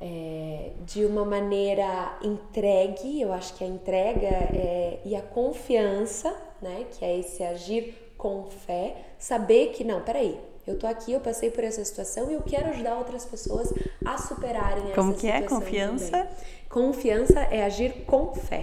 é, 0.00 0.70
de 0.86 1.04
uma 1.04 1.24
maneira 1.24 2.16
entregue, 2.22 3.20
eu 3.20 3.32
acho 3.32 3.54
que 3.54 3.64
a 3.64 3.66
entrega 3.66 4.26
é, 4.26 5.00
e 5.04 5.16
a 5.16 5.22
confiança, 5.22 6.34
né, 6.62 6.86
que 6.92 7.04
é 7.04 7.18
esse 7.18 7.42
agir 7.42 8.12
com 8.16 8.44
fé, 8.44 8.96
saber 9.18 9.70
que 9.70 9.84
não, 9.84 10.00
peraí, 10.00 10.38
eu 10.70 10.78
tô 10.78 10.86
aqui, 10.86 11.12
eu 11.12 11.20
passei 11.20 11.50
por 11.50 11.64
essa 11.64 11.84
situação 11.84 12.30
e 12.30 12.34
eu 12.34 12.42
quero 12.42 12.68
ajudar 12.70 12.96
outras 12.96 13.24
pessoas 13.24 13.72
a 14.04 14.18
superarem 14.18 14.92
Como 14.94 15.10
essa 15.10 15.20
que 15.20 15.28
é 15.28 15.42
confiança? 15.42 16.10
Também. 16.10 16.28
Confiança 16.68 17.40
é 17.50 17.64
agir 17.64 18.04
com 18.06 18.34
fé. 18.34 18.62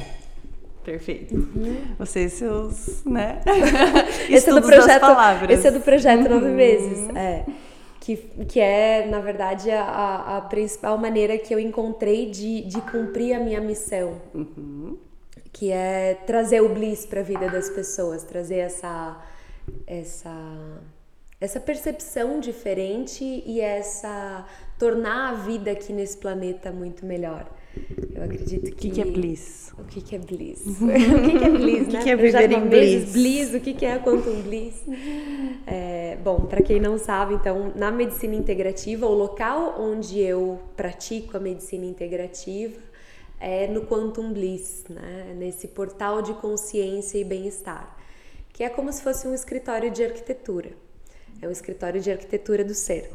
Perfeito. 0.83 1.33
Uhum. 1.33 1.95
Vocês 1.97 2.33
seus, 2.33 3.03
né? 3.03 3.41
esse 4.29 4.49
é 4.49 4.53
do 4.53 4.61
projeto, 4.61 5.05
esse 5.49 5.67
é 5.67 5.71
do 5.71 5.79
projeto 5.79 6.25
uhum. 6.25 6.35
nove 6.35 6.49
meses. 6.49 7.09
É 7.15 7.43
que, 8.05 8.17
que 8.47 8.59
é, 8.59 9.07
na 9.07 9.19
verdade, 9.19 9.71
a, 9.71 10.37
a 10.37 10.41
principal 10.41 10.95
maneira 10.95 11.39
que 11.39 11.51
eu 11.51 11.59
encontrei 11.59 12.29
de, 12.29 12.61
de 12.61 12.79
cumprir 12.81 13.33
a 13.33 13.39
minha 13.39 13.59
missão. 13.59 14.21
Uhum. 14.31 14.95
Que 15.51 15.71
é 15.71 16.13
trazer 16.27 16.61
o 16.61 16.69
bliss 16.69 17.03
para 17.07 17.21
a 17.21 17.23
vida 17.23 17.49
das 17.49 17.67
pessoas, 17.67 18.21
trazer 18.23 18.57
essa, 18.57 19.19
essa, 19.87 20.31
essa 21.45 21.59
percepção 21.59 22.39
diferente 22.39 23.23
e 23.45 23.61
essa 23.61 24.45
tornar 24.77 25.29
a 25.29 25.33
vida 25.35 25.71
aqui 25.71 25.93
nesse 25.93 26.17
planeta 26.17 26.71
muito 26.71 27.05
melhor. 27.05 27.49
Eu 28.13 28.23
acredito 28.23 28.71
que. 28.75 28.89
O 28.89 28.91
que, 28.91 29.01
é 29.01 29.05
bliss? 29.05 29.73
O 29.77 29.83
que, 29.83 30.01
que 30.01 30.15
é 30.15 30.19
bliss? 30.19 30.65
o 30.65 30.73
que, 30.73 31.37
que 31.37 31.45
é 31.45 31.49
bliss, 31.49 31.87
né? 31.87 31.99
O 31.99 32.03
que, 32.03 32.09
é 32.09 32.15
viver 32.15 32.51
em 32.51 32.67
bliss? 32.67 33.11
bliss? 33.11 33.53
O 33.53 33.59
que, 33.59 33.73
que 33.73 33.85
é 33.85 33.99
quantum 33.99 34.41
bliss? 34.41 34.83
É, 35.67 36.17
bom, 36.23 36.41
para 36.41 36.61
quem 36.61 36.79
não 36.79 36.97
sabe, 36.97 37.35
então, 37.35 37.73
na 37.75 37.91
medicina 37.91 38.35
integrativa, 38.35 39.05
o 39.05 39.13
local 39.13 39.75
onde 39.79 40.19
eu 40.19 40.59
pratico 40.75 41.37
a 41.37 41.39
medicina 41.39 41.85
integrativa 41.85 42.79
é 43.39 43.67
no 43.67 43.85
quantum 43.85 44.31
bliss, 44.31 44.85
né? 44.89 45.35
Nesse 45.37 45.67
portal 45.67 46.21
de 46.21 46.33
consciência 46.35 47.17
e 47.17 47.23
bem-estar, 47.23 47.97
que 48.53 48.63
é 48.63 48.69
como 48.69 48.91
se 48.91 49.01
fosse 49.01 49.27
um 49.27 49.33
escritório 49.33 49.91
de 49.91 50.03
arquitetura. 50.03 50.84
É 51.41 51.47
um 51.47 51.51
escritório 51.51 52.01
de 52.01 52.11
arquitetura 52.11 52.63
do 52.63 52.73
ser. 52.73 53.11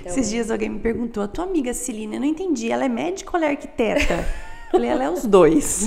Então... 0.00 0.12
Esses 0.12 0.30
dias 0.30 0.50
alguém 0.50 0.68
me 0.68 0.80
perguntou: 0.80 1.22
a 1.22 1.28
tua 1.28 1.44
amiga 1.44 1.74
Celina, 1.74 2.16
eu 2.16 2.20
não 2.20 2.26
entendi, 2.26 2.70
ela 2.70 2.84
é 2.84 2.88
médica 2.88 3.30
ou 3.32 3.36
ela 3.36 3.46
é 3.46 3.50
arquiteta? 3.50 4.24
Falei, 4.70 4.88
ela 4.88 5.04
é 5.04 5.10
os 5.10 5.26
dois. 5.26 5.86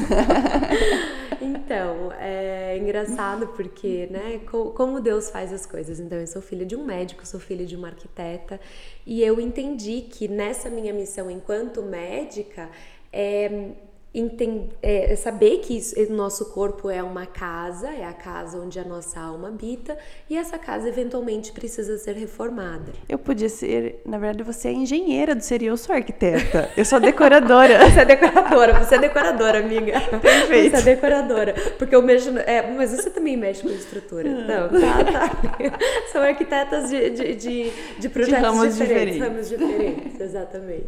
então, 1.41 2.11
é 2.19 2.77
engraçado 2.77 3.47
porque, 3.47 4.07
né, 4.11 4.39
como 4.45 5.01
Deus 5.01 5.31
faz 5.31 5.51
as 5.51 5.65
coisas. 5.65 5.99
Então, 5.99 6.19
eu 6.19 6.27
sou 6.27 6.39
filha 6.39 6.63
de 6.63 6.75
um 6.75 6.85
médico, 6.85 7.25
sou 7.25 7.39
filha 7.39 7.65
de 7.65 7.75
uma 7.75 7.87
arquiteta, 7.87 8.59
e 9.03 9.23
eu 9.23 9.41
entendi 9.41 10.01
que 10.01 10.27
nessa 10.27 10.69
minha 10.69 10.93
missão 10.93 11.31
enquanto 11.31 11.81
médica, 11.81 12.69
é, 13.11 13.71
entender, 14.19 14.69
é, 14.81 15.15
saber 15.15 15.57
que 15.59 15.81
o 16.09 16.13
nosso 16.13 16.45
corpo 16.51 16.89
é 16.89 17.03
uma 17.03 17.25
casa, 17.25 17.89
é 17.89 18.05
a 18.05 18.13
casa 18.13 18.59
onde 18.59 18.79
a 18.79 18.83
nossa 18.83 19.19
alma 19.19 19.49
habita, 19.49 19.97
e 20.29 20.37
essa 20.37 20.57
casa 20.57 20.87
eventualmente 20.87 21.51
precisa 21.51 21.97
ser 21.97 22.15
reformada. 22.15 22.93
Eu 23.09 23.19
podia 23.19 23.49
ser, 23.49 24.01
na 24.05 24.17
verdade, 24.17 24.43
você 24.43 24.69
é 24.69 24.71
engenheira 24.71 25.35
do 25.35 25.41
ser 25.43 25.61
eu 25.61 25.75
sou 25.75 25.95
arquiteta. 25.95 26.69
Eu 26.77 26.85
sou 26.85 26.99
decoradora. 26.99 27.79
você 27.89 27.99
é 28.01 28.05
decoradora, 28.05 28.73
você 28.83 28.95
é 28.95 28.99
decoradora, 28.99 29.59
amiga. 29.59 29.99
Perfeito. 30.21 30.77
Você 30.77 30.89
é 30.89 30.95
decoradora. 30.95 31.53
Porque 31.77 31.95
eu 31.95 32.01
mexo. 32.01 32.29
É, 32.39 32.71
mas 32.71 32.91
você 32.91 33.09
também 33.09 33.35
mexe 33.35 33.61
com 33.63 33.69
estrutura. 33.69 34.29
Ah. 34.29 34.69
Não, 34.69 34.69
tá, 34.69 35.03
tá. 35.11 35.79
São 36.11 36.21
arquitetas 36.21 36.89
de, 36.89 37.09
de, 37.09 37.35
de, 37.35 37.71
de 37.99 38.09
projetos 38.09 38.41
de 38.41 38.45
ramos 38.45 38.77
diferentes, 38.77 39.15
diferentes. 39.15 39.21
Ramos 39.21 39.49
diferentes, 39.49 40.21
exatamente. 40.21 40.87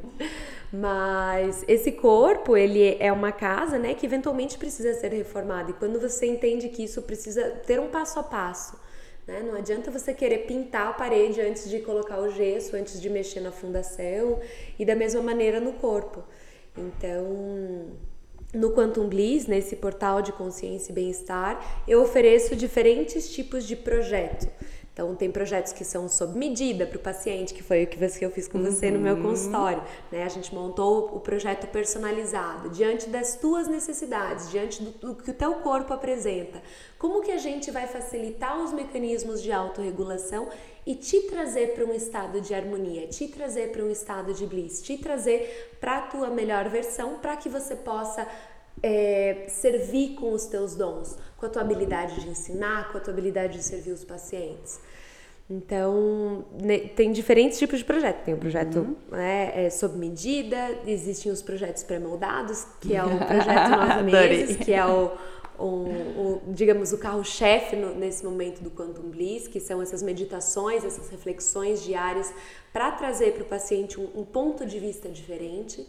Mas 0.71 1.63
esse 1.67 1.93
corpo, 1.93 2.57
ele 2.57 2.97
é 2.99 3.11
uma 3.11 3.31
casa, 3.31 3.79
né, 3.79 3.93
que 3.93 4.05
eventualmente 4.05 4.57
precisa 4.57 4.93
ser 4.93 5.13
reformado. 5.13 5.71
E 5.71 5.73
quando 5.73 5.99
você 5.99 6.25
entende 6.25 6.69
que 6.69 6.83
isso 6.83 7.01
precisa 7.01 7.49
ter 7.65 7.79
um 7.79 7.87
passo 7.87 8.19
a 8.19 8.23
passo, 8.23 8.77
né? 9.25 9.41
Não 9.45 9.55
adianta 9.55 9.91
você 9.91 10.13
querer 10.13 10.39
pintar 10.39 10.87
a 10.87 10.93
parede 10.93 11.41
antes 11.41 11.69
de 11.69 11.79
colocar 11.79 12.19
o 12.19 12.29
gesso, 12.29 12.75
antes 12.75 12.99
de 12.99 13.09
mexer 13.09 13.41
na 13.41 13.51
fundação, 13.51 14.39
e 14.79 14.85
da 14.85 14.95
mesma 14.95 15.21
maneira 15.21 15.59
no 15.59 15.73
corpo. 15.73 16.23
Então, 16.77 17.87
no 18.53 18.71
Quantum 18.71 19.07
Bliss, 19.07 19.45
nesse 19.47 19.75
portal 19.75 20.21
de 20.21 20.31
consciência 20.31 20.91
e 20.91 20.95
bem-estar, 20.95 21.83
eu 21.87 22.01
ofereço 22.01 22.55
diferentes 22.55 23.29
tipos 23.29 23.65
de 23.65 23.75
projeto. 23.75 24.47
Então, 24.97 25.13
tem 25.13 25.29
projetos 25.29 25.73
que 25.73 25.85
são 25.85 26.09
sob 26.09 26.35
medida 26.35 26.83
para 26.87 26.97
o 26.97 26.99
paciente, 26.99 27.53
que 27.53 27.61
foi 27.61 27.83
o 27.83 27.87
que 27.87 28.25
eu 28.25 28.31
fiz 28.31 28.47
com 28.47 28.59
você 28.59 28.87
uhum. 28.87 28.93
no 28.93 28.99
meu 28.99 29.15
uhum. 29.15 29.21
consultório. 29.21 29.83
Né? 30.11 30.23
A 30.23 30.27
gente 30.27 30.51
montou 30.55 31.15
o 31.15 31.19
projeto 31.19 31.67
personalizado, 31.67 32.71
diante 32.71 33.07
das 33.07 33.35
tuas 33.35 33.67
necessidades, 33.67 34.49
diante 34.49 34.81
do, 34.81 35.13
do 35.13 35.15
que 35.15 35.29
o 35.29 35.33
teu 35.35 35.53
corpo 35.57 35.93
apresenta. 35.93 36.63
Como 36.97 37.21
que 37.21 37.31
a 37.31 37.37
gente 37.37 37.69
vai 37.69 37.85
facilitar 37.85 38.59
os 38.59 38.73
mecanismos 38.73 39.43
de 39.43 39.51
autorregulação 39.51 40.49
e 40.83 40.95
te 40.95 41.27
trazer 41.27 41.75
para 41.75 41.85
um 41.85 41.93
estado 41.93 42.41
de 42.41 42.55
harmonia, 42.55 43.05
te 43.05 43.27
trazer 43.27 43.71
para 43.71 43.83
um 43.83 43.91
estado 43.91 44.33
de 44.33 44.47
bliss, 44.47 44.81
te 44.81 44.97
trazer 44.97 45.77
para 45.79 45.97
a 45.97 46.01
tua 46.07 46.31
melhor 46.31 46.69
versão, 46.69 47.19
para 47.19 47.37
que 47.37 47.49
você 47.49 47.75
possa 47.75 48.27
é, 48.81 49.45
servir 49.47 50.15
com 50.15 50.31
os 50.33 50.45
teus 50.45 50.75
dons, 50.75 51.17
com 51.37 51.45
a 51.45 51.49
tua 51.49 51.61
habilidade 51.61 52.21
de 52.21 52.29
ensinar, 52.29 52.91
com 52.91 52.97
a 52.97 53.01
tua 53.01 53.13
habilidade 53.13 53.57
de 53.57 53.63
servir 53.63 53.91
os 53.91 54.03
pacientes. 54.03 54.79
Então, 55.49 56.45
tem 56.95 57.13
diferentes 57.13 57.57
tipos 57.57 57.79
de 57.79 57.85
projeto. 57.85 58.25
Tem 58.25 58.33
o 58.33 58.37
projeto 58.37 58.79
uhum. 58.79 58.95
né, 59.09 59.65
é, 59.65 59.69
sob 59.69 59.97
medida, 59.97 60.77
existem 60.85 61.31
os 61.31 61.41
projetos 61.41 61.83
pré-moldados, 61.83 62.65
que 62.81 62.93
é 62.93 63.03
o 63.03 63.07
projeto 63.25 63.69
Nove 63.69 64.03
Meses, 64.03 64.57
que 64.57 64.73
é 64.73 64.85
o, 64.85 65.11
o, 65.57 65.65
o 65.65 66.41
digamos, 66.49 66.91
o 66.91 66.97
carro-chefe 66.97 67.77
nesse 67.77 68.25
momento 68.25 68.61
do 68.61 68.69
Quantum 68.69 69.09
Bliss, 69.09 69.47
que 69.47 69.61
são 69.61 69.81
essas 69.81 70.03
meditações, 70.03 70.83
essas 70.83 71.07
reflexões 71.09 71.81
diárias 71.81 72.33
para 72.73 72.91
trazer 72.91 73.31
para 73.31 73.43
o 73.43 73.45
paciente 73.45 73.97
um, 74.01 74.09
um 74.19 74.25
ponto 74.25 74.65
de 74.65 74.79
vista 74.79 75.07
diferente. 75.07 75.87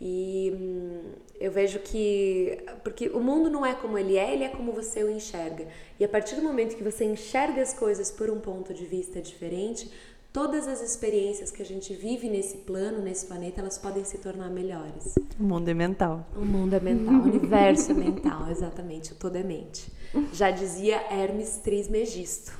E 0.00 0.52
hum, 0.54 1.00
eu 1.40 1.50
vejo 1.50 1.78
que. 1.78 2.58
Porque 2.84 3.08
o 3.08 3.20
mundo 3.20 3.48
não 3.48 3.64
é 3.64 3.74
como 3.74 3.96
ele 3.96 4.16
é, 4.16 4.32
ele 4.32 4.44
é 4.44 4.48
como 4.48 4.72
você 4.72 5.02
o 5.02 5.10
enxerga. 5.10 5.66
E 5.98 6.04
a 6.04 6.08
partir 6.08 6.36
do 6.36 6.42
momento 6.42 6.76
que 6.76 6.84
você 6.84 7.04
enxerga 7.04 7.62
as 7.62 7.72
coisas 7.72 8.10
por 8.10 8.30
um 8.30 8.38
ponto 8.40 8.74
de 8.74 8.84
vista 8.84 9.20
diferente, 9.22 9.90
todas 10.36 10.68
as 10.68 10.82
experiências 10.82 11.50
que 11.50 11.62
a 11.62 11.64
gente 11.64 11.94
vive 11.94 12.28
nesse 12.28 12.58
plano, 12.58 13.00
nesse 13.00 13.24
planeta, 13.24 13.62
elas 13.62 13.78
podem 13.78 14.04
se 14.04 14.18
tornar 14.18 14.50
melhores. 14.50 15.14
O 15.40 15.42
mundo 15.42 15.70
é 15.70 15.74
mental. 15.74 16.28
O 16.36 16.44
mundo 16.44 16.74
é 16.74 16.80
mental, 16.80 17.14
o 17.14 17.22
universo 17.22 17.92
é 17.92 17.94
mental, 17.94 18.48
exatamente, 18.52 19.12
o 19.12 19.14
todo 19.14 19.36
é 19.36 19.42
mente. 19.42 19.90
Já 20.34 20.50
dizia 20.50 20.96
Hermes 21.10 21.56
Trismegisto. 21.64 22.52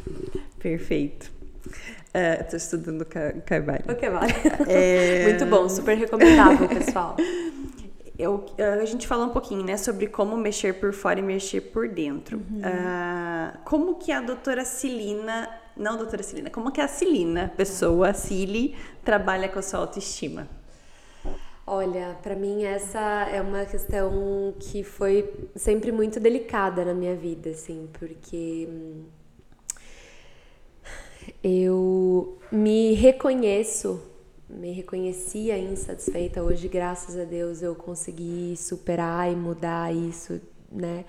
Perfeito. 0.58 1.35
Estou 2.14 2.54
uh, 2.54 2.56
estudando 2.56 3.04
Carvalho. 3.04 3.84
O 3.88 3.94
Carvalho. 3.94 4.34
É... 4.68 5.24
Muito 5.28 5.46
bom, 5.46 5.68
super 5.68 5.96
recomendável, 5.96 6.68
pessoal. 6.68 7.16
Eu, 8.18 8.46
a 8.80 8.84
gente 8.86 9.06
falou 9.06 9.26
um 9.26 9.30
pouquinho, 9.30 9.62
né, 9.62 9.76
sobre 9.76 10.06
como 10.06 10.38
mexer 10.38 10.80
por 10.80 10.90
fora 10.94 11.20
e 11.20 11.22
mexer 11.22 11.60
por 11.60 11.86
dentro. 11.86 12.38
Uhum. 12.38 12.60
Uh, 12.60 13.58
como 13.62 13.96
que 13.96 14.10
a 14.10 14.22
doutora 14.22 14.64
Cilina, 14.64 15.50
não 15.76 15.98
doutora 15.98 16.22
Cilina, 16.22 16.48
como 16.48 16.72
que 16.72 16.80
a 16.80 16.88
Cilina, 16.88 17.52
pessoa, 17.54 18.08
a 18.08 18.14
Cili, 18.14 18.74
trabalha 19.04 19.50
com 19.50 19.58
a 19.58 19.62
sua 19.62 19.80
autoestima? 19.80 20.48
Olha, 21.66 22.16
para 22.22 22.34
mim 22.34 22.64
essa 22.64 23.28
é 23.30 23.42
uma 23.42 23.66
questão 23.66 24.54
que 24.60 24.82
foi 24.82 25.28
sempre 25.54 25.92
muito 25.92 26.18
delicada 26.18 26.84
na 26.84 26.94
minha 26.94 27.16
vida, 27.16 27.50
assim, 27.50 27.88
porque 27.98 28.68
hum, 28.70 29.04
eu 31.42 32.38
me 32.50 32.94
reconheço, 32.94 34.00
me 34.48 34.72
reconhecia 34.72 35.58
insatisfeita. 35.58 36.42
Hoje, 36.42 36.68
graças 36.68 37.18
a 37.18 37.24
Deus, 37.24 37.62
eu 37.62 37.74
consegui 37.74 38.54
superar 38.56 39.30
e 39.30 39.36
mudar 39.36 39.94
isso, 39.94 40.40
né? 40.70 41.04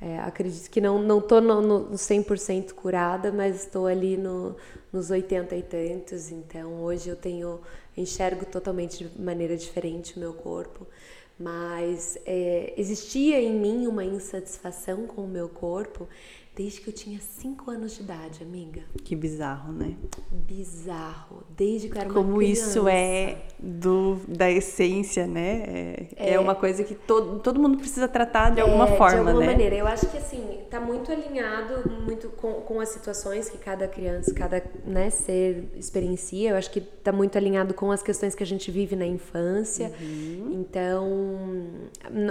É, 0.00 0.18
acredito 0.20 0.70
que 0.70 0.80
não, 0.80 1.00
não 1.00 1.20
tô 1.22 1.40
no, 1.40 1.62
no 1.62 1.96
100% 1.96 2.72
curada, 2.72 3.32
mas 3.32 3.62
estou 3.62 3.86
ali 3.86 4.16
no, 4.16 4.54
nos 4.92 5.10
80 5.10 5.56
e 5.56 5.62
tantos, 5.62 6.30
então 6.30 6.82
hoje 6.82 7.08
eu 7.08 7.16
tenho, 7.16 7.60
enxergo 7.96 8.44
totalmente 8.44 9.08
de 9.08 9.20
maneira 9.20 9.56
diferente 9.56 10.16
o 10.16 10.20
meu 10.20 10.34
corpo, 10.34 10.86
mas 11.38 12.18
é, 12.26 12.74
existia 12.76 13.40
em 13.40 13.54
mim 13.54 13.86
uma 13.86 14.04
insatisfação 14.04 15.06
com 15.06 15.22
o 15.22 15.28
meu 15.28 15.48
corpo 15.48 16.06
desde 16.56 16.80
que 16.80 16.88
eu 16.88 16.94
tinha 16.94 17.20
5 17.20 17.70
anos 17.70 17.94
de 17.94 18.02
idade, 18.02 18.42
amiga. 18.42 18.80
Que 19.04 19.14
bizarro, 19.14 19.74
né? 19.74 19.94
Bizarro. 20.32 21.44
Desde 21.54 21.90
que 21.90 21.98
eu 21.98 22.00
era 22.00 22.10
Como 22.10 22.30
uma 22.30 22.38
criança. 22.38 22.70
isso 22.70 22.88
é 22.88 23.36
do, 23.58 24.18
da 24.26 24.50
essência, 24.50 25.26
né? 25.26 25.64
É, 25.66 26.06
é. 26.16 26.34
é 26.34 26.40
uma 26.40 26.54
coisa 26.54 26.82
que 26.82 26.94
todo, 26.94 27.40
todo 27.40 27.60
mundo 27.60 27.76
precisa 27.76 28.08
tratar 28.08 28.54
de 28.54 28.62
alguma 28.62 28.88
é, 28.88 28.96
forma, 28.96 29.22
De 29.22 29.28
alguma 29.28 29.40
né? 29.40 29.46
maneira. 29.52 29.76
Eu 29.76 29.86
acho 29.86 30.06
que, 30.06 30.16
assim, 30.16 30.60
tá 30.70 30.80
muito 30.80 31.12
alinhado 31.12 31.90
muito 32.06 32.28
com, 32.30 32.54
com 32.54 32.80
as 32.80 32.88
situações 32.88 33.50
que 33.50 33.58
cada 33.58 33.86
criança, 33.86 34.32
cada 34.32 34.62
né, 34.86 35.10
ser 35.10 35.68
experiencia. 35.76 36.50
Eu 36.50 36.56
acho 36.56 36.70
que 36.70 36.80
tá 36.80 37.12
muito 37.12 37.36
alinhado 37.36 37.74
com 37.74 37.92
as 37.92 38.02
questões 38.02 38.34
que 38.34 38.42
a 38.42 38.46
gente 38.46 38.70
vive 38.70 38.96
na 38.96 39.06
infância. 39.06 39.92
Uhum. 40.00 40.52
Então, 40.52 41.06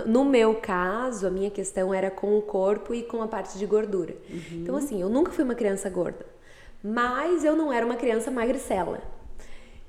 no 0.07 0.25
meu 0.25 0.55
caso, 0.55 1.27
a 1.27 1.29
minha 1.29 1.51
questão 1.51 1.93
era 1.93 2.09
com 2.09 2.35
o 2.37 2.41
corpo 2.41 2.91
e 2.93 3.03
com 3.03 3.21
a 3.21 3.27
parte 3.27 3.57
de 3.59 3.65
gordura. 3.67 4.14
Uhum. 4.29 4.61
Então, 4.61 4.75
assim, 4.75 5.01
eu 5.01 5.09
nunca 5.09 5.31
fui 5.31 5.43
uma 5.43 5.55
criança 5.55 5.89
gorda, 5.89 6.25
mas 6.83 7.43
eu 7.43 7.55
não 7.55 7.71
era 7.71 7.85
uma 7.85 7.95
criança 7.95 8.31
magricela. 8.31 9.01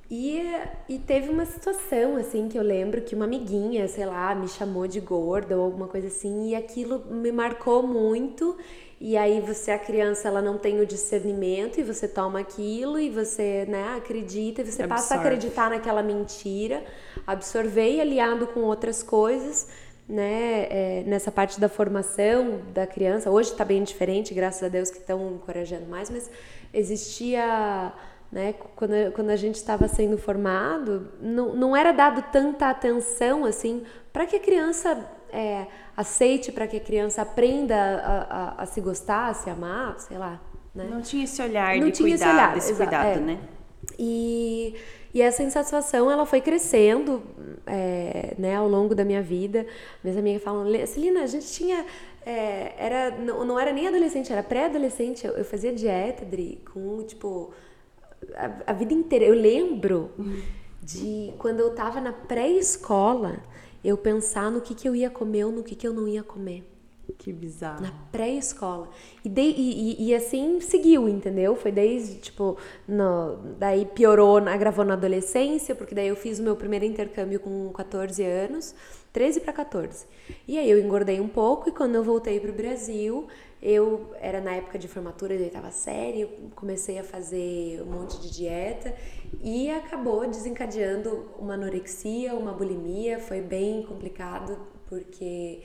E, 0.08 0.40
e 0.88 0.98
teve 1.00 1.28
uma 1.30 1.44
situação, 1.44 2.16
assim, 2.16 2.48
que 2.48 2.56
eu 2.56 2.62
lembro 2.62 3.02
que 3.02 3.14
uma 3.14 3.24
amiguinha, 3.24 3.88
sei 3.88 4.06
lá, 4.06 4.34
me 4.36 4.46
chamou 4.46 4.86
de 4.86 5.00
gorda 5.00 5.56
ou 5.56 5.64
alguma 5.64 5.88
coisa 5.88 6.06
assim, 6.06 6.50
e 6.50 6.54
aquilo 6.54 7.04
me 7.10 7.32
marcou 7.32 7.82
muito. 7.82 8.56
E 9.00 9.16
aí 9.16 9.40
você, 9.40 9.72
a 9.72 9.78
criança, 9.78 10.28
ela 10.28 10.40
não 10.40 10.56
tem 10.58 10.80
o 10.80 10.86
discernimento 10.86 11.78
e 11.78 11.82
você 11.82 12.06
toma 12.06 12.38
aquilo 12.38 12.98
e 13.00 13.10
você, 13.10 13.66
né, 13.68 13.94
acredita, 13.96 14.62
e 14.62 14.64
você 14.64 14.84
Absorve. 14.84 14.88
passa 14.88 15.14
a 15.16 15.18
acreditar 15.18 15.70
naquela 15.70 16.02
mentira, 16.02 16.84
absorver 17.26 18.00
aliado 18.00 18.46
com 18.46 18.60
outras 18.60 19.02
coisas 19.02 19.68
né, 20.08 20.66
é, 20.70 21.04
nessa 21.06 21.32
parte 21.32 21.58
da 21.58 21.68
formação 21.68 22.60
da 22.72 22.86
criança. 22.86 23.30
Hoje 23.30 23.50
está 23.50 23.64
bem 23.64 23.82
diferente, 23.82 24.32
graças 24.32 24.62
a 24.62 24.68
Deus 24.68 24.90
que 24.90 24.98
estão 24.98 25.34
encorajando 25.34 25.86
mais, 25.86 26.08
mas 26.10 26.30
existia, 26.72 27.92
né, 28.30 28.54
quando, 28.76 29.12
quando 29.12 29.30
a 29.30 29.36
gente 29.36 29.56
estava 29.56 29.88
sendo 29.88 30.16
formado, 30.16 31.12
não, 31.20 31.54
não 31.54 31.76
era 31.76 31.92
dado 31.92 32.22
tanta 32.30 32.68
atenção 32.70 33.44
assim 33.44 33.84
para 34.12 34.26
que 34.26 34.36
a 34.36 34.40
criança 34.40 34.98
é, 35.32 35.66
aceite, 35.96 36.52
para 36.52 36.66
que 36.66 36.76
a 36.76 36.80
criança 36.80 37.22
aprenda 37.22 37.74
a, 37.74 38.60
a, 38.60 38.62
a, 38.62 38.66
se 38.66 38.80
gostar, 38.80 39.28
a 39.30 39.34
se 39.34 39.50
amar, 39.50 39.98
sei 39.98 40.18
lá. 40.18 40.40
Né? 40.74 40.86
Não 40.88 41.00
tinha 41.00 41.24
esse 41.24 41.42
olhar 41.42 41.76
não 41.76 41.90
de 41.90 42.02
cuidar, 42.02 42.14
esse 42.14 42.24
olhar, 42.24 42.54
desse 42.54 42.74
cuidado, 42.74 43.18
é. 43.18 43.20
né? 43.20 43.38
E 43.98 44.74
e 45.16 45.22
essa 45.22 45.42
insatisfação, 45.42 46.10
ela 46.10 46.26
foi 46.26 46.42
crescendo 46.42 47.22
é, 47.66 48.34
né, 48.36 48.54
ao 48.54 48.68
longo 48.68 48.94
da 48.94 49.02
minha 49.02 49.22
vida. 49.22 49.66
Minhas 50.04 50.18
amigas 50.18 50.42
falam, 50.42 50.66
Celina, 50.86 51.22
a 51.22 51.26
gente 51.26 51.50
tinha... 51.50 51.86
É, 52.20 52.74
era, 52.76 53.10
não, 53.12 53.42
não 53.42 53.58
era 53.58 53.72
nem 53.72 53.88
adolescente, 53.88 54.30
era 54.30 54.42
pré-adolescente. 54.42 55.26
Eu, 55.26 55.32
eu, 55.32 55.42
fazia 55.42 55.72
dieta, 55.72 56.26
com, 56.70 57.02
tipo, 57.04 57.50
a, 58.34 58.70
a 58.70 58.72
vida 58.74 58.92
inteira. 58.92 59.24
Eu 59.24 59.32
lembro 59.32 60.10
de 60.82 61.32
quando 61.38 61.60
eu 61.60 61.74
tava 61.74 61.98
na 61.98 62.12
pré-escola, 62.12 63.38
eu 63.82 63.96
pensar 63.96 64.50
no 64.50 64.60
que, 64.60 64.74
que 64.74 64.86
eu 64.86 64.94
ia 64.94 65.08
comer 65.08 65.44
ou 65.46 65.50
no 65.50 65.62
que, 65.62 65.74
que 65.74 65.88
eu 65.88 65.94
não 65.94 66.06
ia 66.06 66.22
comer. 66.22 66.62
Que 67.18 67.32
bizarro. 67.32 67.82
Na 67.82 67.92
pré-escola. 68.10 68.88
E, 69.24 69.28
e, 69.28 70.08
e, 70.08 70.14
assim 70.14 70.60
seguiu, 70.60 71.08
entendeu? 71.08 71.54
Foi 71.54 71.70
desde, 71.70 72.16
tipo, 72.16 72.56
no, 72.86 73.36
daí 73.58 73.86
piorou, 73.86 74.38
agravou 74.38 74.84
na 74.84 74.94
adolescência, 74.94 75.74
porque 75.74 75.94
daí 75.94 76.08
eu 76.08 76.16
fiz 76.16 76.38
o 76.38 76.42
meu 76.42 76.56
primeiro 76.56 76.84
intercâmbio 76.84 77.38
com 77.40 77.70
14 77.72 78.22
anos, 78.22 78.74
13 79.12 79.40
para 79.40 79.52
14. 79.52 80.06
E 80.46 80.58
aí 80.58 80.68
eu 80.68 80.78
engordei 80.78 81.20
um 81.20 81.28
pouco 81.28 81.68
e 81.68 81.72
quando 81.72 81.94
eu 81.94 82.02
voltei 82.02 82.40
pro 82.40 82.52
Brasil, 82.52 83.28
eu 83.62 84.12
era 84.20 84.40
na 84.40 84.52
época 84.52 84.78
de 84.78 84.88
formatura, 84.88 85.34
eu 85.34 85.46
estava 85.46 85.70
séria, 85.70 86.28
comecei 86.54 86.98
a 86.98 87.04
fazer 87.04 87.82
um 87.82 87.92
monte 87.92 88.20
de 88.20 88.30
dieta 88.30 88.94
e 89.42 89.70
acabou 89.70 90.26
desencadeando 90.26 91.26
uma 91.38 91.54
anorexia, 91.54 92.34
uma 92.34 92.52
bulimia, 92.52 93.18
foi 93.18 93.40
bem 93.40 93.82
complicado 93.84 94.58
porque 94.86 95.62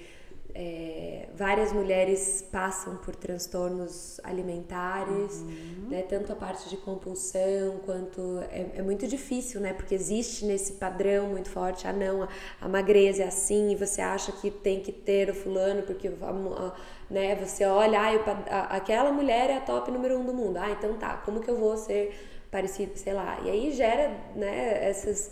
é, 0.53 1.29
várias 1.33 1.71
mulheres 1.71 2.45
passam 2.51 2.97
por 2.97 3.15
transtornos 3.15 4.19
alimentares, 4.23 5.39
uhum. 5.39 5.87
né? 5.89 6.01
Tanto 6.03 6.31
a 6.31 6.35
parte 6.35 6.69
de 6.69 6.77
compulsão 6.77 7.79
quanto 7.85 8.39
é, 8.51 8.67
é, 8.75 8.81
muito 8.81 9.07
difícil, 9.07 9.61
né? 9.61 9.73
Porque 9.73 9.95
existe 9.95 10.45
nesse 10.45 10.73
padrão 10.73 11.27
muito 11.27 11.49
forte. 11.49 11.87
Ah, 11.87 11.93
não, 11.93 12.23
a, 12.23 12.29
a 12.59 12.67
magreza 12.67 13.23
é 13.23 13.27
assim 13.27 13.71
e 13.71 13.75
você 13.75 14.01
acha 14.01 14.31
que 14.31 14.51
tem 14.51 14.81
que 14.81 14.91
ter 14.91 15.29
o 15.29 15.33
fulano 15.33 15.83
porque 15.83 16.07
a, 16.07 16.11
a, 16.11 16.73
né? 17.09 17.35
Você 17.35 17.65
olha, 17.65 17.99
ah, 18.01 18.75
aquela 18.75 19.11
mulher 19.11 19.49
é 19.49 19.57
a 19.57 19.61
top 19.61 19.89
número 19.89 20.17
um 20.19 20.25
do 20.25 20.33
mundo. 20.33 20.57
Ah, 20.57 20.71
então 20.71 20.93
tá. 20.95 21.17
Como 21.17 21.39
que 21.39 21.49
eu 21.49 21.57
vou 21.57 21.77
ser 21.77 22.13
parecido, 22.51 22.91
sei 22.97 23.13
lá? 23.13 23.39
E 23.43 23.49
aí 23.49 23.71
gera, 23.71 24.11
né? 24.35 24.89
Essas 24.89 25.31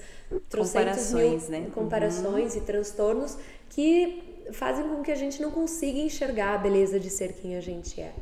comparações, 0.49 1.49
mil 1.49 1.61
né? 1.61 1.67
comparações 1.73 2.55
uhum. 2.55 2.61
e 2.61 2.65
transtornos 2.65 3.37
que 3.69 4.28
fazem 4.53 4.87
com 4.87 5.01
que 5.01 5.11
a 5.11 5.15
gente 5.15 5.41
não 5.41 5.51
consiga 5.51 5.99
enxergar 5.99 6.55
a 6.55 6.57
beleza 6.57 6.99
de 6.99 7.09
ser 7.09 7.33
quem 7.33 7.55
a 7.55 7.61
gente 7.61 7.99
é. 7.99 8.13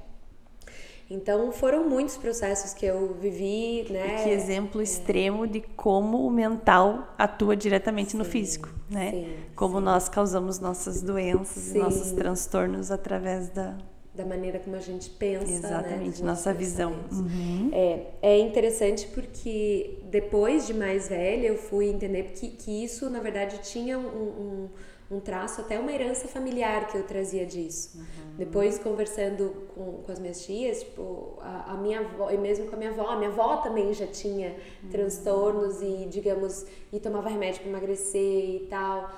Então 1.10 1.52
foram 1.54 1.88
muitos 1.88 2.18
processos 2.18 2.74
que 2.74 2.86
eu 2.86 3.14
vivi, 3.14 3.88
né? 3.90 4.20
E 4.20 4.24
que 4.24 4.30
exemplo 4.30 4.82
é. 4.82 4.84
extremo 4.84 5.48
de 5.48 5.62
como 5.62 6.26
o 6.28 6.30
mental 6.30 7.14
atua 7.18 7.56
diretamente 7.56 8.12
sim, 8.12 8.18
no 8.18 8.26
físico, 8.26 8.70
né? 8.90 9.12
Sim, 9.12 9.36
como 9.56 9.78
sim. 9.78 9.86
nós 9.86 10.10
causamos 10.10 10.60
nossas 10.60 11.02
doenças, 11.02 11.74
nossos 11.74 12.12
transtornos 12.12 12.92
através 12.92 13.50
da 13.50 13.78
da 14.14 14.26
maneira 14.26 14.58
como 14.58 14.76
a 14.76 14.80
gente 14.80 15.12
pensa, 15.12 15.46
né, 15.46 15.54
exatamente 15.54 16.22
né, 16.22 16.28
nossa 16.28 16.52
visão. 16.52 16.96
Uhum. 17.12 17.70
É, 17.72 18.08
é 18.24 18.40
interessante 18.40 19.08
porque 19.14 20.00
depois 20.10 20.66
de 20.66 20.74
mais 20.74 21.08
velha 21.08 21.48
eu 21.48 21.58
fui 21.58 21.88
entender 21.88 22.24
que, 22.34 22.50
que 22.50 22.84
isso 22.84 23.12
na 23.12 23.20
verdade 23.20 23.60
tinha 23.60 23.98
um, 24.00 24.02
um 24.02 24.70
um 25.10 25.20
traço, 25.20 25.62
até 25.62 25.80
uma 25.80 25.92
herança 25.92 26.28
familiar 26.28 26.88
que 26.88 26.98
eu 26.98 27.04
trazia 27.04 27.46
disso. 27.46 27.98
Uhum. 27.98 28.36
Depois, 28.38 28.78
conversando 28.78 29.68
com, 29.74 30.04
com 30.04 30.12
as 30.12 30.20
minhas 30.20 30.46
tias, 30.46 30.82
tipo, 30.82 31.38
a, 31.42 31.74
a, 31.74 31.78
minha 31.78 32.00
avó, 32.02 32.30
e 32.30 32.38
mesmo 32.38 32.68
com 32.68 32.76
a 32.76 32.78
minha 32.78 32.92
avó, 32.92 33.08
a 33.08 33.16
minha 33.16 33.30
avó 33.30 33.58
também 33.58 33.94
já 33.94 34.08
tinha 34.08 34.56
uhum. 34.84 34.90
transtornos 34.90 35.82
e, 35.82 36.08
digamos, 36.10 36.66
e 36.92 37.00
tomava 37.00 37.30
remédio 37.30 37.62
para 37.62 37.70
emagrecer 37.70 38.56
e 38.64 38.68
tal. 38.70 39.10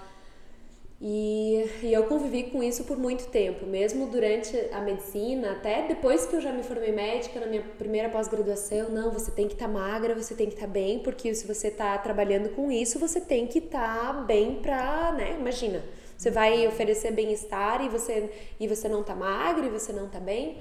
E, 1.02 1.66
e, 1.82 1.94
eu 1.94 2.04
convivi 2.08 2.44
com 2.44 2.62
isso 2.62 2.84
por 2.84 2.98
muito 2.98 3.28
tempo, 3.28 3.66
mesmo 3.66 4.08
durante 4.08 4.58
a 4.74 4.82
medicina, 4.82 5.54
até 5.54 5.88
depois 5.88 6.26
que 6.26 6.36
eu 6.36 6.42
já 6.42 6.52
me 6.52 6.62
formei 6.62 6.92
médica, 6.92 7.40
na 7.40 7.48
minha 7.48 7.62
primeira 7.78 8.10
pós-graduação, 8.10 8.90
não, 8.90 9.10
você 9.10 9.32
tem 9.32 9.48
que 9.48 9.54
estar 9.54 9.68
tá 9.68 9.72
magra, 9.72 10.14
você 10.14 10.36
tem 10.36 10.48
que 10.48 10.56
estar 10.56 10.68
tá 10.68 10.74
bem, 10.74 11.00
porque 11.00 11.34
se 11.34 11.48
você 11.48 11.70
está 11.70 11.98
trabalhando 11.98 12.50
com 12.50 12.70
isso, 12.70 13.00
você 13.00 13.22
tem 13.22 13.48
que 13.48 13.60
estar 13.60 14.14
tá 14.14 14.22
bem 14.24 14.56
pra, 14.56 15.14
né, 15.14 15.38
imagina, 15.40 15.82
você 16.18 16.30
vai 16.30 16.68
oferecer 16.68 17.14
bem-estar 17.14 17.82
e 17.82 17.88
você, 17.88 18.30
e 18.60 18.68
você 18.68 18.90
não 18.90 19.02
tá 19.02 19.16
magra 19.16 19.66
e 19.66 19.70
você 19.70 19.94
não 19.94 20.10
tá 20.10 20.20
bem. 20.20 20.58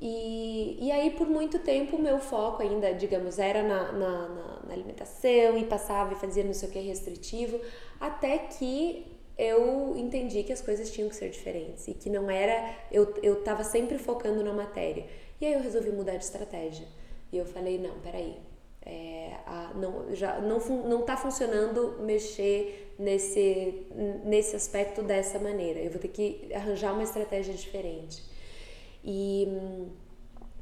E, 0.00 0.78
e 0.86 0.90
aí, 0.90 1.10
por 1.10 1.28
muito 1.28 1.58
tempo, 1.58 1.96
o 1.96 2.02
meu 2.02 2.18
foco 2.18 2.62
ainda, 2.62 2.94
digamos, 2.94 3.38
era 3.38 3.62
na, 3.62 3.92
na, 3.92 4.28
na 4.66 4.72
alimentação 4.72 5.58
e 5.58 5.64
passava 5.64 6.14
e 6.14 6.16
fazia 6.16 6.42
não 6.42 6.54
sei 6.54 6.68
o 6.68 6.72
que 6.72 6.78
restritivo, 6.78 7.60
até 8.00 8.38
que 8.38 9.13
eu 9.36 9.94
entendi 9.96 10.42
que 10.44 10.52
as 10.52 10.60
coisas 10.60 10.90
tinham 10.90 11.08
que 11.08 11.16
ser 11.16 11.28
diferentes 11.30 11.88
e 11.88 11.94
que 11.94 12.08
não 12.08 12.30
era. 12.30 12.74
Eu, 12.90 13.14
eu 13.22 13.42
sempre 13.64 13.98
focando 13.98 14.42
na 14.44 14.52
matéria. 14.52 15.06
E 15.40 15.46
aí 15.46 15.52
eu 15.52 15.60
resolvi 15.60 15.90
mudar 15.90 16.16
de 16.16 16.24
estratégia. 16.24 16.86
E 17.32 17.36
eu 17.36 17.44
falei: 17.44 17.78
não, 17.78 17.98
peraí. 18.00 18.36
É, 18.86 19.38
a, 19.46 19.72
não, 19.74 20.14
já 20.14 20.40
não, 20.40 20.58
não 20.58 21.02
tá 21.02 21.16
funcionando 21.16 21.98
mexer 22.02 22.94
nesse, 22.98 23.86
nesse 24.24 24.54
aspecto 24.54 25.02
dessa 25.02 25.38
maneira. 25.38 25.80
Eu 25.80 25.90
vou 25.90 26.00
ter 26.00 26.08
que 26.08 26.52
arranjar 26.54 26.92
uma 26.92 27.02
estratégia 27.02 27.54
diferente. 27.54 28.22
E, 29.02 29.48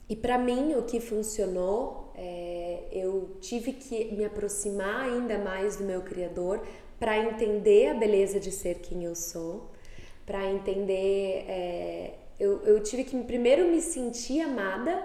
e 0.09 0.17
para 0.17 0.39
mim, 0.39 0.75
o 0.75 0.83
que 0.83 1.01
funcionou, 1.01 2.13
é, 2.15 2.85
eu 2.91 3.37
tive 3.41 3.73
que 3.73 4.15
me 4.15 4.25
aproximar 4.25 5.11
ainda 5.11 5.39
mais 5.39 5.77
do 5.77 5.85
meu 5.85 6.03
criador 6.03 6.65
para 7.03 7.19
entender 7.19 7.89
a 7.89 7.95
beleza 7.95 8.39
de 8.39 8.53
ser 8.53 8.77
quem 8.77 9.03
eu 9.03 9.17
sou, 9.17 9.69
para 10.25 10.49
entender. 10.49 11.45
É, 11.49 12.15
eu, 12.39 12.61
eu 12.63 12.81
tive 12.81 13.03
que 13.03 13.21
primeiro 13.25 13.69
me 13.69 13.81
sentir 13.81 14.41
amada 14.41 15.05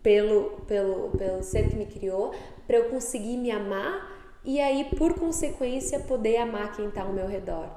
pelo, 0.00 0.60
pelo, 0.68 1.10
pelo 1.10 1.42
ser 1.42 1.68
que 1.68 1.74
me 1.74 1.86
criou, 1.86 2.32
para 2.68 2.76
eu 2.76 2.88
conseguir 2.88 3.36
me 3.36 3.50
amar 3.50 4.12
e 4.44 4.60
aí, 4.60 4.84
por 4.96 5.14
consequência, 5.14 5.98
poder 5.98 6.36
amar 6.36 6.76
quem 6.76 6.86
está 6.86 7.02
ao 7.02 7.12
meu 7.12 7.26
redor. 7.26 7.68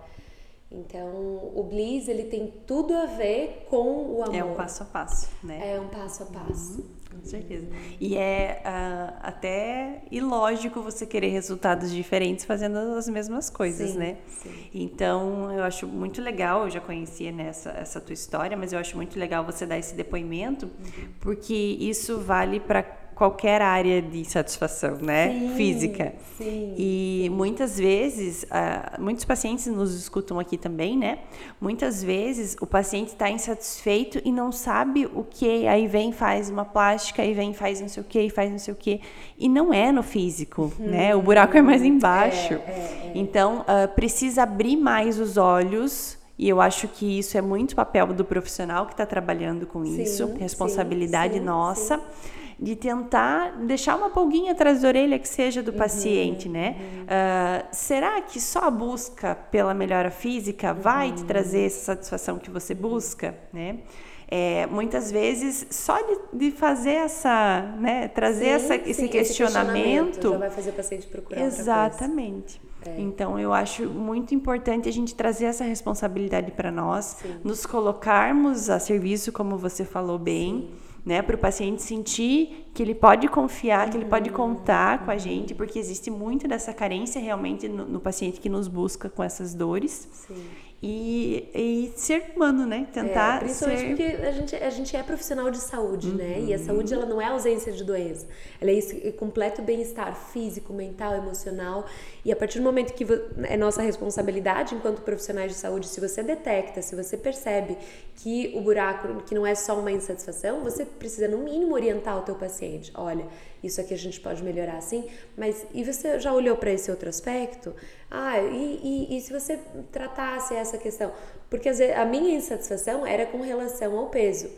Então, 0.71 1.09
o 1.55 1.65
Bliss, 1.67 2.07
ele 2.07 2.25
tem 2.25 2.53
tudo 2.67 2.93
a 2.93 3.07
ver 3.07 3.65
com 3.71 4.17
o 4.17 4.23
amor. 4.23 4.35
É 4.35 4.43
um 4.43 4.53
passo 4.53 4.83
a 4.83 4.85
passo, 4.85 5.29
né? 5.43 5.73
É 5.73 5.79
um 5.79 5.87
passo 5.87 6.23
a 6.23 6.25
passo. 6.27 6.79
Uhum, 6.79 6.94
com 7.25 7.29
certeza. 7.29 7.65
E 7.99 8.15
é 8.15 8.61
uh, 8.63 9.17
até 9.23 10.03
ilógico 10.11 10.81
você 10.81 11.05
querer 11.07 11.29
resultados 11.29 11.91
diferentes 11.91 12.45
fazendo 12.45 12.77
as 12.77 13.09
mesmas 13.09 13.49
coisas, 13.49 13.91
sim, 13.91 13.97
né? 13.97 14.17
Sim. 14.27 14.51
Então, 14.73 15.51
eu 15.51 15.63
acho 15.63 15.87
muito 15.87 16.21
legal, 16.21 16.65
eu 16.65 16.69
já 16.69 16.79
conhecia 16.79 17.31
nessa 17.31 17.73
né, 17.73 17.79
essa 17.81 17.99
tua 17.99 18.13
história, 18.13 18.55
mas 18.55 18.73
eu 18.73 18.79
acho 18.79 18.95
muito 18.95 19.17
legal 19.17 19.43
você 19.43 19.65
dar 19.65 19.77
esse 19.77 19.95
depoimento, 19.95 20.67
uhum. 20.67 21.07
porque 21.19 21.53
isso 21.53 22.19
vale 22.19 22.59
para 22.59 22.83
qualquer 23.15 23.61
área 23.61 24.01
de 24.01 24.25
satisfação, 24.25 24.97
né? 24.97 25.31
Sim, 25.31 25.55
Física. 25.55 26.13
Sim. 26.37 26.75
E 26.77 27.29
muitas 27.31 27.79
vezes, 27.79 28.43
uh, 28.43 29.01
muitos 29.01 29.23
pacientes 29.23 29.65
nos 29.67 29.95
escutam 29.95 30.37
aqui 30.37 30.57
também, 30.57 30.97
né? 30.97 31.19
Muitas 31.59 32.03
vezes 32.03 32.57
o 32.59 32.67
paciente 32.67 33.07
está 33.07 33.29
insatisfeito 33.29 34.21
e 34.25 34.31
não 34.33 34.51
sabe 34.51 35.05
o 35.05 35.23
que, 35.23 35.65
aí 35.65 35.87
vem 35.87 36.11
faz 36.11 36.49
uma 36.49 36.65
plástica, 36.65 37.21
aí 37.21 37.33
vem 37.33 37.53
faz 37.53 37.79
não 37.79 37.87
sei 37.87 38.03
o 38.03 38.05
que, 38.05 38.29
faz 38.29 38.51
não 38.51 38.59
sei 38.59 38.73
o 38.73 38.77
que, 38.77 38.99
e 39.39 39.47
não 39.47 39.73
é 39.73 39.93
no 39.93 40.03
físico, 40.03 40.73
hum, 40.77 40.85
né? 40.85 41.15
O 41.15 41.21
buraco 41.21 41.57
é 41.57 41.61
mais 41.61 41.83
embaixo. 41.83 42.53
É, 42.53 42.57
é, 42.57 42.59
é. 42.59 43.11
Então 43.15 43.61
uh, 43.61 43.87
precisa 43.95 44.43
abrir 44.43 44.75
mais 44.75 45.17
os 45.19 45.37
olhos. 45.37 46.17
E 46.37 46.49
eu 46.49 46.59
acho 46.59 46.89
que 46.89 47.17
isso 47.17 47.37
é 47.37 47.41
muito 47.41 47.77
papel 47.77 48.07
do 48.07 48.25
profissional 48.25 48.85
que 48.87 48.91
está 48.91 49.05
trabalhando 49.05 49.65
com 49.65 49.85
sim, 49.85 50.01
isso, 50.01 50.33
responsabilidade 50.37 51.35
sim, 51.35 51.39
nossa. 51.39 51.97
Sim 51.97 52.35
de 52.59 52.75
tentar 52.75 53.51
deixar 53.65 53.95
uma 53.95 54.09
pulguinha 54.09 54.53
atrás 54.53 54.81
da 54.81 54.87
orelha 54.87 55.19
que 55.19 55.27
seja 55.27 55.61
do 55.61 55.71
uhum, 55.71 55.77
paciente, 55.77 56.47
né? 56.47 56.77
Uhum. 56.79 57.03
Uh, 57.03 57.67
será 57.71 58.21
que 58.21 58.39
só 58.39 58.59
a 58.59 58.71
busca 58.71 59.35
pela 59.35 59.73
melhora 59.73 60.09
física 60.09 60.73
vai 60.73 61.11
te 61.11 61.23
trazer 61.25 61.65
essa 61.65 61.95
satisfação 61.95 62.39
que 62.39 62.49
você 62.49 62.73
busca, 62.73 63.35
né? 63.51 63.79
É, 64.27 64.65
muitas 64.65 65.11
vezes 65.11 65.67
só 65.69 66.01
de, 66.01 66.17
de, 66.33 66.51
fazer 66.51 66.93
essa, 66.93 67.61
né, 67.79 68.07
trazer 68.07 68.45
sim, 68.45 68.65
essa, 68.65 68.75
esse, 68.75 68.93
sim, 69.01 69.07
questionamento, 69.07 69.11
esse 69.11 70.19
questionamento 70.19 70.31
já 70.31 70.37
vai 70.39 70.49
fazer 70.49 70.69
o 70.71 70.73
paciente 70.73 71.07
procurar 71.07 71.41
exatamente. 71.41 72.59
É. 72.83 72.99
Então 72.99 73.39
eu 73.39 73.53
acho 73.53 73.87
muito 73.87 74.33
importante 74.33 74.89
a 74.89 74.91
gente 74.91 75.13
trazer 75.13 75.45
essa 75.45 75.63
responsabilidade 75.63 76.51
para 76.51 76.71
nós, 76.71 77.17
sim. 77.21 77.35
nos 77.43 77.67
colocarmos 77.67 78.67
a 78.67 78.79
serviço, 78.79 79.31
como 79.31 79.57
você 79.57 79.85
falou 79.85 80.17
bem 80.17 80.71
né? 81.05 81.21
Para 81.21 81.35
o 81.35 81.37
paciente 81.37 81.83
sentir 81.83 82.69
que 82.73 82.81
ele 82.81 82.95
pode 82.95 83.27
confiar, 83.27 83.89
que 83.89 83.97
ele 83.97 84.05
pode 84.05 84.31
contar 84.31 85.05
com 85.05 85.11
a 85.11 85.17
gente, 85.17 85.53
porque 85.53 85.77
existe 85.77 86.09
muito 86.09 86.47
dessa 86.47 86.73
carência 86.73 87.21
realmente 87.21 87.67
no, 87.69 87.85
no 87.85 87.99
paciente 87.99 88.39
que 88.39 88.49
nos 88.49 88.67
busca 88.67 89.07
com 89.07 89.23
essas 89.23 89.53
dores. 89.53 90.09
Sim. 90.11 90.43
E, 90.87 91.49
e, 91.55 91.93
ser 91.95 92.33
humano, 92.35 92.63
né? 92.63 92.87
Tentar 92.93 93.37
é, 93.37 93.39
principalmente 93.39 93.79
ser... 93.79 93.87
porque 93.87 94.03
a 94.03 94.31
gente, 94.31 94.55
a 94.55 94.69
gente 94.69 94.95
é 94.95 95.01
profissional 95.01 95.49
de 95.49 95.57
saúde, 95.57 96.09
uhum. 96.09 96.15
né? 96.15 96.39
E 96.41 96.53
a 96.53 96.59
saúde, 96.59 96.93
ela 96.93 97.07
não 97.07 97.19
é 97.19 97.25
ausência 97.25 97.73
de 97.73 97.83
doença. 97.83 98.27
Ela 98.61 98.69
é 98.69 98.75
esse 98.75 99.11
completo 99.13 99.63
bem-estar 99.63 100.15
físico, 100.15 100.71
mental, 100.73 101.15
emocional. 101.15 101.87
E 102.23 102.31
a 102.31 102.35
partir 102.35 102.59
do 102.59 102.63
momento 102.63 102.93
que 102.93 103.03
é 103.45 103.57
nossa 103.57 103.81
responsabilidade 103.81 104.75
enquanto 104.75 105.01
profissionais 105.01 105.51
de 105.51 105.57
saúde, 105.57 105.87
se 105.87 105.99
você 105.99 106.21
detecta, 106.21 106.83
se 106.83 106.95
você 106.95 107.17
percebe 107.17 107.79
que 108.17 108.53
o 108.55 108.61
buraco, 108.61 109.23
que 109.23 109.33
não 109.33 109.43
é 109.43 109.55
só 109.55 109.79
uma 109.79 109.91
insatisfação, 109.91 110.61
você 110.61 110.85
precisa, 110.85 111.27
no 111.27 111.39
mínimo, 111.39 111.73
orientar 111.73 112.15
o 112.15 112.21
teu 112.21 112.35
paciente. 112.35 112.91
Olha, 112.93 113.25
isso 113.63 113.81
aqui 113.81 113.95
a 113.95 113.97
gente 113.97 114.19
pode 114.19 114.43
melhorar 114.43 114.77
assim, 114.77 115.05
mas 115.35 115.65
e 115.73 115.83
você 115.83 116.19
já 116.19 116.31
olhou 116.31 116.55
para 116.55 116.71
esse 116.71 116.91
outro 116.91 117.09
aspecto? 117.09 117.73
Ah, 118.15 118.39
e, 118.39 118.79
e, 118.83 119.17
e, 119.17 119.21
se 119.21 119.33
você 119.33 119.59
tratasse 119.91 120.55
essa 120.55 120.77
questão? 120.77 121.11
Porque 121.49 121.69
a 121.69 122.05
minha 122.05 122.35
insatisfação 122.35 123.05
era 123.05 123.25
com 123.25 123.41
relação 123.41 123.97
ao 123.97 124.07
peso. 124.07 124.49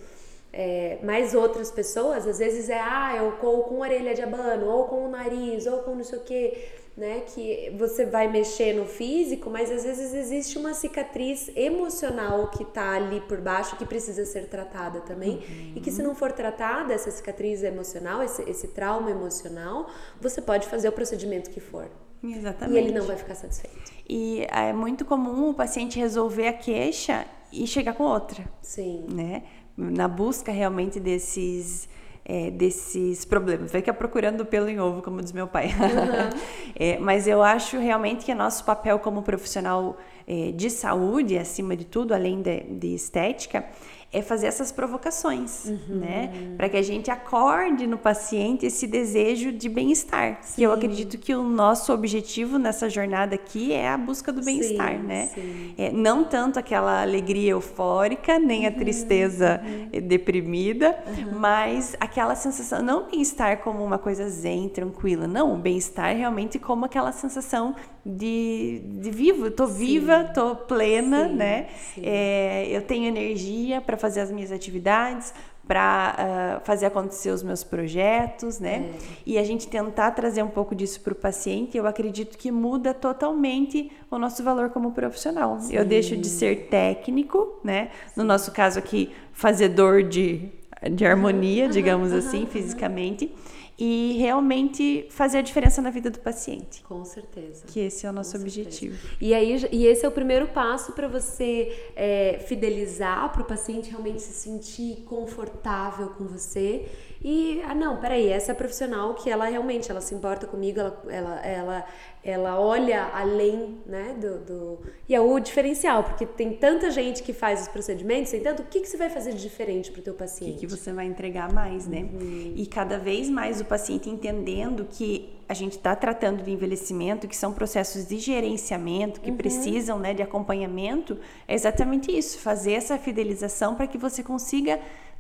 É, 0.54 1.00
mas 1.04 1.34
outras 1.34 1.70
pessoas, 1.70 2.26
às 2.26 2.40
vezes 2.40 2.70
é, 2.70 2.80
ah, 2.80 3.16
eu 3.18 3.34
com, 3.34 3.64
com 3.64 3.80
orelha 3.80 4.14
de 4.14 4.22
abano, 4.22 4.68
ou 4.68 4.86
com 4.86 5.06
o 5.06 5.10
nariz, 5.10 5.68
ou 5.68 5.80
com 5.80 5.96
não 5.96 6.04
sei 6.04 6.20
o 6.20 6.24
quê 6.24 6.70
né? 6.98 7.22
Que 7.28 7.72
você 7.78 8.08
vai 8.08 8.28
mexer 8.28 8.74
no 8.74 8.86
físico, 8.86 9.52
mas 9.52 9.72
às 9.72 9.84
vezes 9.84 10.16
existe 10.16 10.58
uma 10.58 10.74
cicatriz 10.74 11.50
emocional 11.56 12.50
que 12.50 12.66
tá 12.66 12.94
ali 12.94 13.22
por 13.22 13.40
baixo 13.40 13.78
que 13.78 13.86
precisa 13.86 14.26
ser 14.26 14.48
tratada 14.48 15.02
também. 15.02 15.36
Uhum. 15.36 15.74
E 15.76 15.80
que 15.80 15.92
se 15.92 16.02
não 16.02 16.16
for 16.16 16.32
tratada, 16.32 16.92
essa 16.92 17.12
cicatriz 17.12 17.62
emocional, 17.62 18.24
esse, 18.24 18.42
esse 18.50 18.70
trauma 18.70 19.12
emocional, 19.12 19.88
você 20.20 20.42
pode 20.42 20.68
fazer 20.68 20.90
o 20.90 20.92
procedimento 20.92 21.52
que 21.52 21.60
for. 21.60 21.88
Exatamente. 22.24 22.76
E 22.76 22.78
ele 22.80 22.98
não 22.98 23.06
vai 23.06 23.16
ficar 23.16 23.36
satisfeito. 23.36 23.92
E 24.10 24.46
é 24.50 24.74
muito 24.74 25.06
comum 25.06 25.50
o 25.50 25.54
paciente 25.54 26.00
resolver 26.00 26.48
a 26.48 26.54
queixa 26.54 27.26
e 27.52 27.68
chegar 27.68 27.94
com 27.94 28.04
outra. 28.04 28.44
Sim. 28.62 29.06
Né? 29.12 29.44
Na 29.76 30.08
busca 30.08 30.52
realmente 30.52 31.00
desses 31.00 31.88
é, 32.28 32.52
desses 32.52 33.24
problemas. 33.24 33.72
Vai 33.72 33.80
ficar 33.80 33.94
procurando 33.94 34.46
pelo 34.46 34.68
em 34.68 34.80
ovo, 34.80 35.02
como 35.02 35.22
diz 35.22 35.32
meu 35.32 35.48
pai. 35.48 35.68
Uhum. 35.68 36.40
é, 36.76 37.00
mas 37.00 37.26
eu 37.26 37.42
acho 37.42 37.80
realmente 37.80 38.26
que 38.26 38.32
é 38.32 38.36
nosso 38.36 38.66
papel 38.66 39.00
como 39.00 39.22
profissional 39.22 39.96
é, 40.28 40.52
de 40.52 40.70
saúde, 40.70 41.38
acima 41.38 41.76
de 41.76 41.86
tudo, 41.86 42.14
além 42.14 42.42
de, 42.42 42.64
de 42.64 42.94
estética, 42.94 43.66
é 44.12 44.22
fazer 44.22 44.48
essas 44.48 44.72
provocações, 44.72 45.66
uhum. 45.66 45.98
né? 45.98 46.32
Para 46.56 46.70
que 46.70 46.78
a 46.78 46.82
gente 46.82 47.12
acorde 47.12 47.86
no 47.86 47.98
paciente 47.98 48.66
esse 48.66 48.88
desejo 48.88 49.52
de 49.52 49.68
bem-estar. 49.68 50.40
Que 50.56 50.64
eu 50.64 50.72
acredito 50.72 51.18
que 51.18 51.36
o 51.36 51.44
nosso 51.44 51.92
objetivo 51.92 52.58
nessa 52.58 52.90
jornada 52.90 53.36
aqui 53.36 53.74
é 53.74 53.90
a 53.90 53.98
busca 53.98 54.32
do 54.32 54.42
bem-estar, 54.42 54.98
né? 54.98 55.30
É, 55.78 55.92
não 55.92 56.24
tanto 56.24 56.58
aquela 56.58 57.02
alegria 57.02 57.52
eufórica, 57.52 58.40
nem 58.40 58.62
uhum. 58.62 58.68
a 58.68 58.72
tristeza 58.72 59.62
uhum. 59.64 60.08
deprimida, 60.08 60.98
uhum. 61.06 61.40
mas 61.40 61.96
aquela 62.00 62.36
sensação, 62.36 62.82
não 62.82 63.10
bem-estar 63.10 63.58
como 63.58 63.84
uma 63.84 63.98
coisa 63.98 64.30
zen, 64.30 64.70
tranquila, 64.70 65.28
não, 65.28 65.54
o 65.54 65.58
bem-estar 65.58 66.16
realmente 66.16 66.58
como 66.58 66.86
aquela 66.86 67.12
sensação 67.12 67.76
de, 68.08 68.82
de 68.86 69.12
vivo, 69.12 69.52
tô 69.52 69.68
viva, 69.68 70.24
tô 70.34 70.56
plena, 70.56 71.28
sim, 71.28 71.36
né? 71.36 71.68
Sim. 71.94 72.02
É, 72.06 72.68
eu 72.70 72.82
tenho 72.82 73.06
energia 73.06 73.82
para 73.82 73.98
fazer 73.98 74.22
as 74.22 74.32
minhas 74.32 74.52
atividades, 74.52 75.34
para 75.68 76.16
uh, 76.18 76.58
ah, 76.58 76.62
fazer 76.64 76.86
acontecer 76.86 77.30
os 77.30 77.44
meus 77.44 77.62
projetos, 77.62 78.58
né? 78.58 78.90
É. 78.90 79.00
E 79.26 79.38
a 79.38 79.44
gente 79.44 79.68
tentar 79.68 80.12
trazer 80.12 80.42
um 80.42 80.48
pouco 80.48 80.74
disso 80.74 81.02
para 81.02 81.12
o 81.12 81.16
paciente, 81.16 81.78
eu 81.78 81.86
acredito 81.86 82.38
que 82.38 82.50
muda 82.50 82.94
totalmente 82.94 83.92
o 84.10 84.18
nosso 84.18 84.42
valor 84.42 84.70
como 84.70 84.94
profissional. 84.94 85.60
Sim. 85.60 85.76
Eu 85.76 85.84
deixo 85.84 86.16
de 86.16 86.30
ser 86.30 86.68
técnico, 86.70 87.60
né? 87.62 87.90
No 88.16 88.24
nosso 88.24 88.54
caso 88.54 88.80
aqui, 88.80 89.12
fazedor 89.34 90.04
de, 90.04 90.50
de 90.90 91.06
harmonia, 91.06 91.66
uhum, 91.66 91.72
digamos 91.72 92.14
uhum, 92.14 92.20
assim, 92.20 92.42
uhum. 92.44 92.48
fisicamente 92.48 93.34
e 93.78 94.18
realmente 94.18 95.06
fazer 95.10 95.38
a 95.38 95.42
diferença 95.42 95.82
na 95.82 95.92
vida 95.92 96.10
do 96.10 96.20
paciente. 96.20 96.82
Com 96.84 97.06
certeza. 97.06 97.66
Que 97.68 97.82
esse 97.82 98.08
é 98.08 98.10
o 98.10 98.14
nosso 98.14 98.34
Com 98.34 98.42
objetivo. 98.42 98.96
Certeza. 98.96 99.18
E 99.22 99.34
aí 99.34 99.68
e 99.72 99.86
esse 99.86 100.06
é 100.06 100.10
o 100.10 100.12
primeiro 100.12 100.48
passo 100.48 100.94
para 100.94 101.08
você 101.08 101.92
é, 101.96 102.40
fidelizar, 102.48 103.32
para 103.32 103.44
o 103.44 103.46
paciente 103.46 103.90
realmente 103.90 104.22
se 104.22 104.34
sentir 104.34 105.04
confortável 105.06 106.10
com 106.10 106.26
você 106.26 106.88
e, 107.24 107.62
ah, 107.66 107.74
não, 107.74 107.98
peraí, 107.98 108.30
essa 108.30 108.54
profissional 108.54 109.14
que 109.16 109.30
ela 109.30 109.46
realmente, 109.46 109.90
ela 109.90 110.02
se 110.02 110.14
importa 110.14 110.46
comigo, 110.46 110.80
ela, 110.80 111.02
ela, 111.10 111.46
ela, 111.46 111.86
ela 112.24 112.60
olha 112.60 113.06
além, 113.14 113.78
né, 113.86 114.16
do, 114.20 114.40
do... 114.40 114.80
E 115.10 115.16
é 115.16 115.20
o 115.20 115.40
diferencial, 115.40 116.04
porque 116.04 116.26
tem 116.26 116.54
tanta 116.54 116.92
gente 116.92 117.24
que 117.24 117.34
faz 117.34 117.62
os 117.62 117.68
procedimentos, 117.68 118.32
tem 118.32 118.42
tanto, 118.42 118.62
o 118.62 118.66
que, 118.66 118.82
que 118.82 118.88
você 118.88 118.98
vai 118.98 119.10
fazer 119.10 119.34
de 119.34 119.42
diferente 119.42 119.92
para 119.92 120.00
o 120.00 120.04
teu 120.04 120.14
paciente? 120.14 120.52
O 120.52 120.60
que, 120.60 120.68
que 120.68 120.68
você 120.68 120.92
vai 120.94 121.06
entregar 121.06 121.52
mais, 121.52 121.88
né? 121.88 122.08
Uhum. 122.14 122.54
E 122.56 122.66
cada 122.66 122.98
vez 123.00 123.30
mais 123.30 123.60
o 123.60 123.66
paciente 123.66 124.10
entendendo 124.10 124.86
que 124.90 125.38
a 125.50 125.54
gente 125.54 125.78
está 125.78 125.96
tratando 125.96 126.44
de 126.44 126.52
envelhecimento, 126.52 127.28
que 127.28 127.36
são 127.36 127.54
processos 127.54 128.06
de 128.06 128.20
gerenciamento, 128.20 129.22
que 129.22 129.32
uhum. 129.32 129.38
precisam 129.38 129.98
né, 129.98 130.14
de 130.14 130.22
acompanhamento, 130.22 131.18
é 131.48 131.56
exatamente 131.56 132.16
isso, 132.16 132.38
fazer 132.40 132.74
essa 132.74 132.98
fidelização 132.98 133.76
para 133.76 133.88
que 133.88 133.98
você 133.98 134.22
consiga 134.22 134.80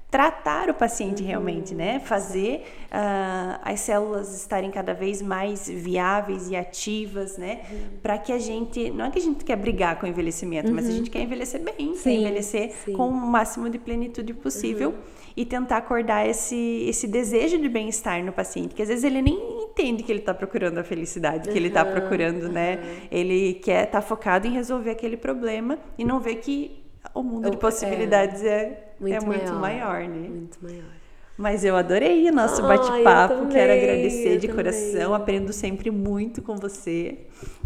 tratar 0.09 0.69
o 0.69 0.73
paciente 0.73 1.21
uhum. 1.21 1.27
realmente, 1.27 1.75
né? 1.75 1.99
Fazer 1.99 2.63
uh, 2.85 3.59
as 3.61 3.81
células 3.81 4.33
estarem 4.33 4.71
cada 4.71 4.93
vez 4.93 5.21
mais 5.21 5.67
viáveis 5.67 6.49
e 6.49 6.55
ativas, 6.55 7.37
né? 7.37 7.61
Uhum. 7.69 7.77
Para 8.01 8.17
que 8.17 8.31
a 8.31 8.39
gente, 8.39 8.89
não 8.91 9.05
é 9.05 9.11
que 9.11 9.19
a 9.19 9.21
gente 9.21 9.43
quer 9.43 9.57
brigar 9.57 9.99
com 9.99 10.05
o 10.05 10.09
envelhecimento, 10.09 10.69
uhum. 10.69 10.75
mas 10.75 10.85
a 10.85 10.89
uhum. 10.89 10.95
gente 10.95 11.09
quer 11.09 11.21
envelhecer 11.21 11.61
bem, 11.61 11.93
sim, 11.95 12.03
quer 12.03 12.11
envelhecer 12.13 12.71
sim. 12.85 12.93
com 12.93 13.09
o 13.09 13.11
máximo 13.11 13.69
de 13.69 13.77
plenitude 13.77 14.33
possível 14.33 14.91
uhum. 14.91 14.97
e 15.35 15.43
tentar 15.43 15.77
acordar 15.77 16.25
esse 16.25 16.85
esse 16.87 17.05
desejo 17.05 17.57
de 17.57 17.67
bem-estar 17.67 18.23
no 18.23 18.31
paciente, 18.31 18.73
que 18.73 18.81
às 18.81 18.87
vezes 18.87 19.03
ele 19.03 19.21
nem 19.21 19.37
entende 19.63 20.03
que 20.03 20.11
ele 20.11 20.19
está 20.19 20.33
procurando 20.33 20.77
a 20.77 20.83
felicidade, 20.85 21.49
que 21.49 21.57
ele 21.57 21.67
está 21.67 21.83
procurando, 21.83 22.47
né? 22.47 22.79
Ele 23.11 23.55
quer 23.55 23.83
estar 23.83 24.01
tá 24.01 24.01
focado 24.01 24.47
em 24.47 24.51
resolver 24.51 24.91
aquele 24.91 25.17
problema 25.17 25.77
e 25.97 26.05
não 26.05 26.21
vê 26.21 26.35
que 26.35 26.87
o 27.13 27.23
mundo 27.23 27.49
de 27.49 27.57
possibilidades 27.57 28.43
é, 28.43 28.47
é, 28.47 28.86
muito, 28.99 29.15
é 29.15 29.19
muito 29.19 29.53
maior, 29.53 29.59
maior, 29.59 30.09
né? 30.09 30.29
Muito 30.29 30.57
maior. 30.61 30.97
Mas 31.37 31.63
eu 31.63 31.75
adorei 31.75 32.27
o 32.27 32.33
nosso 32.33 32.63
bate-papo. 32.63 33.45
Quero 33.49 33.71
agradecer 33.71 34.39
de 34.39 34.47
coração. 34.47 35.13
Aprendo 35.13 35.53
sempre 35.53 35.91
muito 35.91 36.41
com 36.41 36.55
você. 36.55 37.15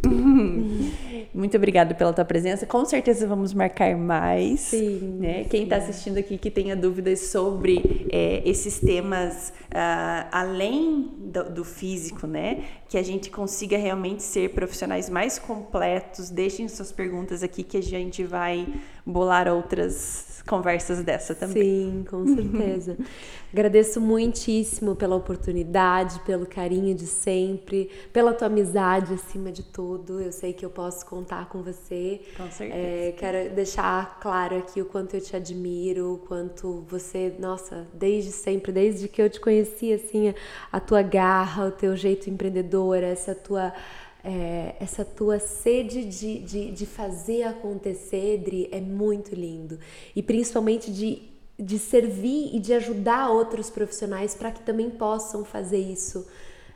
muito 1.34 1.56
obrigada 1.56 1.96
pela 1.96 2.12
tua 2.12 2.26
presença. 2.26 2.66
Com 2.66 2.84
certeza 2.84 3.26
vamos 3.26 3.54
marcar 3.54 3.96
mais. 3.96 4.60
Sim. 4.60 5.20
Né? 5.22 5.46
Quem 5.46 5.64
está 5.64 5.78
assistindo 5.78 6.18
aqui 6.18 6.38
que 6.38 6.52
tenha 6.52 6.76
dúvidas 6.76 7.28
sobre 7.28 8.08
é, 8.12 8.42
esses 8.44 8.78
temas 8.78 9.54
uh, 9.68 10.28
além 10.34 11.10
do, 11.18 11.50
do, 11.50 11.64
físico, 11.64 12.28
né? 12.28 12.66
Que 12.90 12.98
a 12.98 13.04
gente 13.04 13.30
consiga 13.30 13.78
realmente 13.78 14.22
ser 14.22 14.50
profissionais 14.50 15.10
mais 15.10 15.40
completos. 15.40 16.30
Deixem 16.30 16.68
suas 16.68 16.92
perguntas 16.92 17.42
aqui 17.42 17.64
que 17.64 17.78
a 17.78 17.84
gente 17.84 18.22
vai 18.26 18.68
bolar 19.06 19.48
outras 19.48 20.31
conversas 20.42 21.04
dessa 21.04 21.36
também. 21.36 21.64
Sim, 21.64 22.06
com 22.10 22.26
certeza. 22.26 22.98
Agradeço 23.54 24.00
muitíssimo 24.00 24.96
pela 24.96 25.16
oportunidade, 25.16 26.20
pelo 26.22 26.46
carinho 26.46 26.96
de 26.96 27.06
sempre, 27.06 27.90
pela 28.14 28.34
tua 28.34 28.48
amizade 28.48 29.14
acima 29.14 29.52
de 29.52 29.62
tudo. 29.62 30.22
Eu 30.22 30.32
sei 30.32 30.54
que 30.54 30.66
eu 30.66 30.70
posso 30.70 31.06
contar 31.06 31.50
com 31.50 31.62
você. 31.62 32.22
Com 32.38 32.50
certeza. 32.50 32.80
É, 32.80 33.14
quero 33.18 33.54
deixar 33.54 34.20
claro 34.22 34.58
aqui 34.58 34.82
o 34.82 34.86
quanto 34.86 35.16
eu 35.16 35.22
te 35.22 35.36
admiro, 35.36 36.14
o 36.14 36.18
quanto 36.20 36.86
você, 36.88 37.34
nossa, 37.40 37.88
desde 37.94 38.32
sempre, 38.32 38.72
desde 38.72 39.08
que 39.08 39.22
eu 39.22 39.30
te 39.30 39.40
conheci, 39.40 39.92
assim, 39.92 40.34
a 40.72 40.80
tua 40.80 41.02
garra, 41.02 41.68
o 41.68 41.72
teu 41.72 41.96
jeito 41.96 42.30
empreendedor, 42.30 43.04
essa 43.04 43.36
tua 43.36 43.74
é, 44.24 44.76
essa 44.80 45.04
tua 45.04 45.40
sede 45.40 46.06
de, 46.06 46.40
de, 46.40 46.72
de 46.72 46.86
fazer 46.86 47.44
acontecer, 47.44 48.38
Dri, 48.38 48.70
é 48.72 48.80
muito 48.80 49.34
lindo. 49.34 49.80
E 50.16 50.22
principalmente 50.22 50.92
de, 50.92 51.24
de 51.58 51.80
servir 51.80 52.56
e 52.56 52.60
de 52.60 52.74
ajudar 52.74 53.30
outros 53.30 53.70
profissionais 53.70 54.36
para 54.36 54.52
que 54.52 54.62
também 54.62 54.90
possam 54.90 55.44
fazer 55.44 55.80
isso 55.80 56.28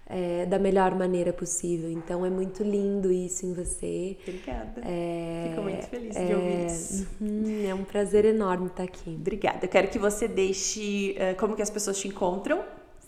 é, 0.08 0.46
da 0.46 0.60
melhor 0.60 0.96
maneira 0.96 1.34
possível. 1.34 1.90
Então 1.92 2.26
é 2.26 2.30
muito 2.30 2.64
lindo 2.64 3.12
isso 3.12 3.46
em 3.46 3.54
você. 3.54 4.18
Obrigada. 4.22 4.82
É, 4.84 5.48
Fico 5.50 5.62
muito 5.62 5.88
feliz 5.88 6.16
é, 6.16 6.26
de 6.26 6.34
ouvir 6.34 6.66
isso. 6.66 7.08
Uhum, 7.22 7.70
é 7.70 7.74
um 7.74 7.84
prazer 7.84 8.26
enorme 8.26 8.68
estar 8.68 8.84
aqui. 8.84 9.12
Obrigada. 9.12 9.66
Eu 9.66 9.70
quero 9.70 9.88
que 9.88 10.00
você 10.00 10.28
deixe 10.28 11.16
uh, 11.18 11.36
como 11.38 11.56
que 11.56 11.62
as 11.62 11.70
pessoas 11.70 12.00
te 12.00 12.08
encontram 12.08 12.64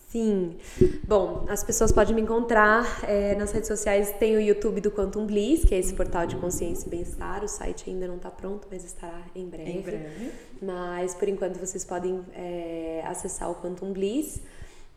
Sim. 0.07 0.57
Bom, 1.05 1.45
as 1.49 1.65
pessoas 1.65 1.91
podem 1.91 2.15
me 2.15 2.21
encontrar 2.21 3.03
é, 3.03 3.35
nas 3.35 3.51
redes 3.51 3.67
sociais. 3.67 4.13
Tem 4.17 4.37
o 4.37 4.41
YouTube 4.41 4.79
do 4.79 4.89
Quantum 4.89 5.25
Bliss, 5.25 5.65
que 5.65 5.75
é 5.75 5.79
esse 5.79 5.93
portal 5.93 6.25
de 6.25 6.37
consciência 6.37 6.87
e 6.87 6.89
bem-estar. 6.89 7.43
O 7.43 7.47
site 7.47 7.89
ainda 7.89 8.07
não 8.07 8.15
está 8.15 8.31
pronto, 8.31 8.69
mas 8.71 8.85
estará 8.85 9.25
em 9.35 9.49
breve. 9.49 9.69
Em 9.69 9.81
breve. 9.81 10.31
Mas 10.61 11.13
por 11.13 11.27
enquanto 11.27 11.59
vocês 11.59 11.83
podem 11.83 12.23
é, 12.33 13.03
acessar 13.05 13.51
o 13.51 13.55
Quantum 13.55 13.91
Bliss, 13.91 14.41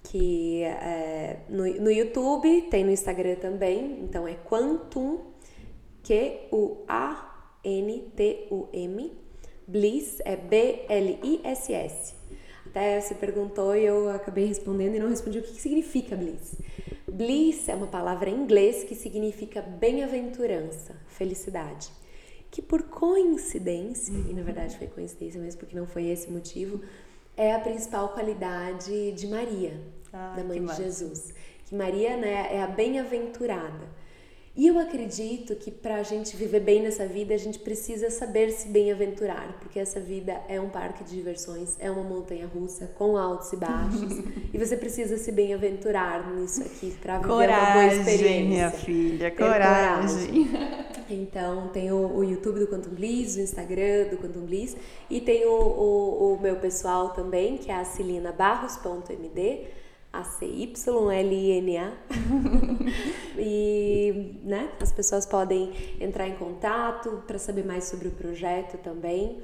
que 0.05 0.63
é, 0.63 1.39
no, 1.49 1.65
no 1.65 1.91
YouTube, 1.91 2.69
tem 2.71 2.85
no 2.85 2.93
Instagram 2.93 3.35
também. 3.35 3.99
Então 4.05 4.29
é 4.29 4.37
Quantum, 4.49 5.19
Q-U-A-N-T-U-M. 6.05 6.73
Bliss 9.67 10.21
é 10.25 10.37
B-L-I-S-S. 10.37 12.20
Até 12.71 13.01
se 13.01 13.16
perguntou 13.16 13.75
e 13.75 13.85
eu 13.85 14.09
acabei 14.11 14.47
respondendo 14.47 14.95
e 14.95 15.01
não 15.01 15.09
respondi 15.09 15.41
o 15.41 15.43
que 15.43 15.61
significa 15.61 16.14
bliss. 16.14 16.55
Bliss 17.11 17.68
é 17.68 17.75
uma 17.75 17.89
palavra 17.89 18.31
em 18.31 18.35
inglês 18.35 18.85
que 18.85 18.95
significa 18.95 19.61
bem-aventurança, 19.61 20.95
felicidade. 21.09 21.91
Que 22.49 22.62
por 22.62 22.85
coincidência, 22.85 24.12
e 24.12 24.33
na 24.33 24.43
verdade 24.43 24.79
foi 24.79 24.87
coincidência 24.87 25.41
mesmo 25.41 25.59
porque 25.59 25.77
não 25.77 25.87
foi 25.87 26.07
esse 26.07 26.31
motivo, 26.31 26.81
é 27.37 27.53
a 27.53 27.59
principal 27.59 28.11
qualidade 28.11 29.12
de 29.12 29.27
Maria, 29.27 29.81
ah, 30.12 30.35
da 30.37 30.45
mãe 30.45 30.64
de 30.64 30.77
Jesus. 30.77 31.35
Que 31.66 31.75
Maria 31.75 32.16
né, 32.16 32.55
é 32.55 32.62
a 32.62 32.68
bem-aventurada. 32.68 33.89
E 34.57 34.67
eu 34.67 34.79
acredito 34.81 35.55
que 35.55 35.71
para 35.71 35.97
a 35.97 36.03
gente 36.03 36.37
viver 36.37 36.61
bem 36.61 36.83
nessa 36.83 37.07
vida, 37.07 37.33
a 37.33 37.37
gente 37.37 37.59
precisa 37.61 38.11
saber 38.11 38.51
se 38.51 38.69
bem-aventurar, 38.69 39.57
porque 39.61 39.79
essa 39.79 40.01
vida 40.01 40.41
é 40.49 40.61
um 40.61 40.69
parque 40.69 41.05
de 41.05 41.15
diversões, 41.15 41.77
é 41.79 41.89
uma 41.89 42.03
montanha 42.03 42.49
russa 42.49 42.89
com 42.99 43.17
altos 43.17 43.53
e 43.53 43.57
baixos, 43.57 44.19
e 44.53 44.59
você 44.59 44.77
precisa 44.77 45.17
se 45.17 45.31
bem-aventurar 45.31 46.35
nisso 46.35 46.63
aqui 46.63 46.93
para 47.01 47.19
viver 47.19 47.29
coragem, 47.29 47.65
uma 47.65 47.73
boa 47.73 47.87
experiência. 47.87 48.49
minha 48.49 48.71
filha, 48.71 49.31
coragem. 49.31 50.45
coragem. 50.45 50.91
Então, 51.13 51.67
tem 51.73 51.91
o, 51.91 52.19
o, 52.19 52.23
YouTube 52.23 52.61
do 52.61 52.69
Quantum 52.69 52.91
Bliss, 52.91 53.35
o 53.35 53.41
Instagram 53.41 54.11
do 54.11 54.17
Quantum 54.17 54.43
Bliss, 54.43 54.77
e 55.11 55.21
tem 55.21 55.45
o, 55.45 55.51
o, 55.51 56.35
o 56.35 56.41
meu 56.41 56.55
pessoal 56.55 57.09
também, 57.09 57.59
que 57.59 57.69
é 57.69 57.75
a 57.75 57.85
cilinabarros.md 57.85 59.80
a-C-Y-L-I-N-A. 60.13 61.93
e 63.39 64.35
né, 64.43 64.71
as 64.81 64.93
pessoas 64.93 65.25
podem 65.25 65.73
entrar 66.01 66.29
em 66.29 66.35
contato 66.35 67.23
para 67.27 67.39
saber 67.39 67.65
mais 67.65 67.85
sobre 67.85 68.09
o 68.09 68.11
projeto 68.11 68.77
também. 68.79 69.39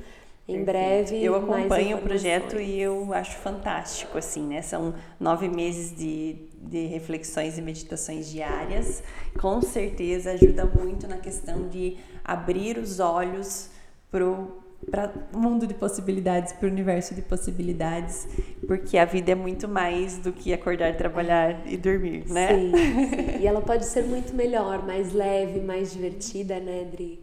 Em 0.49 0.65
Perfeito. 0.65 0.67
breve. 0.67 1.25
Eu 1.25 1.35
acompanho 1.35 1.99
o 1.99 2.01
projeto 2.03 2.61
e 2.61 2.81
eu 2.81 3.13
acho 3.13 3.37
fantástico, 3.39 4.17
assim, 4.17 4.47
né? 4.47 4.63
São 4.63 4.95
nove 5.19 5.49
meses 5.49 5.97
de, 5.97 6.37
de 6.63 6.87
reflexões 6.87 7.59
e 7.59 7.63
meditações 7.63 8.31
diárias. 8.31 9.03
Com 9.41 9.61
certeza 9.61 10.31
ajuda 10.33 10.65
muito 10.65 11.09
na 11.09 11.17
questão 11.17 11.69
de 11.69 11.97
abrir 12.25 12.79
os 12.79 13.01
olhos 13.01 13.71
pro 14.09 14.63
para 14.91 15.13
o 15.33 15.39
mundo 15.39 15.67
de 15.67 15.75
possibilidades, 15.75 16.53
para 16.53 16.69
o 16.69 16.71
universo 16.71 17.15
de 17.15 17.23
possibilidades, 17.23 18.29
porque 18.67 18.97
a 18.99 19.05
vida 19.05 19.33
é 19.33 19.35
muito 19.35 19.67
mais 19.67 20.19
do 20.19 20.33
que 20.33 20.53
acordar, 20.53 20.97
trabalhar 20.97 21.63
e 21.67 21.77
dormir, 21.77 22.25
né? 22.29 22.49
Sim, 22.49 22.73
sim. 22.73 23.39
E 23.41 23.47
ela 23.47 23.61
pode 23.61 23.87
ser 23.87 24.05
muito 24.05 24.35
melhor, 24.35 24.85
mais 24.87 25.13
leve, 25.13 25.61
mais 25.61 25.93
divertida, 25.93 26.61
né, 26.61 26.85
Dri? 26.91 27.21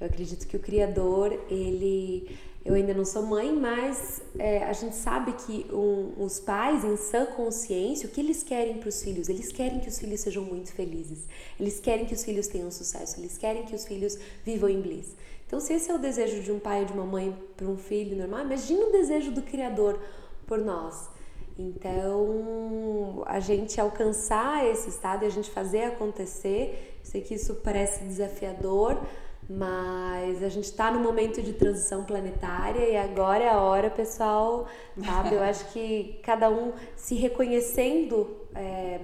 Eu 0.00 0.06
acredito 0.06 0.46
que 0.46 0.56
o 0.56 0.60
Criador, 0.60 1.32
ele. 1.48 2.36
Eu 2.64 2.74
ainda 2.74 2.94
não 2.94 3.04
sou 3.04 3.22
mãe, 3.26 3.52
mas 3.52 4.22
é, 4.38 4.64
a 4.64 4.72
gente 4.72 4.96
sabe 4.96 5.32
que 5.32 5.66
um, 5.70 6.14
os 6.16 6.40
pais, 6.40 6.82
em 6.82 6.96
sã 6.96 7.26
consciência, 7.26 8.08
o 8.08 8.10
que 8.10 8.18
eles 8.18 8.42
querem 8.42 8.78
para 8.78 8.88
os 8.88 9.02
filhos? 9.02 9.28
Eles 9.28 9.52
querem 9.52 9.80
que 9.80 9.88
os 9.88 9.98
filhos 9.98 10.20
sejam 10.20 10.42
muito 10.42 10.72
felizes. 10.72 11.28
Eles 11.60 11.78
querem 11.78 12.06
que 12.06 12.14
os 12.14 12.24
filhos 12.24 12.46
tenham 12.46 12.70
sucesso. 12.70 13.20
Eles 13.20 13.36
querem 13.36 13.64
que 13.64 13.74
os 13.74 13.84
filhos 13.84 14.18
vivam 14.46 14.70
em 14.70 14.80
bliss. 14.80 15.14
Então, 15.54 15.64
se 15.64 15.72
esse 15.72 15.88
é 15.88 15.94
o 15.94 15.98
desejo 15.98 16.42
de 16.42 16.50
um 16.50 16.58
pai 16.58 16.80
ou 16.80 16.84
de 16.84 16.92
uma 16.92 17.06
mãe 17.06 17.32
para 17.56 17.68
um 17.68 17.76
filho 17.76 18.16
normal, 18.16 18.40
imagina 18.40 18.86
o 18.86 18.90
desejo 18.90 19.30
do 19.30 19.40
Criador 19.40 20.00
por 20.48 20.58
nós. 20.58 21.08
Então, 21.56 23.22
a 23.24 23.38
gente 23.38 23.80
alcançar 23.80 24.66
esse 24.66 24.88
estado 24.88 25.22
e 25.22 25.26
a 25.26 25.30
gente 25.30 25.48
fazer 25.52 25.84
acontecer, 25.84 26.98
sei 27.04 27.20
que 27.20 27.34
isso 27.34 27.54
parece 27.62 28.02
desafiador, 28.02 29.00
mas 29.48 30.42
a 30.42 30.48
gente 30.48 30.64
está 30.64 30.90
no 30.90 30.98
momento 30.98 31.40
de 31.40 31.52
transição 31.52 32.02
planetária 32.02 32.88
e 32.88 32.96
agora 32.96 33.44
é 33.44 33.48
a 33.48 33.60
hora, 33.60 33.90
pessoal, 33.90 34.66
sabe? 35.04 35.36
Eu 35.36 35.42
acho 35.44 35.72
que 35.72 36.18
cada 36.24 36.50
um 36.50 36.72
se 36.96 37.14
reconhecendo 37.14 38.26
é, 38.56 38.98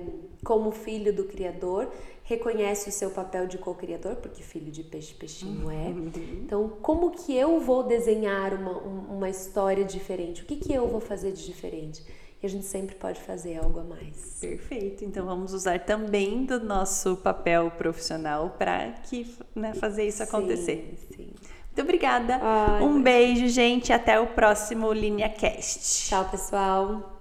como 0.44 0.72
filho 0.72 1.12
do 1.12 1.26
Criador 1.26 1.88
reconhece 2.30 2.88
o 2.88 2.92
seu 2.92 3.10
papel 3.10 3.48
de 3.48 3.58
co-criador, 3.58 4.14
porque 4.16 4.40
filho 4.40 4.70
de 4.70 4.84
peixe, 4.84 5.12
peixinho 5.14 5.68
é. 5.68 5.88
Uhum. 5.88 6.10
Então, 6.44 6.68
como 6.80 7.10
que 7.10 7.36
eu 7.36 7.60
vou 7.60 7.82
desenhar 7.82 8.54
uma, 8.54 8.78
uma 8.78 9.28
história 9.28 9.84
diferente? 9.84 10.42
O 10.42 10.46
que, 10.46 10.56
que 10.56 10.72
eu 10.72 10.86
vou 10.86 11.00
fazer 11.00 11.32
de 11.32 11.44
diferente? 11.44 12.04
E 12.40 12.46
a 12.46 12.48
gente 12.48 12.64
sempre 12.64 12.94
pode 12.94 13.20
fazer 13.20 13.58
algo 13.58 13.80
a 13.80 13.84
mais. 13.84 14.38
Perfeito. 14.40 15.04
Então, 15.04 15.26
vamos 15.26 15.52
usar 15.52 15.80
também 15.80 16.44
do 16.44 16.60
nosso 16.60 17.16
papel 17.16 17.70
profissional 17.72 18.54
para 18.56 18.92
que 19.08 19.36
né, 19.54 19.74
fazer 19.74 20.06
isso 20.06 20.22
acontecer. 20.22 20.96
Sim, 21.10 21.16
sim. 21.16 21.30
Muito 21.66 21.82
obrigada. 21.82 22.38
Ai, 22.40 22.82
um 22.82 23.02
beijo, 23.02 23.48
gente. 23.48 23.92
Até 23.92 24.18
o 24.20 24.28
próximo 24.28 24.92
Linha 24.92 25.28
Cast. 25.28 26.08
Tchau, 26.08 26.28
pessoal. 26.30 27.19